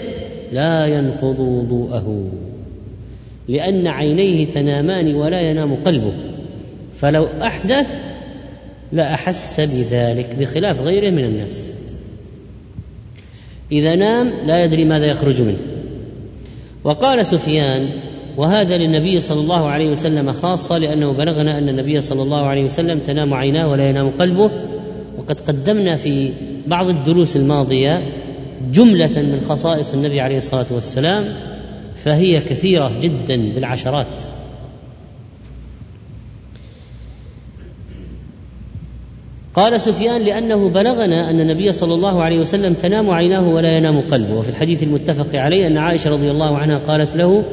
لا 0.52 0.86
ينقض 0.86 1.40
وضوءه 1.40 2.24
لأن 3.48 3.88
عينيه 3.88 4.46
تنامان 4.46 5.16
ولا 5.16 5.42
ينام 5.42 5.76
قلبه 5.76 6.14
فلو 6.96 7.28
أحدث 7.42 7.88
لأحس 8.92 9.60
بذلك 9.60 10.36
بخلاف 10.40 10.82
غيره 10.82 11.10
من 11.10 11.24
الناس. 11.24 11.76
إذا 13.72 13.96
نام 13.96 14.34
لا 14.46 14.64
يدري 14.64 14.86
ماذا 14.86 15.06
يخرج 15.06 15.42
منه. 15.42 15.58
وقال 16.84 17.26
سفيان 17.26 17.90
وهذا 18.38 18.78
للنبي 18.78 19.20
صلى 19.20 19.42
الله 19.42 19.68
عليه 19.68 19.90
وسلم 19.90 20.32
خاصة 20.32 20.78
لأنه 20.78 21.12
بلغنا 21.12 21.58
أن 21.58 21.70
النبي 21.70 22.02
صلى 22.02 22.22
الله 22.22 22.46
عليه 22.46 22.66
وسلم 22.66 23.00
تنام 23.00 23.34
عيناه 23.34 23.70
ولا 23.70 23.90
ينام 23.90 24.10
قلبه. 24.10 24.52
وقد 25.18 25.42
قدمنا 25.42 25.96
في 25.96 26.34
بعض 26.68 26.90
الدروس 26.90 27.38
الماضية 27.38 28.02
جملة 28.72 29.22
من 29.22 29.40
خصائص 29.40 29.94
النبي 29.94 30.22
عليه 30.22 30.38
الصلاة 30.38 30.66
والسلام 30.72 31.26
فهي 31.96 32.42
كثيرة 32.42 33.00
جدا 33.00 33.54
بالعشرات. 33.56 34.24
قال 39.54 39.82
سفيان 39.82 40.22
لأنه 40.22 40.70
بلغنا 40.70 41.30
أن 41.30 41.40
النبي 41.40 41.72
صلى 41.72 41.94
الله 41.94 42.24
عليه 42.24 42.40
وسلم 42.40 42.74
تنام 42.74 43.10
عيناه 43.10 43.50
ولا 43.50 43.78
ينام 43.78 44.02
قلبه. 44.02 44.34
وفي 44.34 44.50
الحديث 44.50 44.84
المتفق 44.84 45.40
عليه 45.40 45.68
أن 45.68 45.78
عائشة 45.78 46.10
رضي 46.10 46.32
الله 46.32 46.58
عنها 46.58 46.78
قالت 46.78 47.16
له 47.16 47.44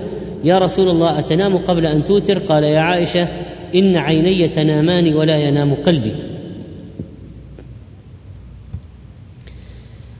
يا 0.45 0.59
رسول 0.59 0.88
الله 0.88 1.18
أتنام 1.18 1.57
قبل 1.57 1.86
أن 1.86 2.05
توتر؟ 2.05 2.38
قال 2.38 2.64
يا 2.64 2.80
عائشة 2.80 3.28
إن 3.74 3.97
عيني 3.97 4.49
تنامان 4.49 5.14
ولا 5.14 5.36
ينام 5.36 5.74
قلبي. 5.74 6.14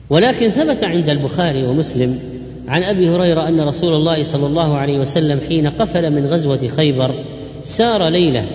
ولكن 0.09 0.49
ثبت 0.49 0.83
عند 0.83 1.09
البخاري 1.09 1.63
ومسلم 1.65 2.19
عن 2.67 2.83
أبي 2.83 3.09
هريرة 3.09 3.47
أن 3.47 3.61
رسول 3.61 3.93
الله 3.93 4.23
صلى 4.23 4.47
الله 4.47 4.77
عليه 4.77 4.99
وسلم 4.99 5.39
حين 5.47 5.67
قفل 5.67 6.11
من 6.11 6.25
غزوة 6.25 6.67
خيبر 6.67 7.15
سار 7.63 8.07
ليلة 8.07 8.45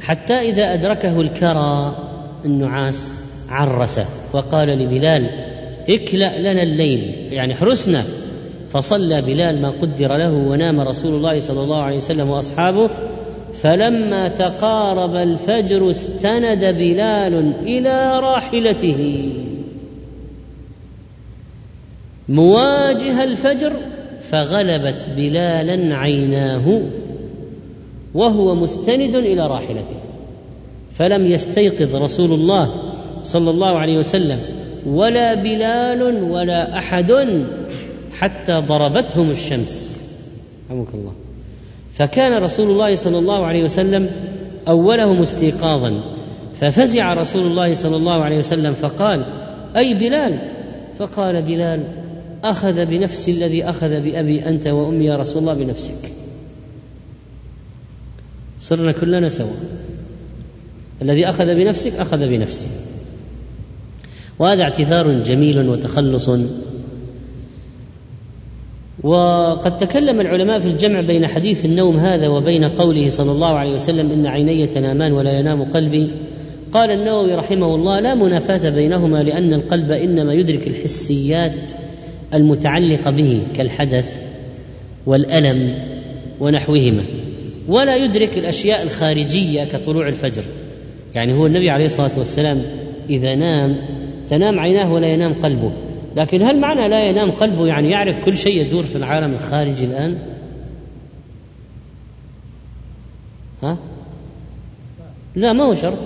حتى 0.00 0.34
إذا 0.34 0.74
أدركه 0.74 1.20
الكرى 1.20 1.98
النعاس 2.44 3.14
عرس 3.48 4.00
وقال 4.32 4.68
لبلال 4.68 5.30
اكلأ 5.88 6.38
لنا 6.38 6.62
الليل 6.62 7.14
يعني 7.30 7.54
حرسنا. 7.54 8.04
فصلى 8.72 9.22
بلال 9.22 9.62
ما 9.62 9.70
قدر 9.70 10.16
له 10.16 10.32
ونام 10.32 10.80
رسول 10.80 11.14
الله 11.14 11.38
صلى 11.38 11.60
الله 11.60 11.82
عليه 11.82 11.96
وسلم 11.96 12.30
وأصحابه 12.30 12.90
فلما 13.54 14.28
تقارب 14.28 15.16
الفجر 15.16 15.90
استند 15.90 16.64
بلال 16.64 17.54
إلى 17.62 18.20
راحلته. 18.20 19.32
مواجه 22.28 23.24
الفجر 23.24 23.72
فغلبت 24.20 25.10
بلالا 25.16 25.96
عيناه 25.96 26.80
وهو 28.14 28.54
مستند 28.54 29.14
إلى 29.14 29.46
راحلته. 29.46 29.96
فلم 30.92 31.26
يستيقظ 31.26 31.94
رسول 31.96 32.32
الله 32.32 32.74
صلى 33.22 33.50
الله 33.50 33.78
عليه 33.78 33.98
وسلم 33.98 34.38
ولا 34.86 35.34
بلال 35.34 36.22
ولا 36.30 36.78
أحد 36.78 37.10
حتى 38.18 38.52
ضربتهم 38.52 39.30
الشمس. 39.30 40.04
رحمك 40.70 40.94
الله. 40.94 41.12
فكان 41.94 42.42
رسول 42.42 42.70
الله 42.70 42.94
صلى 42.94 43.18
الله 43.18 43.46
عليه 43.46 43.64
وسلم 43.64 44.10
أولهم 44.68 45.22
استيقاظا. 45.22 46.00
ففزع 46.60 47.14
رسول 47.14 47.46
الله 47.46 47.74
صلى 47.74 47.96
الله 47.96 48.24
عليه 48.24 48.38
وسلم 48.38 48.74
فقال 48.74 49.24
أي 49.76 49.94
بلال؟ 49.94 50.40
فقال 50.98 51.42
بلال 51.42 51.88
أخذ 52.44 52.86
بنفس 52.86 53.28
الذي 53.28 53.64
أخذ 53.64 54.00
بأبي 54.00 54.48
أنت 54.48 54.66
وأمي 54.66 55.04
يا 55.04 55.16
رسول 55.16 55.38
الله 55.38 55.54
بنفسك. 55.54 56.12
صرنا 58.60 58.92
كلنا 58.92 59.28
سوا. 59.28 59.56
الذي 61.02 61.28
أخذ 61.28 61.54
بنفسك 61.54 61.92
أخذ 61.92 62.28
بنفسه. 62.28 62.68
وهذا 64.38 64.62
اعتذار 64.62 65.22
جميل 65.22 65.68
وتخلص. 65.68 66.30
وقد 69.02 69.78
تكلم 69.78 70.20
العلماء 70.20 70.58
في 70.58 70.66
الجمع 70.66 71.00
بين 71.00 71.26
حديث 71.26 71.64
النوم 71.64 71.96
هذا 71.96 72.28
وبين 72.28 72.64
قوله 72.64 73.08
صلى 73.08 73.32
الله 73.32 73.48
عليه 73.48 73.74
وسلم 73.74 74.12
إن 74.12 74.26
عيني 74.26 74.66
تنامان 74.66 75.12
ولا 75.12 75.38
ينام 75.38 75.62
قلبي. 75.62 76.10
قال 76.72 76.90
النووي 76.90 77.34
رحمه 77.34 77.74
الله 77.74 78.00
لا 78.00 78.14
منافاة 78.14 78.70
بينهما 78.70 79.22
لأن 79.22 79.54
القلب 79.54 79.90
إنما 79.90 80.34
يدرك 80.34 80.66
الحسيات 80.66 81.72
المتعلقة 82.34 83.10
به 83.10 83.42
كالحدث 83.54 84.26
والألم 85.06 85.74
ونحوهما 86.40 87.02
ولا 87.68 87.96
يدرك 87.96 88.38
الأشياء 88.38 88.82
الخارجية 88.82 89.64
كطلوع 89.64 90.08
الفجر. 90.08 90.42
يعني 91.14 91.34
هو 91.34 91.46
النبي 91.46 91.70
عليه 91.70 91.86
الصلاة 91.86 92.18
والسلام 92.18 92.62
إذا 93.10 93.34
نام 93.34 93.76
تنام 94.28 94.60
عيناه 94.60 94.92
ولا 94.92 95.06
ينام 95.06 95.34
قلبه. 95.34 95.72
لكن 96.16 96.42
هل 96.42 96.60
معنى 96.60 96.88
لا 96.88 97.04
ينام 97.04 97.30
قلبه 97.30 97.66
يعني 97.66 97.90
يعرف 97.90 98.18
كل 98.18 98.36
شيء 98.36 98.60
يدور 98.60 98.84
في 98.84 98.96
العالم 98.96 99.32
الخارجي 99.34 99.84
الآن؟ 99.84 100.18
ها؟ 103.62 103.76
لا 105.34 105.52
ما 105.52 105.64
هو 105.64 105.74
شرط. 105.74 105.98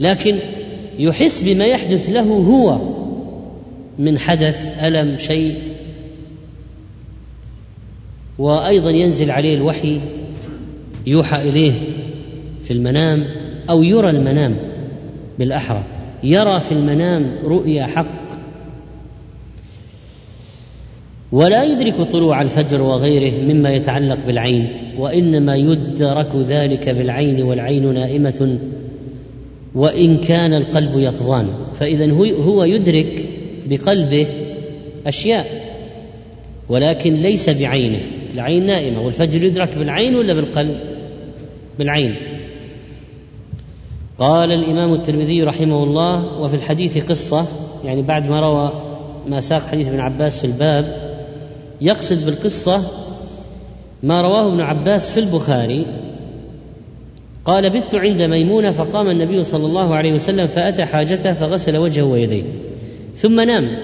لكن 0.00 0.38
يحس 0.98 1.42
بما 1.42 1.64
يحدث 1.64 2.10
له 2.10 2.22
هو 2.22 2.78
من 3.98 4.18
حدث 4.18 4.84
ألم 4.84 5.18
شيء. 5.18 5.58
وأيضا 8.38 8.90
ينزل 8.90 9.30
عليه 9.30 9.54
الوحي 9.56 10.00
يوحى 11.06 11.48
إليه 11.48 11.96
في 12.64 12.72
المنام 12.72 13.26
أو 13.70 13.82
يرى 13.82 14.10
المنام 14.10 14.56
بالأحرى. 15.38 15.84
يرى 16.22 16.60
في 16.60 16.72
المنام 16.72 17.38
رؤيا 17.44 17.86
حق. 17.86 18.23
ولا 21.34 21.64
يدرك 21.64 22.02
طلوع 22.02 22.42
الفجر 22.42 22.82
وغيره 22.82 23.52
مما 23.52 23.72
يتعلق 23.72 24.18
بالعين 24.26 24.68
وإنما 24.98 25.56
يدرك 25.56 26.36
ذلك 26.36 26.88
بالعين 26.88 27.42
والعين 27.42 27.94
نائمة 27.94 28.58
وإن 29.74 30.16
كان 30.16 30.54
القلب 30.54 30.98
يقظان 30.98 31.48
فإذا 31.80 32.12
هو 32.42 32.64
يدرك 32.64 33.28
بقلبه 33.66 34.26
أشياء 35.06 35.46
ولكن 36.68 37.14
ليس 37.14 37.50
بعينه. 37.50 38.00
العين 38.34 38.66
نائمة 38.66 39.00
والفجر 39.00 39.44
يدرك 39.44 39.78
بالعين 39.78 40.14
ولا 40.14 40.34
بالقلب؟ 40.34 40.76
بالعين. 41.78 42.16
قال 44.18 44.52
الإمام 44.52 44.92
الترمذي 44.92 45.42
رحمه 45.42 45.82
الله 45.82 46.40
وفي 46.40 46.56
الحديث 46.56 47.04
قصة 47.04 47.46
يعني 47.84 48.02
بعد 48.02 48.28
ما 48.28 48.40
روى 48.40 48.72
ما 49.28 49.40
ساق 49.40 49.62
حديث 49.62 49.88
ابن 49.88 50.00
عباس 50.00 50.38
في 50.38 50.44
الباب 50.44 51.03
يقصد 51.80 52.26
بالقصة 52.26 52.82
ما 54.02 54.22
رواه 54.22 54.48
ابن 54.48 54.60
عباس 54.60 55.10
في 55.10 55.20
البخاري. 55.20 55.86
قال 57.44 57.70
بت 57.70 57.94
عند 57.94 58.22
ميمونة 58.22 58.70
فقام 58.70 59.10
النبي 59.10 59.42
صلى 59.42 59.66
الله 59.66 59.94
عليه 59.94 60.12
وسلم 60.12 60.46
فأتى 60.46 60.84
حاجته 60.84 61.32
فغسل 61.32 61.76
وجهه 61.76 62.04
ويديه 62.04 62.42
ثم 63.16 63.40
نام 63.40 63.78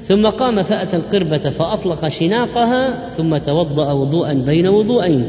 ثم 0.00 0.26
قام 0.26 0.62
فأتى 0.62 0.96
القربة 0.96 1.38
فأطلق 1.38 2.08
شناقها 2.08 3.08
ثم 3.08 3.36
توضأ 3.36 3.92
وضوءا 3.92 4.32
بين 4.32 4.66
وضوءين 4.66 5.28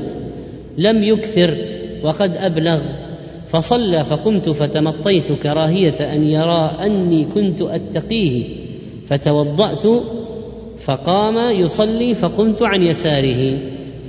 لم 0.78 1.03
يكثر 1.03 1.57
وقد 2.03 2.38
أبلغ 2.38 2.82
فصلى 3.48 4.03
فقمت 4.03 4.49
فتمطيت 4.49 5.32
كراهية 5.32 6.14
أن 6.14 6.24
يرى 6.24 6.78
أني 6.82 7.26
كنت 7.26 7.61
أتقيه 7.61 8.44
فتوضأت 9.07 9.84
فقام 10.80 11.60
يصلي 11.60 12.16
فقمت 12.16 12.62
عن 12.62 12.84
يساره 12.84 13.58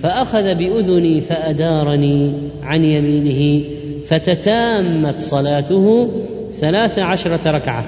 فأخذ 0.03 0.55
بأذني 0.55 1.21
فأدارني 1.21 2.33
عن 2.63 2.85
يمينه 2.85 3.65
فتتامت 4.05 5.21
صلاته 5.21 6.09
ثلاث 6.53 6.99
عشرة 6.99 7.51
ركعة 7.51 7.85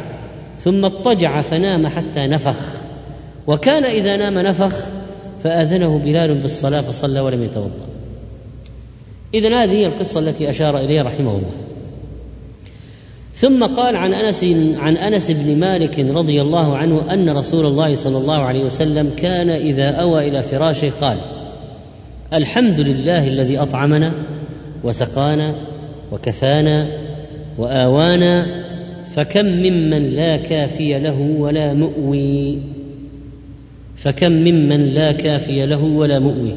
ثم 0.58 0.84
اضطجع 0.84 1.40
فنام 1.40 1.86
حتى 1.86 2.26
نفخ 2.26 2.80
وكان 3.46 3.84
إذا 3.84 4.16
نام 4.16 4.38
نفخ 4.38 4.86
فأذنه 5.42 5.98
بلال 5.98 6.38
بالصلاة 6.38 6.80
فصلى 6.80 7.20
ولم 7.20 7.42
يتوضأ. 7.42 7.86
اذا 9.34 9.62
هذه 9.62 9.70
هي 9.70 9.86
القصة 9.86 10.20
التي 10.20 10.50
أشار 10.50 10.78
إليها 10.78 11.02
رحمه 11.02 11.30
الله. 11.30 11.69
ثم 13.34 13.64
قال 13.64 13.96
عن 13.96 14.14
أنس 14.14 14.44
عن 14.78 14.96
أنس 14.96 15.30
بن 15.30 15.60
مالك 15.60 15.98
رضي 15.98 16.42
الله 16.42 16.76
عنه 16.76 17.12
أن 17.12 17.30
رسول 17.30 17.66
الله 17.66 17.94
صلى 17.94 18.18
الله 18.18 18.38
عليه 18.38 18.64
وسلم 18.64 19.10
كان 19.16 19.50
إذا 19.50 19.90
أوى 19.90 20.28
إلى 20.28 20.42
فراشه 20.42 20.90
قال 21.00 21.18
الحمد 22.32 22.80
لله 22.80 23.28
الذي 23.28 23.58
أطعمنا 23.58 24.12
وسقانا 24.84 25.54
وكفانا 26.12 26.88
وآوانا 27.58 28.60
فكم 29.10 29.46
ممن 29.46 29.98
لا 29.98 30.36
كافي 30.36 30.98
له 30.98 31.20
ولا 31.20 31.72
مؤوي. 31.72 32.58
فكم 33.96 34.32
ممن 34.32 34.80
لا 34.80 35.12
كافي 35.12 35.66
له 35.66 35.82
ولا 35.82 36.18
مؤوي. 36.18 36.54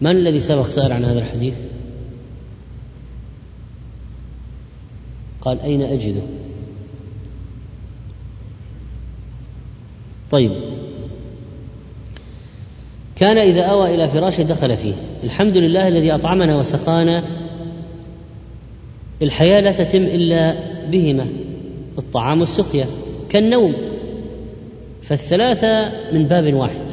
من 0.00 0.10
الذي 0.10 0.40
سبق 0.40 0.68
سأل 0.68 0.92
عن 0.92 1.04
هذا 1.04 1.18
الحديث؟ 1.18 1.54
قال 5.44 5.60
أين 5.60 5.82
أجده؟ 5.82 6.22
طيب. 10.30 10.52
كان 13.16 13.38
إذا 13.38 13.62
أوى 13.62 13.94
إلى 13.94 14.08
فراشه 14.08 14.42
دخل 14.42 14.76
فيه. 14.76 14.94
الحمد 15.24 15.56
لله 15.56 15.88
الذي 15.88 16.14
أطعمنا 16.14 16.56
وسقانا. 16.56 17.22
الحياة 19.22 19.60
لا 19.60 19.72
تتم 19.72 20.02
إلا 20.02 20.58
بهما. 20.90 21.26
الطعام 21.98 22.40
والسقيا. 22.40 22.86
كالنوم. 23.28 23.74
فالثلاثة 25.02 25.92
من 26.12 26.24
باب 26.24 26.54
واحد. 26.54 26.92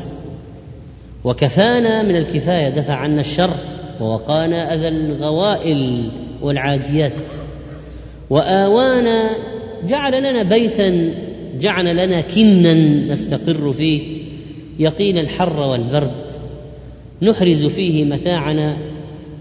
وكفانا 1.24 2.04
من 2.04 2.16
الكفاية. 2.16 2.70
دفع 2.70 2.94
عنا 2.94 3.22
الشر 3.22 3.54
ووقانا 4.02 4.74
أذى 4.74 4.88
الغوائل 4.88 6.12
والعاديات. 6.42 7.36
وآوانا 8.30 9.30
جعل 9.88 10.20
لنا 10.20 10.44
بيتا 10.44 11.14
جعل 11.60 11.98
لنا 11.98 12.22
كنا 12.22 12.74
نستقر 13.14 13.74
فيه. 13.74 14.02
يقين 14.80 15.18
الحر 15.18 15.60
والبرد 15.60 16.12
نحرز 17.22 17.66
فيه 17.66 18.06
متاعنا 18.06 18.78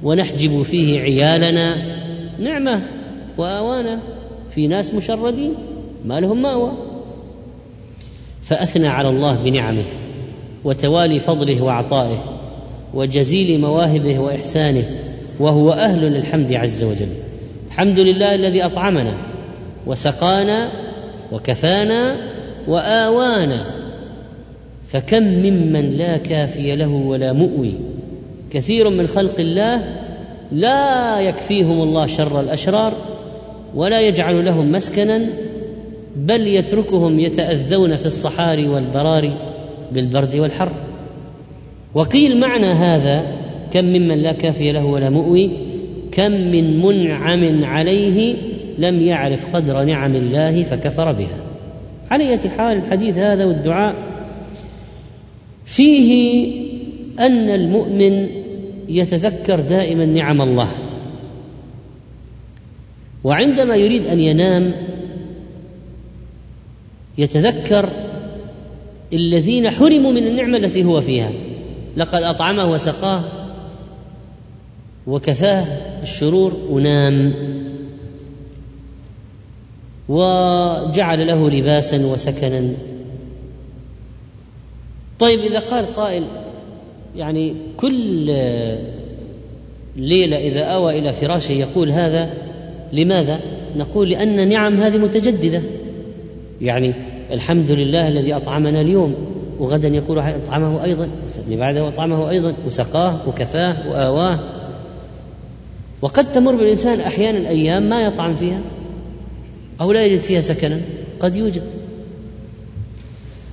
ونحجب 0.03 0.63
فيه 0.63 1.01
عيالنا. 1.01 1.77
نعمة 2.39 2.89
وآوانا 3.39 4.03
في 4.51 4.67
ناس 4.67 4.95
مشردين 4.95 5.55
ما 6.05 6.21
لهم 6.21 6.43
مأوى. 6.43 6.73
فأثنى 8.43 8.89
على 8.89 9.09
الله 9.09 9.37
بنعمه 9.37 9.85
وتوالي 10.65 11.19
فضله 11.19 11.63
وعطائه 11.63 12.25
وجزيل 12.95 13.61
مواهبه 13.61 14.19
وإحسانه 14.19 14.85
وهو 15.41 15.73
أهل 15.73 16.01
للحمد 16.01 16.53
عز 16.53 16.85
وجل. 16.85 17.09
الحمد 17.79 17.99
لله 17.99 18.35
الذي 18.35 18.65
أطعمنا 18.65 19.15
وسقانا 19.87 20.69
وكفانا 21.33 22.17
وآوانا 22.69 23.67
فكم 24.87 25.23
ممن 25.23 25.89
لا 25.89 26.17
كافي 26.17 26.77
له 26.77 26.89
ولا 26.89 27.33
مؤوي 27.33 27.73
كثير 28.51 28.91
من 28.91 29.07
خلق 29.07 29.41
الله 29.41 29.85
لا 30.53 31.21
يكفيهم 31.21 31.83
الله 31.83 32.07
شر 32.07 32.41
الأشرار 32.41 32.93
ولا 33.75 34.01
يجعل 34.01 34.45
لهم 34.45 34.73
مسكنا 34.73 35.27
بل 36.17 36.47
يتركهم 36.47 37.21
يتأذون 37.21 37.97
في 37.97 38.07
الصحاري 38.07 38.69
والبراري 38.69 39.33
بالبرد 39.93 40.37
والحر 40.37 40.73
وقيل 41.95 42.41
معنى 42.41 42.73
هذا 42.73 43.39
كم 43.73 43.85
ممن 43.85 44.19
لا 44.19 44.33
كافي 44.33 44.73
له 44.73 44.85
ولا 44.85 45.11
مؤوي 45.11 45.68
كم 46.19 46.33
من 46.33 46.83
منعم 46.83 47.65
عليه 47.65 48.37
لم 48.79 49.01
يعرف 49.01 49.57
قدر 49.57 49.85
نعم 49.85 50.15
الله 50.17 50.63
فكفر 50.63 51.13
بها. 51.13 51.41
على 52.11 52.31
اية 52.31 52.49
حال 52.49 52.77
الحديث 52.77 53.19
هذا 53.19 53.45
والدعاء 53.45 53.95
فيه 55.67 56.13
أن 57.21 57.51
المؤمن 57.51 58.29
يتذكر 58.89 59.61
دائما 59.61 60.07
نعم 60.07 60.43
الله 60.43 60.69
وعندما 63.25 63.77
يريد 63.77 64.07
أن 64.07 64.21
ينام 64.21 64.75
يتذكر 67.19 67.89
الذين 69.13 69.71
حرموا 69.71 70.13
من 70.13 70.27
النعمة 70.27 70.59
التي 70.59 70.85
هو 70.85 71.01
فيها. 71.01 71.33
لقد 71.97 72.23
أطعمه 72.23 72.71
وسقاه 72.71 73.25
وكفاه 75.09 75.65
الشرور 76.03 76.53
ونام. 76.71 77.35
وجعل 80.09 81.27
له 81.27 81.51
لباسا 81.51 82.07
وسكنا. 82.07 82.73
طيب 85.19 85.41
إذا 85.41 85.59
قال 85.59 85.87
قائل 85.87 86.25
يعني 87.17 87.55
كل 87.77 88.27
ليلة 89.97 90.37
إذا 90.37 90.65
آوى 90.65 90.99
إلى 90.99 91.13
فراشه 91.13 91.53
يقول 91.53 91.91
هذا 91.91 92.31
لماذا؟ 92.93 93.41
نقول 93.77 94.11
لأن 94.11 94.49
نعم 94.49 94.81
هذه 94.81 94.97
متجددة. 94.97 95.63
يعني 96.61 96.95
الحمد 97.31 97.71
لله 97.71 98.09
الذي 98.09 98.37
أطعمنا 98.37 98.81
اليوم. 98.81 99.15
وغدا 99.59 99.89
يقول 99.89 100.19
أطعمه 100.19 100.85
أيضا 100.85 101.09
بعده 101.49 101.89
أطعمه 101.89 102.31
أيضا. 102.31 102.55
وسقاه 102.67 103.29
وكفاه 103.29 103.91
وآواه. 103.91 104.41
وقد 106.03 106.33
تمر 106.33 106.57
بالإنسان 106.57 107.01
أحيانا 107.01 107.49
أيام 107.49 107.89
ما 107.89 108.03
يطعم 108.03 108.35
فيها 108.35 108.61
أو 109.81 109.93
لا 109.93 110.05
يجد 110.05 110.21
فيها 110.21 110.41
سكنا 110.41 110.81
قد 111.21 111.37
يوجد. 111.37 111.63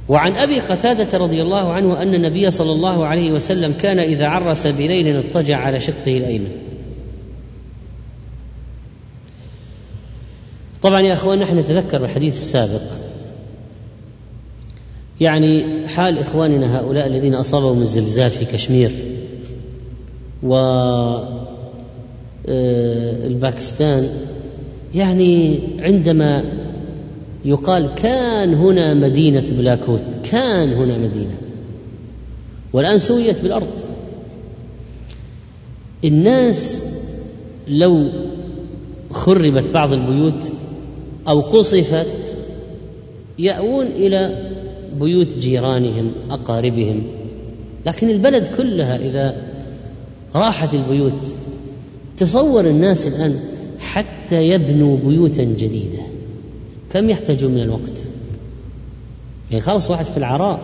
وعن 0.10 0.36
أبي 0.36 0.60
قتادة 0.60 1.18
رضي 1.18 1.42
الله 1.42 1.74
عنه 1.74 2.02
أن 2.02 2.14
النبي 2.14 2.50
صلى 2.50 2.72
الله 2.72 3.06
عليه 3.06 3.32
وسلم 3.32 3.74
كان 3.82 4.00
إذا 4.00 4.28
عرس 4.28 4.68
بليل 4.68 5.18
اضطجع 5.18 5.58
على 5.58 5.80
شقه 5.80 6.18
الأيمن. 6.18 6.52
طبعا 10.82 11.02
يا 11.02 11.14
أخوان 11.14 11.40
نحن 11.40 11.58
نتذكر 11.58 12.06
الحديث 12.06 12.38
السابق. 12.38 12.82
يعني 15.22 15.88
حال 15.88 16.20
إخواننا 16.20 16.80
هؤلاء 16.80 17.08
الذين 17.08 17.36
أصابهم 17.36 17.82
الزلزال 17.82 18.32
في 18.32 18.46
كشمير 18.46 18.92
و 20.44 20.56
الباكستان 22.48 24.10
يعني 24.96 25.60
عندما 25.80 26.44
يقال 27.46 27.96
كان 27.96 28.54
هنا 28.54 28.94
مدينة 28.94 29.46
بلاكوت 29.52 30.02
كان 30.24 30.74
هنا 30.74 30.98
مدينة 30.98 31.36
والآن 32.74 32.98
سويت 32.98 33.42
بالأرض. 33.42 33.68
الناس 36.06 36.84
لو 37.68 38.10
خربت 39.12 39.64
بعض 39.74 39.94
البيوت 39.94 40.52
أو 41.28 41.42
قصفت 41.42 42.38
يأوون 43.40 43.86
إلى 43.86 44.52
بيوت 45.00 45.38
جيرانهم 45.38 46.12
أقاربهم 46.32 47.04
لكن 47.86 48.10
البلد 48.10 48.48
كلها 48.48 48.98
إذا 48.98 49.36
راحت 50.36 50.74
البيوت 50.74 51.34
تصور 52.18 52.66
الناس 52.66 53.08
الآن 53.08 53.40
حتى 53.80 54.50
يبنوا 54.50 54.98
بيوتا 54.98 55.44
جديدة. 55.44 56.02
كم 56.94 57.10
يحتاجون 57.10 57.52
من 57.52 57.62
الوقت؟ 57.62 58.04
يعني 59.52 59.62
خلاص 59.62 59.92
واحد 59.92 60.06
في 60.06 60.18
العراء. 60.18 60.60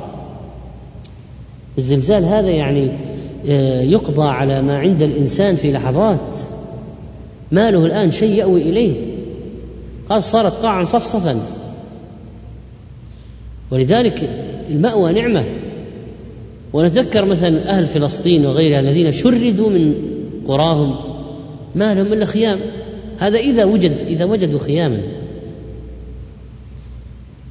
الزلزال 1.77 2.25
هذا 2.25 2.49
يعني 2.49 2.91
آه، 3.47 3.81
يقضى 3.81 4.27
على 4.27 4.61
ما 4.61 4.77
عند 4.77 5.01
الإنسان 5.01 5.55
في 5.55 5.71
لحظات. 5.71 6.37
ما 7.51 7.71
له 7.71 7.85
الآن 7.85 8.11
شيء 8.11 8.35
يأوي 8.35 8.61
إليه. 8.61 9.15
خلاص 10.09 10.31
صارت 10.31 10.53
قاعا 10.53 10.83
صفصفا. 10.83 11.41
ولذلك 13.71 14.29
المأوى 14.69 15.13
نعمة. 15.13 15.45
ونتذكر 16.73 17.25
مثلا 17.25 17.69
أهل 17.69 17.87
فلسطين 17.87 18.45
وغيرها 18.45 18.79
الذين 18.79 19.11
شردوا 19.11 19.69
من 19.69 19.95
قراهم. 20.47 21.10
ما 21.75 21.93
لهم 21.93 22.13
إلا 22.13 22.25
خيام. 22.25 22.59
هذا 23.17 23.39
إذا 23.39 23.65
وجد 23.65 23.91
إذا 24.07 24.25
وجدوا 24.25 24.59
خياما. 24.59 25.01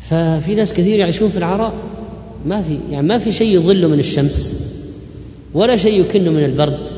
ففي 0.01 0.55
ناس 0.55 0.75
كثير 0.75 0.99
يعيشون 0.99 1.29
في 1.29 1.37
العراء 1.37 1.73
ما 2.47 2.63
في 2.63 2.79
يعني 2.91 3.07
ما 3.07 3.19
في 3.19 3.33
شيء 3.33 3.57
يظله 3.57 3.89
من 3.89 3.99
الشمس 3.99 4.63
ولا 5.55 5.77
شيء 5.77 6.01
يكنه 6.01 6.31
من 6.31 6.45
البرد 6.45 6.91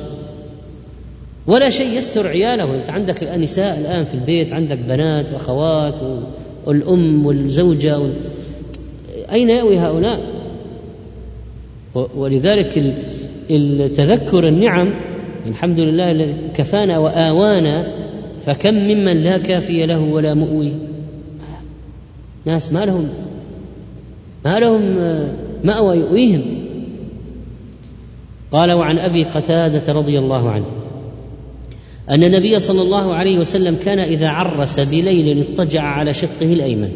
ولا 1.47 1.71
شيء 1.71 1.99
يستر 1.99 2.27
عياله. 2.27 2.75
إنت 2.75 2.91
عندك 2.91 3.23
الان 3.23 3.41
نساء 3.41 3.79
الآن 3.79 4.05
في 4.05 4.15
البيت 4.15 4.53
عندك 4.53 4.79
بنات 4.79 5.33
وأخوات 5.33 6.01
والأم 6.67 7.27
والزوجة 7.27 7.99
وال... 7.99 8.13
أين 9.33 9.51
يأوي 9.51 9.79
هؤلاء؟ 9.79 10.43
ولذلك 11.95 12.95
التذكر 13.51 14.49
النعم 14.49 14.95
الحمد 15.47 15.81
لله 15.81 16.37
كفانا 16.55 16.99
وآوانا 16.99 18.03
فكم 18.41 18.75
ممن 18.75 19.17
لا 19.17 19.39
كافي 19.39 19.87
له 19.87 20.01
ولا 20.01 20.35
مؤوي. 20.35 20.73
ناس 22.45 22.73
ما 22.73 22.85
لهم 22.85 23.09
ما 24.45 24.59
لهم 24.59 24.83
مأوى 25.65 25.97
يؤويهم. 25.97 26.63
قال 28.53 28.73
وعن 28.73 28.99
أبي 28.99 29.25
قتادة 29.25 29.93
رضي 29.93 30.19
الله 30.19 30.51
عنه 30.51 30.67
أن 32.11 32.25
النبي 32.25 32.59
صلى 32.59 32.83
الله 32.83 33.15
عليه 33.15 33.39
وسلم 33.39 33.77
كان 33.85 33.99
إذا 33.99 34.29
عرس 34.29 34.81
بليل 34.81 35.39
اضطجع 35.39 35.83
على 35.83 36.15
شقه 36.15 36.53
الأيمن 36.53 36.93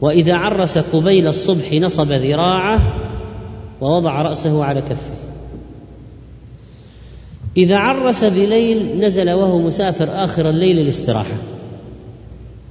وإذا 0.00 0.34
عرس 0.34 0.78
قبيل 0.78 1.28
الصبح 1.28 1.72
نصب 1.72 2.12
ذراعه 2.12 3.00
ووضع 3.80 4.22
رأسه 4.22 4.64
على 4.64 4.80
كفه. 4.80 5.23
إذا 7.56 7.76
عرس 7.76 8.24
بليل 8.24 9.00
نزل 9.00 9.30
وهو 9.30 9.58
مسافر 9.58 10.24
آخر 10.24 10.50
الليل 10.50 10.78
الاستراحه 10.78 11.36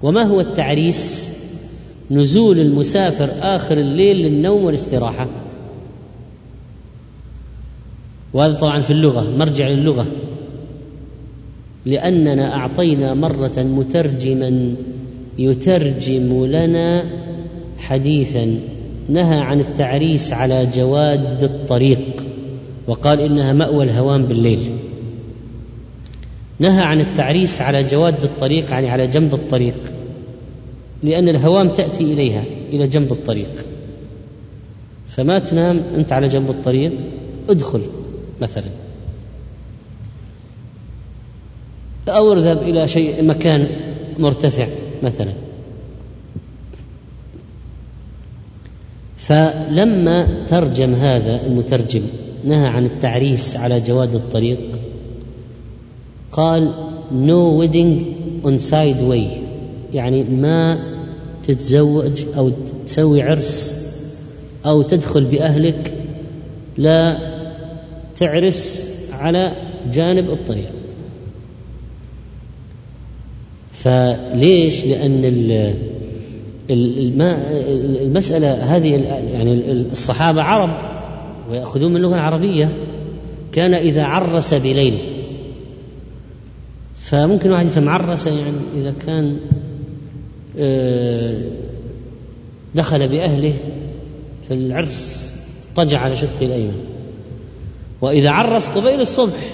وما 0.03 0.23
هو 0.23 0.39
التعريس؟ 0.39 1.33
نزول 2.11 2.59
المسافر 2.59 3.29
آخر 3.41 3.77
الليل 3.77 4.17
للنوم 4.17 4.63
والاستراحة. 4.63 5.27
وهذا 8.33 8.53
طبعا 8.53 8.81
في 8.81 8.93
اللغة 8.93 9.37
مرجع 9.37 9.67
للغة. 9.67 10.07
لأننا 11.85 12.55
أعطينا 12.55 13.13
مرة 13.13 13.59
مترجما 13.59 14.75
يترجم 15.37 16.45
لنا 16.45 17.03
حديثا 17.77 18.59
نهى 19.09 19.39
عن 19.39 19.59
التعريس 19.59 20.33
على 20.33 20.67
جواد 20.75 21.43
الطريق. 21.43 22.25
وقال 22.87 23.19
إنها 23.19 23.53
مأوى 23.53 23.83
الهوام 23.83 24.25
بالليل. 24.25 24.77
نهى 26.59 26.83
عن 26.83 26.99
التعريس 26.99 27.61
على 27.61 27.83
جواد 27.83 28.23
الطريق 28.23 28.71
يعني 28.71 28.89
على 28.89 29.07
جنب 29.07 29.33
الطريق 29.33 29.75
لأن 31.03 31.29
الهوام 31.29 31.69
تأتي 31.69 32.03
إليها 32.03 32.43
إلى 32.69 32.87
جنب 32.87 33.11
الطريق. 33.11 33.65
فما 35.07 35.39
تنام 35.39 35.81
أنت 35.95 36.13
على 36.13 36.27
جنب 36.27 36.49
الطريق 36.49 36.93
ادخل 37.49 37.81
مثلا. 38.41 38.69
أو 42.07 42.33
اذهب 42.33 42.57
إلى 42.57 42.87
شيء 42.87 43.23
مكان 43.23 43.67
مرتفع 44.19 44.67
مثلا. 45.03 45.33
فلما 49.17 50.45
ترجم 50.47 50.93
هذا 50.93 51.45
المترجم 51.45 52.01
نهى 52.45 52.67
عن 52.67 52.85
التعريس 52.85 53.57
على 53.57 53.79
جواد 53.79 54.15
الطريق. 54.15 54.59
قال 56.31 56.73
no 57.11 57.57
wedding 57.61 58.03
on 58.45 58.57
side 58.71 59.01
way. 59.11 59.27
يعني 59.93 60.23
ما 60.23 60.83
تتزوج 61.43 62.25
أو 62.37 62.51
تسوي 62.85 63.21
عرس 63.21 63.83
أو 64.65 64.81
تدخل 64.81 65.23
بأهلك 65.23 65.93
لا 66.77 67.17
تعرس 68.15 68.89
على 69.11 69.51
جانب 69.93 70.29
الطريق. 70.29 70.71
فليش؟ 73.73 74.85
لأن 74.85 75.21
المسألة 76.69 78.53
هذه 78.75 78.89
يعني 79.33 79.71
الصحابة 79.71 80.41
عرب. 80.41 81.02
ويأخذون 81.49 81.91
من 81.91 81.97
اللغة 81.97 82.15
العربية 82.15 82.77
كان 83.51 83.73
إذا 83.73 84.03
عرس 84.03 84.53
بليل 84.53 84.97
فممكن 86.97 87.51
واحد 87.51 87.65
يفهم 87.65 87.89
عرس 87.89 88.27
يعني 88.27 88.51
إذا 88.75 88.93
كان 89.05 89.37
آه، 90.57 91.41
دخل 92.75 93.07
بأهله 93.07 93.53
في 94.47 94.53
العرس 94.53 95.33
اضطجع 95.71 95.99
على 95.99 96.15
شقه 96.15 96.45
الأيمن 96.45 96.85
وإذا 98.01 98.29
عرس 98.29 98.69
قبيل 98.69 99.01
الصبح 99.01 99.53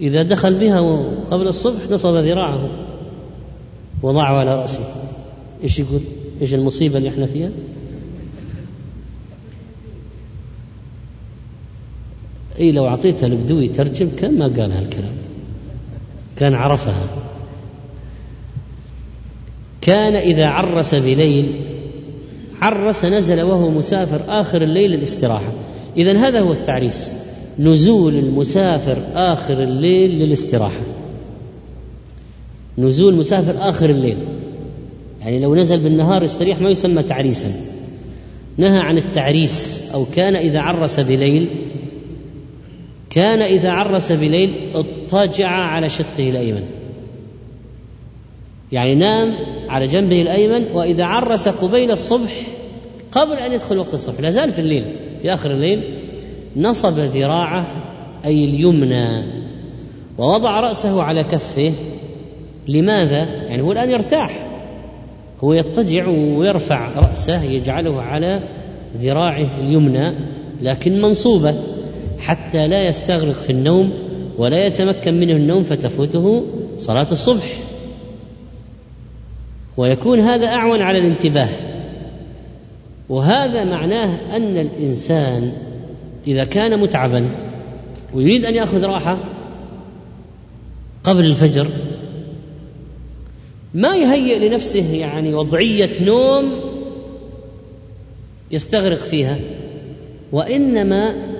إذا 0.00 0.22
دخل 0.22 0.54
بها 0.54 0.80
قبل 1.30 1.48
الصبح 1.48 1.90
نصب 1.90 2.14
ذراعه 2.14 2.68
وضعه 4.02 4.32
على 4.32 4.54
رأسه 4.54 4.82
إيش 5.62 5.78
يقول؟ 5.78 6.00
إيش 6.42 6.54
المصيبة 6.54 6.98
اللي 6.98 7.08
إحنا 7.08 7.26
فيها؟ 7.26 7.50
اي 12.60 12.72
لو 12.72 12.86
أعطيتها 12.86 13.26
البدوي 13.26 13.64
يترجم 13.64 14.08
كان 14.18 14.38
ما 14.38 14.44
قال 14.44 14.72
هالكلام. 14.72 15.14
كان 16.36 16.54
عرفها. 16.54 17.06
كان 19.80 20.14
إذا 20.14 20.46
عرس 20.46 20.94
بليل 20.94 21.46
عرس 22.60 23.04
نزل 23.04 23.42
وهو 23.42 23.70
مسافر 23.70 24.40
آخر 24.40 24.62
الليل 24.62 24.90
للاستراحة. 24.90 25.52
اذا 25.96 26.18
هذا 26.18 26.40
هو 26.40 26.52
التعريس. 26.52 27.10
نزول 27.58 28.14
المسافر 28.14 28.98
آخر 29.14 29.62
الليل 29.62 30.10
للاستراحة. 30.10 30.80
نزول 32.78 33.14
مسافر 33.14 33.68
آخر 33.68 33.90
الليل. 33.90 34.16
يعني 35.20 35.40
لو 35.40 35.54
نزل 35.54 35.78
بالنهار 35.78 36.22
يستريح 36.22 36.60
ما 36.60 36.70
يسمى 36.70 37.02
تعريسا. 37.02 37.52
نهى 38.56 38.78
عن 38.78 38.98
التعريس 38.98 39.82
أو 39.94 40.04
كان 40.14 40.36
إذا 40.36 40.60
عرس 40.60 41.00
بليل 41.00 41.48
كان 43.16 43.42
إذا 43.42 43.70
عرس 43.70 44.12
بليل 44.12 44.50
اضطجع 44.74 45.48
على 45.48 45.88
شقه 45.88 46.30
الأيمن. 46.30 46.64
يعني 48.72 48.94
نام 48.94 49.28
على 49.68 49.86
جنبه 49.86 50.22
الأيمن 50.22 50.72
وإذا 50.72 51.04
عرس 51.04 51.48
قبيل 51.48 51.90
الصبح 51.90 52.46
قبل 53.12 53.32
أن 53.32 53.52
يدخل 53.52 53.78
وقت 53.78 53.94
الصبح 53.94 54.20
لا 54.20 54.30
زال 54.30 54.52
في 54.52 54.58
الليل 54.58 54.84
في 55.22 55.34
آخر 55.34 55.50
الليل 55.50 55.98
نصب 56.56 56.98
ذراعه 56.98 57.66
أي 58.24 58.44
اليمنى 58.44 59.24
ووضع 60.18 60.60
رأسه 60.60 61.02
على 61.02 61.24
كفه. 61.24 61.72
لماذا؟ 62.68 63.18
يعني 63.18 63.62
هو 63.62 63.72
الآن 63.72 63.90
يرتاح. 63.90 64.48
هو 65.44 65.52
يضطجع 65.52 66.08
ويرفع 66.08 67.00
رأسه 67.00 67.42
يجعله 67.42 68.02
على 68.02 68.42
ذراعه 68.96 69.46
اليمنى 69.60 70.14
لكن 70.62 71.02
منصوبة. 71.02 71.75
حتى 72.18 72.68
لا 72.68 72.86
يستغرق 72.86 73.34
في 73.34 73.50
النوم 73.50 73.92
ولا 74.38 74.66
يتمكن 74.66 75.20
منه 75.20 75.32
النوم 75.32 75.62
فتفوته 75.62 76.44
صلاة 76.76 77.12
الصبح. 77.12 77.58
ويكون 79.76 80.20
هذا 80.20 80.46
أعون 80.46 80.82
على 80.82 80.98
الانتباه. 80.98 81.48
وهذا 83.08 83.64
معناه 83.64 84.36
أن 84.36 84.56
الإنسان 84.56 85.52
إذا 86.26 86.44
كان 86.44 86.80
متعبا 86.80 87.30
ويريد 88.14 88.44
أن 88.44 88.54
يأخذ 88.54 88.84
راحة 88.84 89.18
قبل 91.04 91.24
الفجر 91.24 91.68
ما 93.74 93.96
يهيئ 93.96 94.48
لنفسه 94.48 94.94
يعني 94.94 95.34
وضعية 95.34 95.90
نوم 96.00 96.60
يستغرق 98.50 98.98
فيها 98.98 99.38
وإنما 100.32 101.35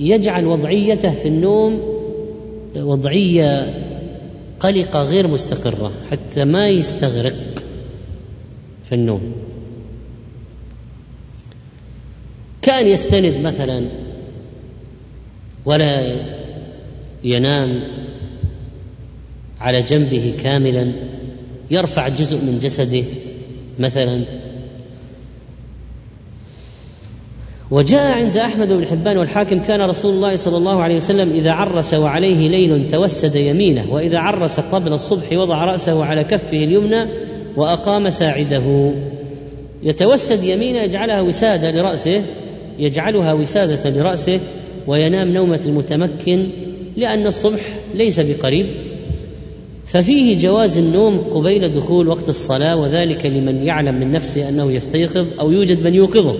يجعل 0.00 0.46
وضعيته 0.46 1.14
في 1.14 1.28
النوم 1.28 1.98
وضعية 2.76 3.74
قلقة 4.60 5.02
غير 5.02 5.26
مستقرة 5.26 5.92
حتى 6.10 6.44
ما 6.44 6.68
يستغرق 6.68 7.64
في 8.84 8.94
النوم. 8.94 9.32
كان 12.62 12.86
يستند 12.86 13.40
مثلا 13.44 13.84
ولا 15.64 16.20
ينام 17.24 17.82
على 19.60 19.82
جنبه 19.82 20.34
كاملا 20.42 20.92
يرفع 21.70 22.08
جزء 22.08 22.36
من 22.36 22.58
جسده 22.58 23.04
مثلا 23.78 24.24
وجاء 27.70 28.12
عند 28.12 28.36
أحمد 28.36 28.72
بن 28.72 28.86
حبان 28.86 29.18
والحاكم 29.18 29.58
كان 29.58 29.80
رسول 29.80 30.14
الله 30.14 30.36
صلى 30.36 30.56
الله 30.56 30.82
عليه 30.82 30.96
وسلم 30.96 31.30
إذا 31.30 31.52
عرس 31.52 31.94
وعليه 31.94 32.48
ليل 32.48 32.88
توسد 32.90 33.36
يمينه 33.36 33.92
وإذا 33.94 34.18
عرس 34.18 34.60
قبل 34.60 34.92
الصبح 34.92 35.32
وضع 35.32 35.64
رأسه 35.64 36.04
على 36.04 36.24
كفه 36.24 36.56
اليمنى 36.56 37.10
وأقام 37.56 38.10
ساعده. 38.10 38.92
يتوسد 39.82 40.44
يمينه 40.44 40.78
يجعلها 40.78 41.20
وسادة 41.20 41.70
لرأسه 41.70 42.22
يجعلها 42.78 43.32
وسادة 43.32 43.90
لرأسه 43.90 44.40
وينام 44.86 45.28
نومة 45.28 45.60
المتمكن 45.66 46.48
لأن 46.96 47.26
الصبح 47.26 47.60
ليس 47.94 48.20
بقريب. 48.20 48.66
ففيه 49.86 50.38
جواز 50.38 50.78
النوم 50.78 51.18
قبيل 51.18 51.72
دخول 51.72 52.08
وقت 52.08 52.28
الصلاة 52.28 52.76
وذلك 52.76 53.26
لمن 53.26 53.66
يعلم 53.66 53.94
من 53.94 54.12
نفسه 54.12 54.48
أنه 54.48 54.72
يستيقظ 54.72 55.26
أو 55.40 55.50
يوجد 55.50 55.82
من 55.82 55.94
يوقظه. 55.94 56.34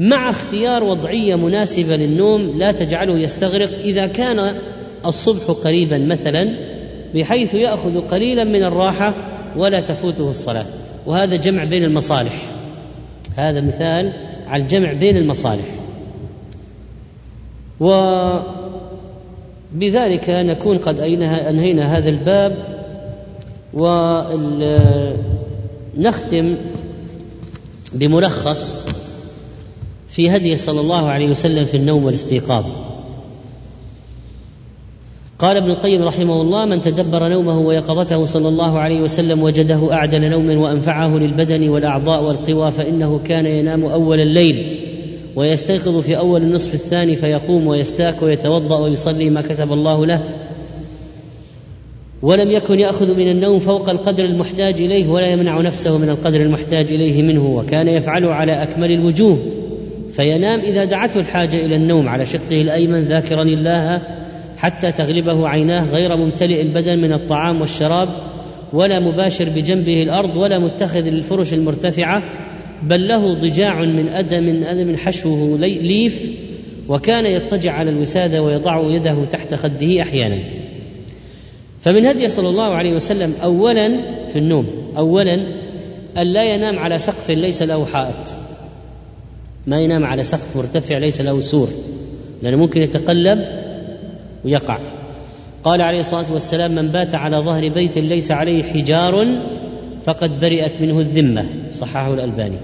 مع 0.00 0.30
اختيار 0.30 0.84
وضعية 0.84 1.34
مناسبة 1.34 1.96
للنوم 1.96 2.58
لا 2.58 2.72
تجعله 2.72 3.18
يستغرق 3.18 3.70
إذا 3.84 4.06
كان 4.06 4.56
الصبح 5.06 5.50
قريبا 5.64 5.98
مثلا 5.98 6.54
بحيث 7.14 7.54
يأخذ 7.54 8.00
قليلا 8.00 8.44
من 8.44 8.64
الراحة 8.64 9.14
ولا 9.56 9.80
تفوته 9.80 10.30
الصلاة. 10.30 10.66
وهذا 11.06 11.36
جمع 11.36 11.64
بين 11.64 11.84
المصالح. 11.84 12.42
هذا 13.36 13.60
مثال 13.60 14.12
على 14.46 14.62
الجمع 14.62 14.92
بين 14.92 15.16
المصالح. 15.16 15.64
وبذلك 19.74 20.30
نكون 20.30 20.78
قد 20.78 21.00
أنهينا 21.00 21.96
هذا 21.98 22.08
الباب 22.08 22.56
ونختم 25.94 26.54
بملخص 27.92 28.95
في 30.16 30.30
هدي 30.30 30.56
صلى 30.56 30.80
الله 30.80 31.08
عليه 31.08 31.28
وسلم 31.28 31.64
في 31.64 31.76
النوم 31.76 32.04
والاستيقاظ. 32.04 32.64
قال 35.38 35.56
ابن 35.56 35.70
القيم 35.70 36.02
رحمه 36.02 36.40
الله 36.40 36.64
من 36.64 36.80
تدبر 36.80 37.28
نومه 37.28 37.58
ويقظته 37.58 38.24
صلى 38.24 38.48
الله 38.48 38.78
عليه 38.78 39.00
وسلم 39.00 39.42
وجده 39.42 39.92
أعدل 39.92 40.30
نوم 40.30 40.58
وأنفعه 40.58 41.18
للبدن 41.18 41.68
والأعضاء 41.68 42.24
والقوى 42.24 42.70
فإنه 42.72 43.18
كان 43.18 43.46
ينام 43.46 43.84
أول 43.84 44.20
الليل 44.20 44.80
ويستيقظ 45.36 46.00
في 46.00 46.18
أول 46.18 46.42
النصف 46.42 46.74
الثاني 46.74 47.16
فيقوم 47.16 47.66
ويستاك 47.66 48.22
ويتوضأ 48.22 48.78
ويصلي 48.78 49.30
ما 49.30 49.42
كتب 49.42 49.72
الله 49.72 50.06
له 50.06 50.22
ولم 52.22 52.50
يكن 52.50 52.80
يأخذ 52.80 53.14
من 53.16 53.30
النوم 53.30 53.58
فوق 53.58 53.88
القدر 53.88 54.24
المحتاج 54.24 54.80
إليه 54.80 55.08
ولا 55.08 55.26
يمنع 55.26 55.60
نفسه 55.60 55.98
من 55.98 56.08
القدر 56.08 56.40
المحتاج 56.40 56.92
إليه 56.92 57.22
منه 57.22 57.46
وكان 57.46 57.88
يفعله 57.88 58.34
على 58.34 58.62
أكمل 58.62 58.90
الوجوه 58.90 59.38
فينام 60.16 60.60
إذا 60.60 60.84
دعته 60.84 61.20
الحاجة 61.20 61.56
إلى 61.56 61.76
النوم 61.76 62.08
على 62.08 62.26
شقه 62.26 62.62
الأيمن 62.62 63.00
ذاكرا 63.00 63.42
الله 63.42 64.02
حتى 64.58 64.92
تغلبه 64.92 65.48
عيناه 65.48 65.92
غير 65.92 66.16
ممتلئ 66.16 66.62
البدن 66.62 66.98
من 66.98 67.12
الطعام 67.12 67.60
والشراب 67.60 68.08
ولا 68.72 69.00
مباشر 69.00 69.48
بجنبه 69.48 70.02
الأرض 70.02 70.36
ولا 70.36 70.58
متخذ 70.58 71.00
للفرش 71.00 71.54
المرتفعة 71.54 72.22
بل 72.82 73.08
له 73.08 73.34
ضجاع 73.34 73.80
من 73.82 74.08
أدم 74.08 74.42
من 74.42 74.64
أدم 74.64 74.96
حشوه 74.96 75.58
ليف 75.58 76.30
وكان 76.88 77.26
يضطجع 77.26 77.72
على 77.72 77.90
الوسادة 77.90 78.42
ويضع 78.42 78.80
يده 78.90 79.24
تحت 79.24 79.54
خده 79.54 80.02
أحيانا. 80.02 80.38
فمن 81.80 82.06
هدي 82.06 82.28
صلى 82.28 82.48
الله 82.48 82.74
عليه 82.74 82.92
وسلم 82.92 83.34
اولا 83.42 84.00
في 84.26 84.38
النوم 84.38 84.66
اولا 84.96 85.34
أن 86.18 86.26
لا 86.26 86.44
ينام 86.44 86.78
على 86.78 86.98
سقف 86.98 87.30
ليس 87.30 87.62
له 87.62 87.84
حائط. 87.84 88.45
ما 89.66 89.80
ينام 89.80 90.04
على 90.04 90.24
سقف 90.24 90.56
مرتفع 90.56 90.98
ليس 90.98 91.20
له 91.20 91.40
سور 91.40 91.68
لأنه 92.42 92.56
ممكن 92.56 92.82
يتقلب 92.82 93.44
ويقع. 94.44 94.78
قال 95.64 95.82
عليه 95.82 96.00
الصلاة 96.00 96.32
والسلام 96.32 96.74
من 96.74 96.88
بات 96.88 97.14
على 97.14 97.36
ظهر 97.36 97.68
بيت 97.68 97.98
ليس 97.98 98.30
عليه 98.30 98.62
حجار 98.62 99.26
فقد 100.02 100.40
برئت 100.40 100.80
منه 100.80 101.00
الذمة. 101.00 101.44
صححه 101.70 102.14
الألباني. 102.14 102.58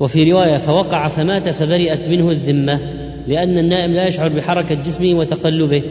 وفي 0.00 0.32
رواية 0.32 0.56
فوقع 0.56 1.08
فمات 1.08 1.48
فبرئت 1.48 2.08
منه 2.08 2.30
الذمة 2.30 2.80
لأن 3.28 3.58
النائم 3.58 3.92
لا 3.92 4.06
يشعر 4.06 4.28
بحركة 4.28 4.74
جسمه 4.74 5.18
وتقلبه 5.18 5.82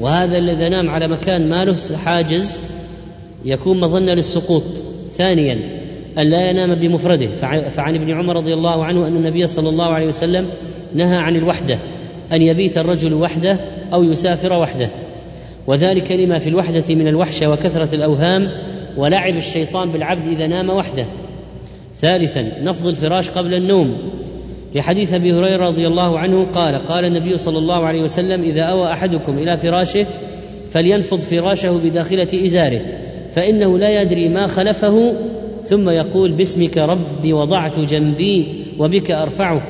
وهذا 0.00 0.38
الذي 0.38 0.68
نام 0.68 0.90
على 0.90 1.08
مكان 1.08 1.48
ما 1.48 1.64
له 1.64 1.76
حاجز 1.96 2.60
يكون 3.44 3.80
مظنة 3.80 4.14
للسقوط. 4.14 4.84
ثانيا 5.16 5.79
ألا 6.18 6.50
ينام 6.50 6.74
بمفرده. 6.74 7.26
فعن 7.68 7.94
ابن 7.94 8.10
عمر 8.10 8.36
رضي 8.36 8.54
الله 8.54 8.84
عنه 8.84 9.06
أن 9.06 9.16
النبي 9.16 9.46
صلى 9.46 9.68
الله 9.68 9.84
عليه 9.84 10.06
وسلم 10.06 10.46
نهى 10.94 11.16
عن 11.16 11.36
الوحدة 11.36 11.78
أن 12.32 12.42
يبيت 12.42 12.78
الرجل 12.78 13.14
وحده 13.14 13.60
أو 13.92 14.02
يسافر 14.02 14.52
وحده. 14.52 14.88
وذلك 15.66 16.12
لما 16.12 16.38
في 16.38 16.48
الوحدة 16.48 16.94
من 16.94 17.08
الوحشة 17.08 17.50
وكثرة 17.50 17.94
الأوهام 17.94 18.48
ولعب 18.96 19.36
الشيطان 19.36 19.90
بالعبد 19.90 20.26
إذا 20.26 20.46
نام 20.46 20.70
وحده. 20.70 21.04
ثالثا 21.96 22.52
نفض 22.62 22.86
الفراش 22.86 23.30
قبل 23.30 23.54
النوم. 23.54 23.96
لحديث 24.74 25.14
أبي 25.14 25.32
هريرة 25.32 25.66
رضي 25.66 25.86
الله 25.86 26.18
عنه 26.18 26.46
قال 26.46 26.74
قال 26.74 27.04
النبي 27.04 27.38
صلى 27.38 27.58
الله 27.58 27.86
عليه 27.86 28.02
وسلم 28.02 28.42
إذا 28.42 28.62
أوى 28.62 28.92
أحدكم 28.92 29.38
إلى 29.38 29.56
فراشه 29.56 30.06
فلينفض 30.70 31.20
فراشه 31.20 31.80
بداخلة 31.84 32.44
إزاره 32.44 32.80
فإنه 33.32 33.78
لا 33.78 34.02
يدري 34.02 34.28
ما 34.28 34.46
خلفه 34.46 35.14
ثم 35.64 35.90
يقول 35.90 36.32
باسمك 36.32 36.78
ربي 36.78 37.32
وضعت 37.32 37.78
جنبي 37.78 38.64
وبك 38.78 39.10
أرفعه. 39.10 39.62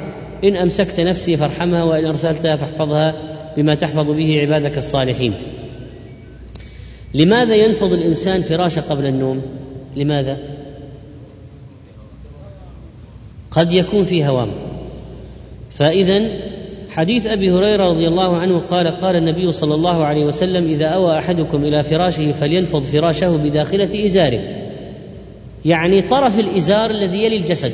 إن 0.45 0.57
أمسكت 0.57 1.01
نفسي 1.01 1.37
فارحمها 1.37 1.85
وإن 1.85 2.05
ارسلتها 2.05 2.57
فاحفظها 2.57 3.15
بما 3.57 3.75
تحفظ 3.75 4.11
به 4.11 4.41
عبادك 4.41 4.79
الصالحين. 4.79 5.35
لماذا 7.15 7.55
ينفض 7.55 7.93
الإنسان 7.93 8.41
فراشه 8.41 8.81
قبل 8.81 9.07
النوم؟ 9.07 9.43
لماذا؟ 9.97 10.39
قد 13.51 13.73
يكون 13.73 14.05
في 14.05 14.27
هوام. 14.27 14.51
فاذا 15.71 16.21
حديث 16.91 17.27
أبي 17.27 17.51
هريرة 17.51 17.87
رضي 17.87 18.09
الله 18.09 18.37
عنه 18.37 18.59
قال 18.59 18.89
قال 18.89 19.17
النبي 19.17 19.53
صلى 19.53 19.75
الله 19.75 20.05
عليه 20.05 20.25
وسلم 20.25 20.65
إذا 20.65 20.87
أوى 20.87 21.19
أحدكم 21.19 21.65
إلى 21.65 21.83
فراشه 21.83 22.33
فلينفض 22.33 22.83
فراشه 22.83 23.37
بداخلة 23.37 24.05
إزاره. 24.05 24.60
يعني 25.65 26.03
طرف 26.03 26.39
الإزار 26.39 26.91
الذي 26.91 27.19
يلي 27.19 27.37
الجسد 27.37 27.73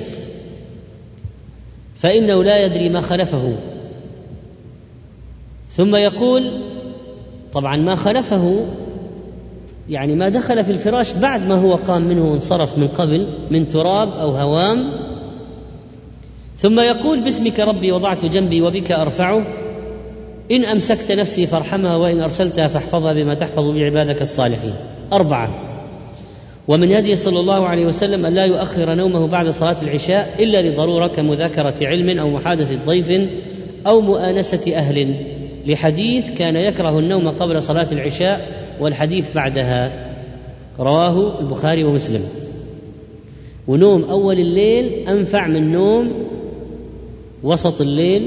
فإنه 1.99 2.45
لا 2.45 2.65
يدري 2.65 2.89
ما 2.89 3.01
خلفه. 3.01 3.57
ثم 5.69 5.97
يقول 5.97 6.63
طبعا 7.53 7.77
ما 7.77 7.95
خلفه 7.95 8.67
يعني 9.89 10.15
ما 10.15 10.29
دخل 10.29 10.65
في 10.65 10.73
الفراش 10.73 11.13
بعد 11.13 11.47
ما 11.47 11.55
هو 11.55 11.75
قام 11.75 12.03
منه 12.03 12.31
وانصرف 12.31 12.79
من 12.79 12.89
قبل 12.89 13.27
من 13.51 13.69
تراب 13.69 14.13
أو 14.13 14.31
هوام. 14.31 14.93
ثم 16.57 16.81
يقول 16.81 17.21
باسمك 17.21 17.61
ربي 17.61 17.93
وضعت 17.93 18.25
جنبي 18.25 18.63
وبك 18.63 18.93
أرفعه 18.93 19.47
إن 20.51 20.65
أمسكت 20.65 21.13
نفسي 21.13 21.47
فارحمها 21.47 21.97
وإن 21.97 22.21
أرسلتها 22.21 22.69
فاحفظها 22.69 23.13
بما 23.13 23.35
تحفظ 23.35 23.65
بعبادك 23.65 24.23
الصالحين. 24.23 24.75
أربعة. 25.13 25.66
ومن 26.69 26.93
هدي 26.93 27.17
صلى 27.17 27.41
الله 27.41 27.67
عليه 27.67 27.87
وسلم 27.87 28.27
أن 28.27 28.35
لا 28.35 28.45
يؤخر 28.45 28.95
نومه 28.95 29.27
بعد 29.27 29.49
صلاة 29.49 29.77
العشاء 29.83 30.35
إلا 30.39 30.63
لضرورة 30.63 31.07
كمذاكرة 31.07 31.75
علم 31.83 32.19
أو 32.19 32.31
محادثة 32.31 32.79
ضيف 32.87 33.31
أو 33.87 34.01
مؤانسة 34.01 34.77
أهل. 34.77 35.15
لحديث 35.67 36.31
كان 36.31 36.57
يكره 36.57 36.99
النوم 36.99 37.29
قبل 37.29 37.63
صلاة 37.63 37.93
العشاء 37.93 38.49
والحديث 38.81 39.35
بعدها. 39.35 40.13
رواه 40.79 41.41
البخاري 41.41 41.85
ومسلم. 41.85 42.23
ونوم 43.69 44.05
أول 44.05 44.39
الليل 44.39 45.09
أنفع 45.09 45.47
من 45.47 45.73
نوم 45.73 46.13
وسط 47.43 47.81
الليل. 47.81 48.27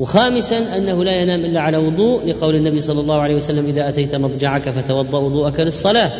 وخامسا 0.00 0.76
أنه 0.76 1.04
لا 1.04 1.12
ينام 1.12 1.44
إلا 1.44 1.60
على 1.60 1.78
وضوء 1.78 2.26
لقول 2.26 2.56
النبي 2.56 2.80
صلى 2.80 3.00
الله 3.00 3.20
عليه 3.20 3.34
وسلم 3.34 3.66
إذا 3.66 3.88
أتيت 3.88 4.14
مضجعك 4.14 4.70
فتوضأ 4.70 5.18
وضوءك 5.18 5.60
للصلاة. 5.60 6.10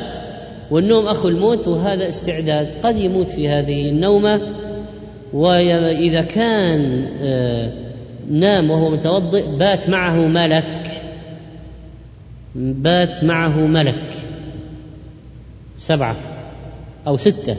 والنوم 0.71 1.07
أخو 1.07 1.29
الموت 1.29 1.69
وهذا 1.69 2.09
استعداد 2.09 2.69
قد 2.83 2.99
يموت 2.99 3.31
في 3.31 3.49
هذه 3.49 3.89
النومة. 3.89 4.41
واذا 5.33 6.23
كان 6.23 7.09
آه، 7.21 7.73
نام 8.31 8.71
وهو 8.71 8.91
متوضئ 8.91 9.57
بات 9.57 9.89
معه 9.89 10.17
ملك. 10.17 10.87
بات 12.55 13.25
معه 13.25 13.67
ملك. 13.67 14.13
سبعة 15.77 16.17
أو 17.07 17.17
ستة. 17.17 17.57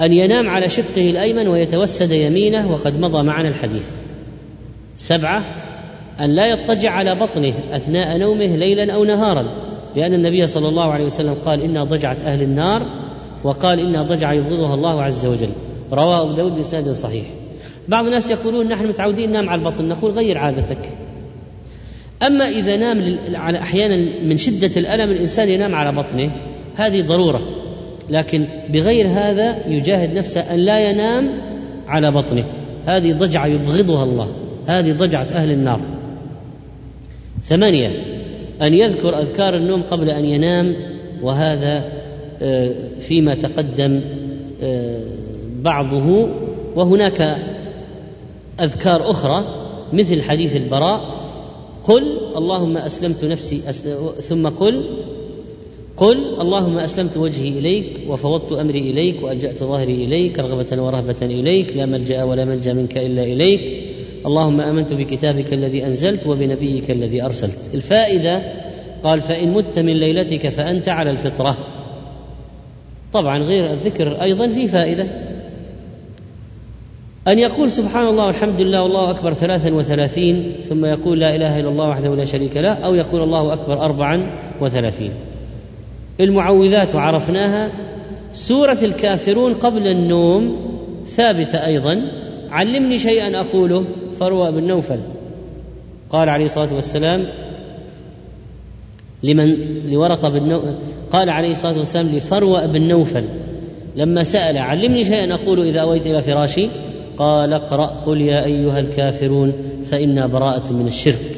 أن 0.00 0.12
ينام 0.12 0.50
على 0.50 0.68
شقه 0.68 1.10
الأيمن 1.10 1.48
ويتوسد 1.48 2.10
يمينه 2.10 2.72
وقد 2.72 3.00
مضى 3.00 3.22
معنا 3.22 3.48
الحديث. 3.48 3.90
سبعة 4.96 5.42
أن 6.20 6.30
لا 6.30 6.46
يضطجع 6.46 6.90
على 6.90 7.14
بطنه 7.14 7.54
أثناء 7.72 8.18
نومه 8.18 8.56
ليلا 8.56 8.94
أو 8.94 9.04
نهارا. 9.04 9.67
لأن 9.96 10.14
النبي 10.14 10.46
صلى 10.46 10.68
الله 10.68 10.92
عليه 10.92 11.04
وسلم 11.04 11.34
قال 11.44 11.62
إنها 11.62 11.84
ضجعة 11.84 12.16
أهل 12.24 12.42
النار 12.42 12.86
وقال 13.44 13.80
إنها 13.80 14.02
ضجعة 14.02 14.32
يبغضها 14.32 14.74
الله 14.74 15.02
عز 15.02 15.26
وجل. 15.26 15.48
رواه 15.92 16.22
أبو 16.22 16.32
داود 16.32 16.52
بإسناد 16.52 16.88
صحيح. 16.92 17.24
بعض 17.88 18.04
الناس 18.04 18.30
يقولون 18.30 18.68
نحن 18.68 18.86
متعودين 18.86 19.30
ننام 19.30 19.48
على 19.48 19.58
البطن 19.58 19.88
نقول 19.88 20.10
غير 20.10 20.38
عادتك. 20.38 20.78
أما 22.26 22.48
إذا 22.48 22.76
نام 22.76 23.18
على 23.34 23.58
أحيانا 23.58 24.24
من 24.24 24.36
شدة 24.36 24.70
الألم 24.76 25.10
الإنسان 25.10 25.48
ينام 25.48 25.74
على 25.74 25.92
بطنه 25.92 26.30
هذه 26.76 27.02
ضرورة. 27.02 27.40
لكن 28.10 28.46
بغير 28.68 29.08
هذا 29.08 29.66
يجاهد 29.66 30.14
نفسه 30.14 30.40
أن 30.40 30.58
لا 30.58 30.90
ينام 30.90 31.30
على 31.88 32.10
بطنه. 32.10 32.44
هذه 32.86 33.12
ضجعه 33.12 33.46
يبغضها 33.46 34.04
الله. 34.04 34.32
هذه 34.66 34.92
ضجعة 34.92 35.26
أهل 35.32 35.50
النار. 35.50 35.80
ثمانية 37.42 38.17
أن 38.62 38.74
يذكر 38.74 39.18
أذكار 39.18 39.56
النوم 39.56 39.82
قبل 39.82 40.10
أن 40.10 40.24
ينام 40.24 40.76
وهذا 41.22 41.92
آه، 42.42 42.74
فيما 43.00 43.34
تقدم 43.34 44.00
آه، 44.62 45.02
بعضه. 45.62 46.28
وهناك 46.76 47.36
أذكار 48.60 49.10
أخرى 49.10 49.44
مثل 49.92 50.22
حديث 50.22 50.56
البراء 50.56 51.18
قل 51.84 52.18
اللهم 52.36 52.76
أسلمت 52.76 53.24
نفسي 53.24 53.56
ثم 54.20 54.48
قل 54.48 54.84
قل 55.96 56.40
اللهم 56.40 56.78
أسلمت 56.78 57.16
وجهي 57.16 57.48
إليك 57.48 57.86
وفوضت 58.08 58.52
أمري 58.52 58.78
إليك 58.78 59.22
وألجأت 59.22 59.58
ظهري 59.58 60.04
إليك 60.04 60.38
رغبة 60.38 60.82
ورهبة 60.82 61.16
إليك 61.22 61.76
لا 61.76 61.86
ملجأ 61.86 62.24
ولا 62.24 62.44
ملجأ 62.44 62.72
منك 62.72 62.98
إلا 62.98 63.22
إليك. 63.22 63.87
اللهم 64.26 64.60
آمنت 64.60 64.92
بكتابك 64.92 65.52
الذي 65.52 65.86
أنزلت 65.86 66.26
وبنبيك 66.26 66.90
الذي 66.90 67.22
أرسلت. 67.22 67.74
الفائدة 67.74 68.42
قال 69.04 69.20
فإن 69.20 69.52
مت 69.52 69.78
من 69.78 69.92
ليلتك 69.92 70.48
فأنت 70.48 70.88
على 70.88 71.10
الفطرة. 71.10 71.58
طبعا 73.12 73.38
غير 73.38 73.72
الذكر 73.72 74.22
أيضا 74.22 74.48
في 74.48 74.66
فائدة. 74.66 75.06
أن 77.28 77.38
يقول 77.38 77.70
سبحان 77.70 78.06
الله 78.06 78.26
والحمد 78.26 78.62
لله 78.62 78.82
والله 78.82 79.10
أكبر 79.10 79.32
ثلاثا 79.32 79.74
وثلاثين 79.74 80.52
ثم 80.62 80.84
يقول 80.84 81.20
لا 81.20 81.36
إله 81.36 81.60
إلا 81.60 81.68
الله 81.68 81.88
وحده 81.88 82.14
لا 82.14 82.24
شريك 82.24 82.56
له 82.56 82.72
أو 82.72 82.94
يقول 82.94 83.22
الله 83.22 83.52
أكبر 83.52 83.80
أربعا 83.80 84.40
وثلاثين. 84.60 85.10
المعوذات 86.20 86.94
وعرفناها 86.94 87.70
سورة 88.32 88.78
الكافرون 88.82 89.54
قبل 89.54 89.86
النوم 89.86 90.56
ثابتة 91.06 91.66
أيضا. 91.66 92.02
علمني 92.50 92.98
شيئا 92.98 93.40
أقوله. 93.40 93.84
فروى 94.20 94.52
بن 94.52 94.64
نوفل 94.64 94.98
قال 96.10 96.28
عليه 96.28 96.44
الصلاة 96.44 96.74
والسلام 96.74 97.24
لمن 99.22 99.54
لورقة 99.90 100.28
بن 100.28 100.48
نوفل 100.48 100.74
قال 101.12 101.30
عليه 101.30 101.50
الصلاة 101.50 101.78
والسلام 101.78 102.06
لفروى 102.06 102.66
بن 102.66 102.82
نوفل. 102.88 103.24
لما 103.96 104.22
سأل 104.22 104.58
علمني 104.58 105.04
شيئا؟ 105.04 105.34
أقول 105.34 105.68
إذا 105.68 105.80
أويت 105.80 106.06
إلى 106.06 106.22
فراشي؟ 106.22 106.68
قال 107.16 107.52
اقرأ 107.52 107.86
قل 107.86 108.20
يا 108.20 108.44
أيها 108.44 108.78
الكافرون 108.78 109.52
فإنا 109.84 110.26
براءة 110.26 110.72
من 110.72 110.86
الشرك. 110.86 111.36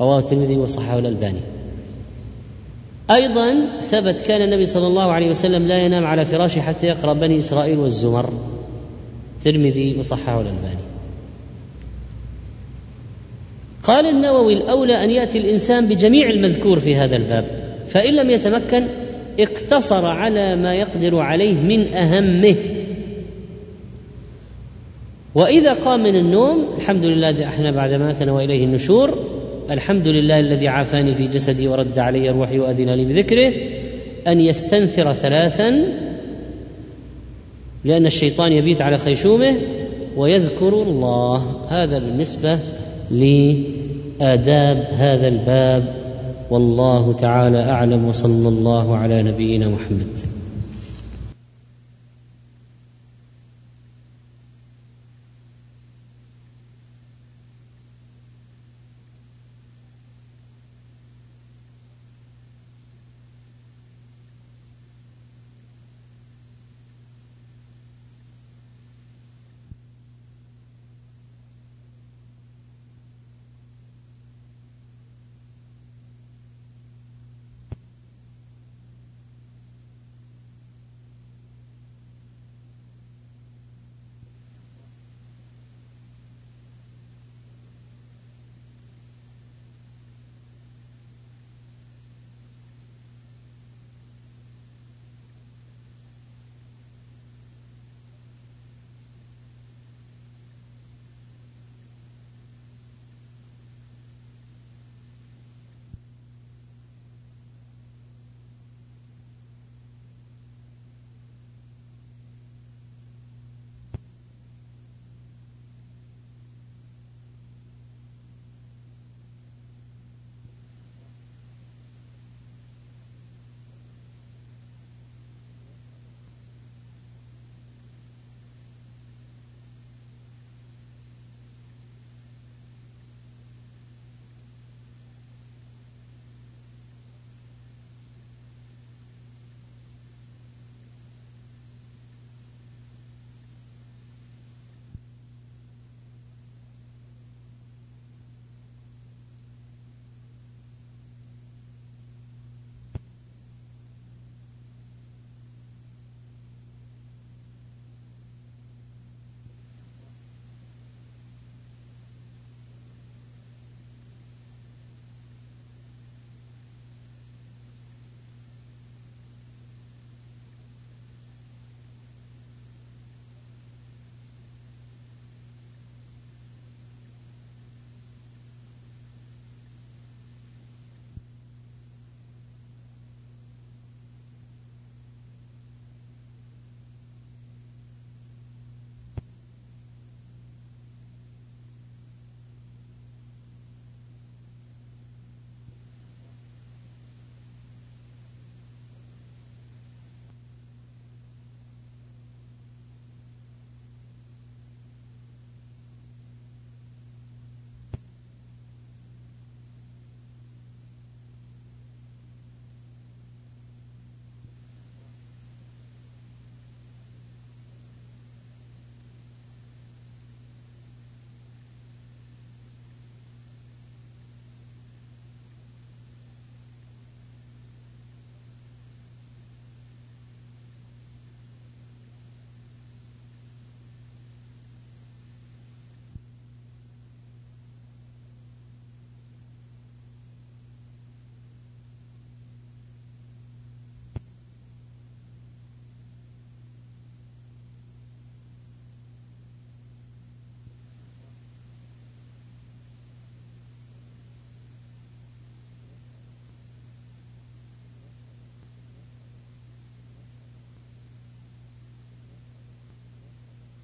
رواه 0.00 0.18
الترمذي 0.18 0.56
وصححه 0.56 0.98
الألباني. 0.98 1.40
أيضا 3.10 3.78
ثبت 3.80 4.20
كان 4.20 4.42
النبي 4.42 4.66
صلى 4.66 4.86
الله 4.86 5.12
عليه 5.12 5.30
وسلم 5.30 5.68
لا 5.68 5.78
ينام 5.78 6.04
على 6.04 6.24
فراشه 6.24 6.60
حتى 6.60 6.86
يقرأ 6.86 7.12
بني 7.12 7.38
إسرائيل 7.38 7.78
والزمر. 7.78 8.30
الترمذي 9.38 9.96
وصححه 9.98 10.40
الألباني. 10.40 10.85
قال 13.86 14.06
النووي 14.06 14.54
الأولى 14.54 15.04
أن 15.04 15.10
يأتي 15.10 15.38
الإنسان 15.38 15.88
بجميع 15.88 16.30
المذكور 16.30 16.78
في 16.78 16.96
هذا 16.96 17.16
الباب 17.16 17.44
فإن 17.86 18.14
لم 18.14 18.30
يتمكن 18.30 18.86
اقتصر 19.40 20.06
على 20.06 20.56
ما 20.56 20.74
يقدر 20.74 21.18
عليه 21.18 21.54
من 21.54 21.94
أهمه. 21.94 22.56
وإذا 25.34 25.72
قام 25.72 26.02
من 26.02 26.16
النوم 26.16 26.68
الحمد 26.76 27.04
لله 27.04 27.28
الذي 27.28 27.44
أحنا 27.44 27.70
بعد 27.70 27.92
ماتنا 27.92 28.32
وإليه 28.32 28.64
النشور 28.64 29.18
الحمد 29.70 30.08
لله 30.08 30.40
الذي 30.40 30.68
عافاني 30.68 31.14
في 31.14 31.26
جسدي 31.26 31.68
ورد 31.68 31.98
علي 31.98 32.30
روحي 32.30 32.58
وأذن 32.58 32.90
لي 32.90 33.04
بذكره 33.04 33.52
أن 34.28 34.40
يستنثر 34.40 35.12
ثلاثا 35.12 35.70
لأن 37.84 38.06
الشيطان 38.06 38.52
يبيت 38.52 38.82
على 38.82 38.98
خيشومه 38.98 39.56
ويذكر 40.16 40.82
الله. 40.82 41.66
هذا 41.68 41.98
بالنسبة 41.98 42.58
لآداب 44.20 44.86
هذا 44.92 45.28
الباب 45.28 45.94
والله 46.50 47.12
تعالى 47.12 47.70
أعلم 47.70 48.04
وصلى 48.08 48.48
الله 48.48 48.96
على 48.96 49.22
نبينا 49.22 49.68
محمد. 49.68 50.35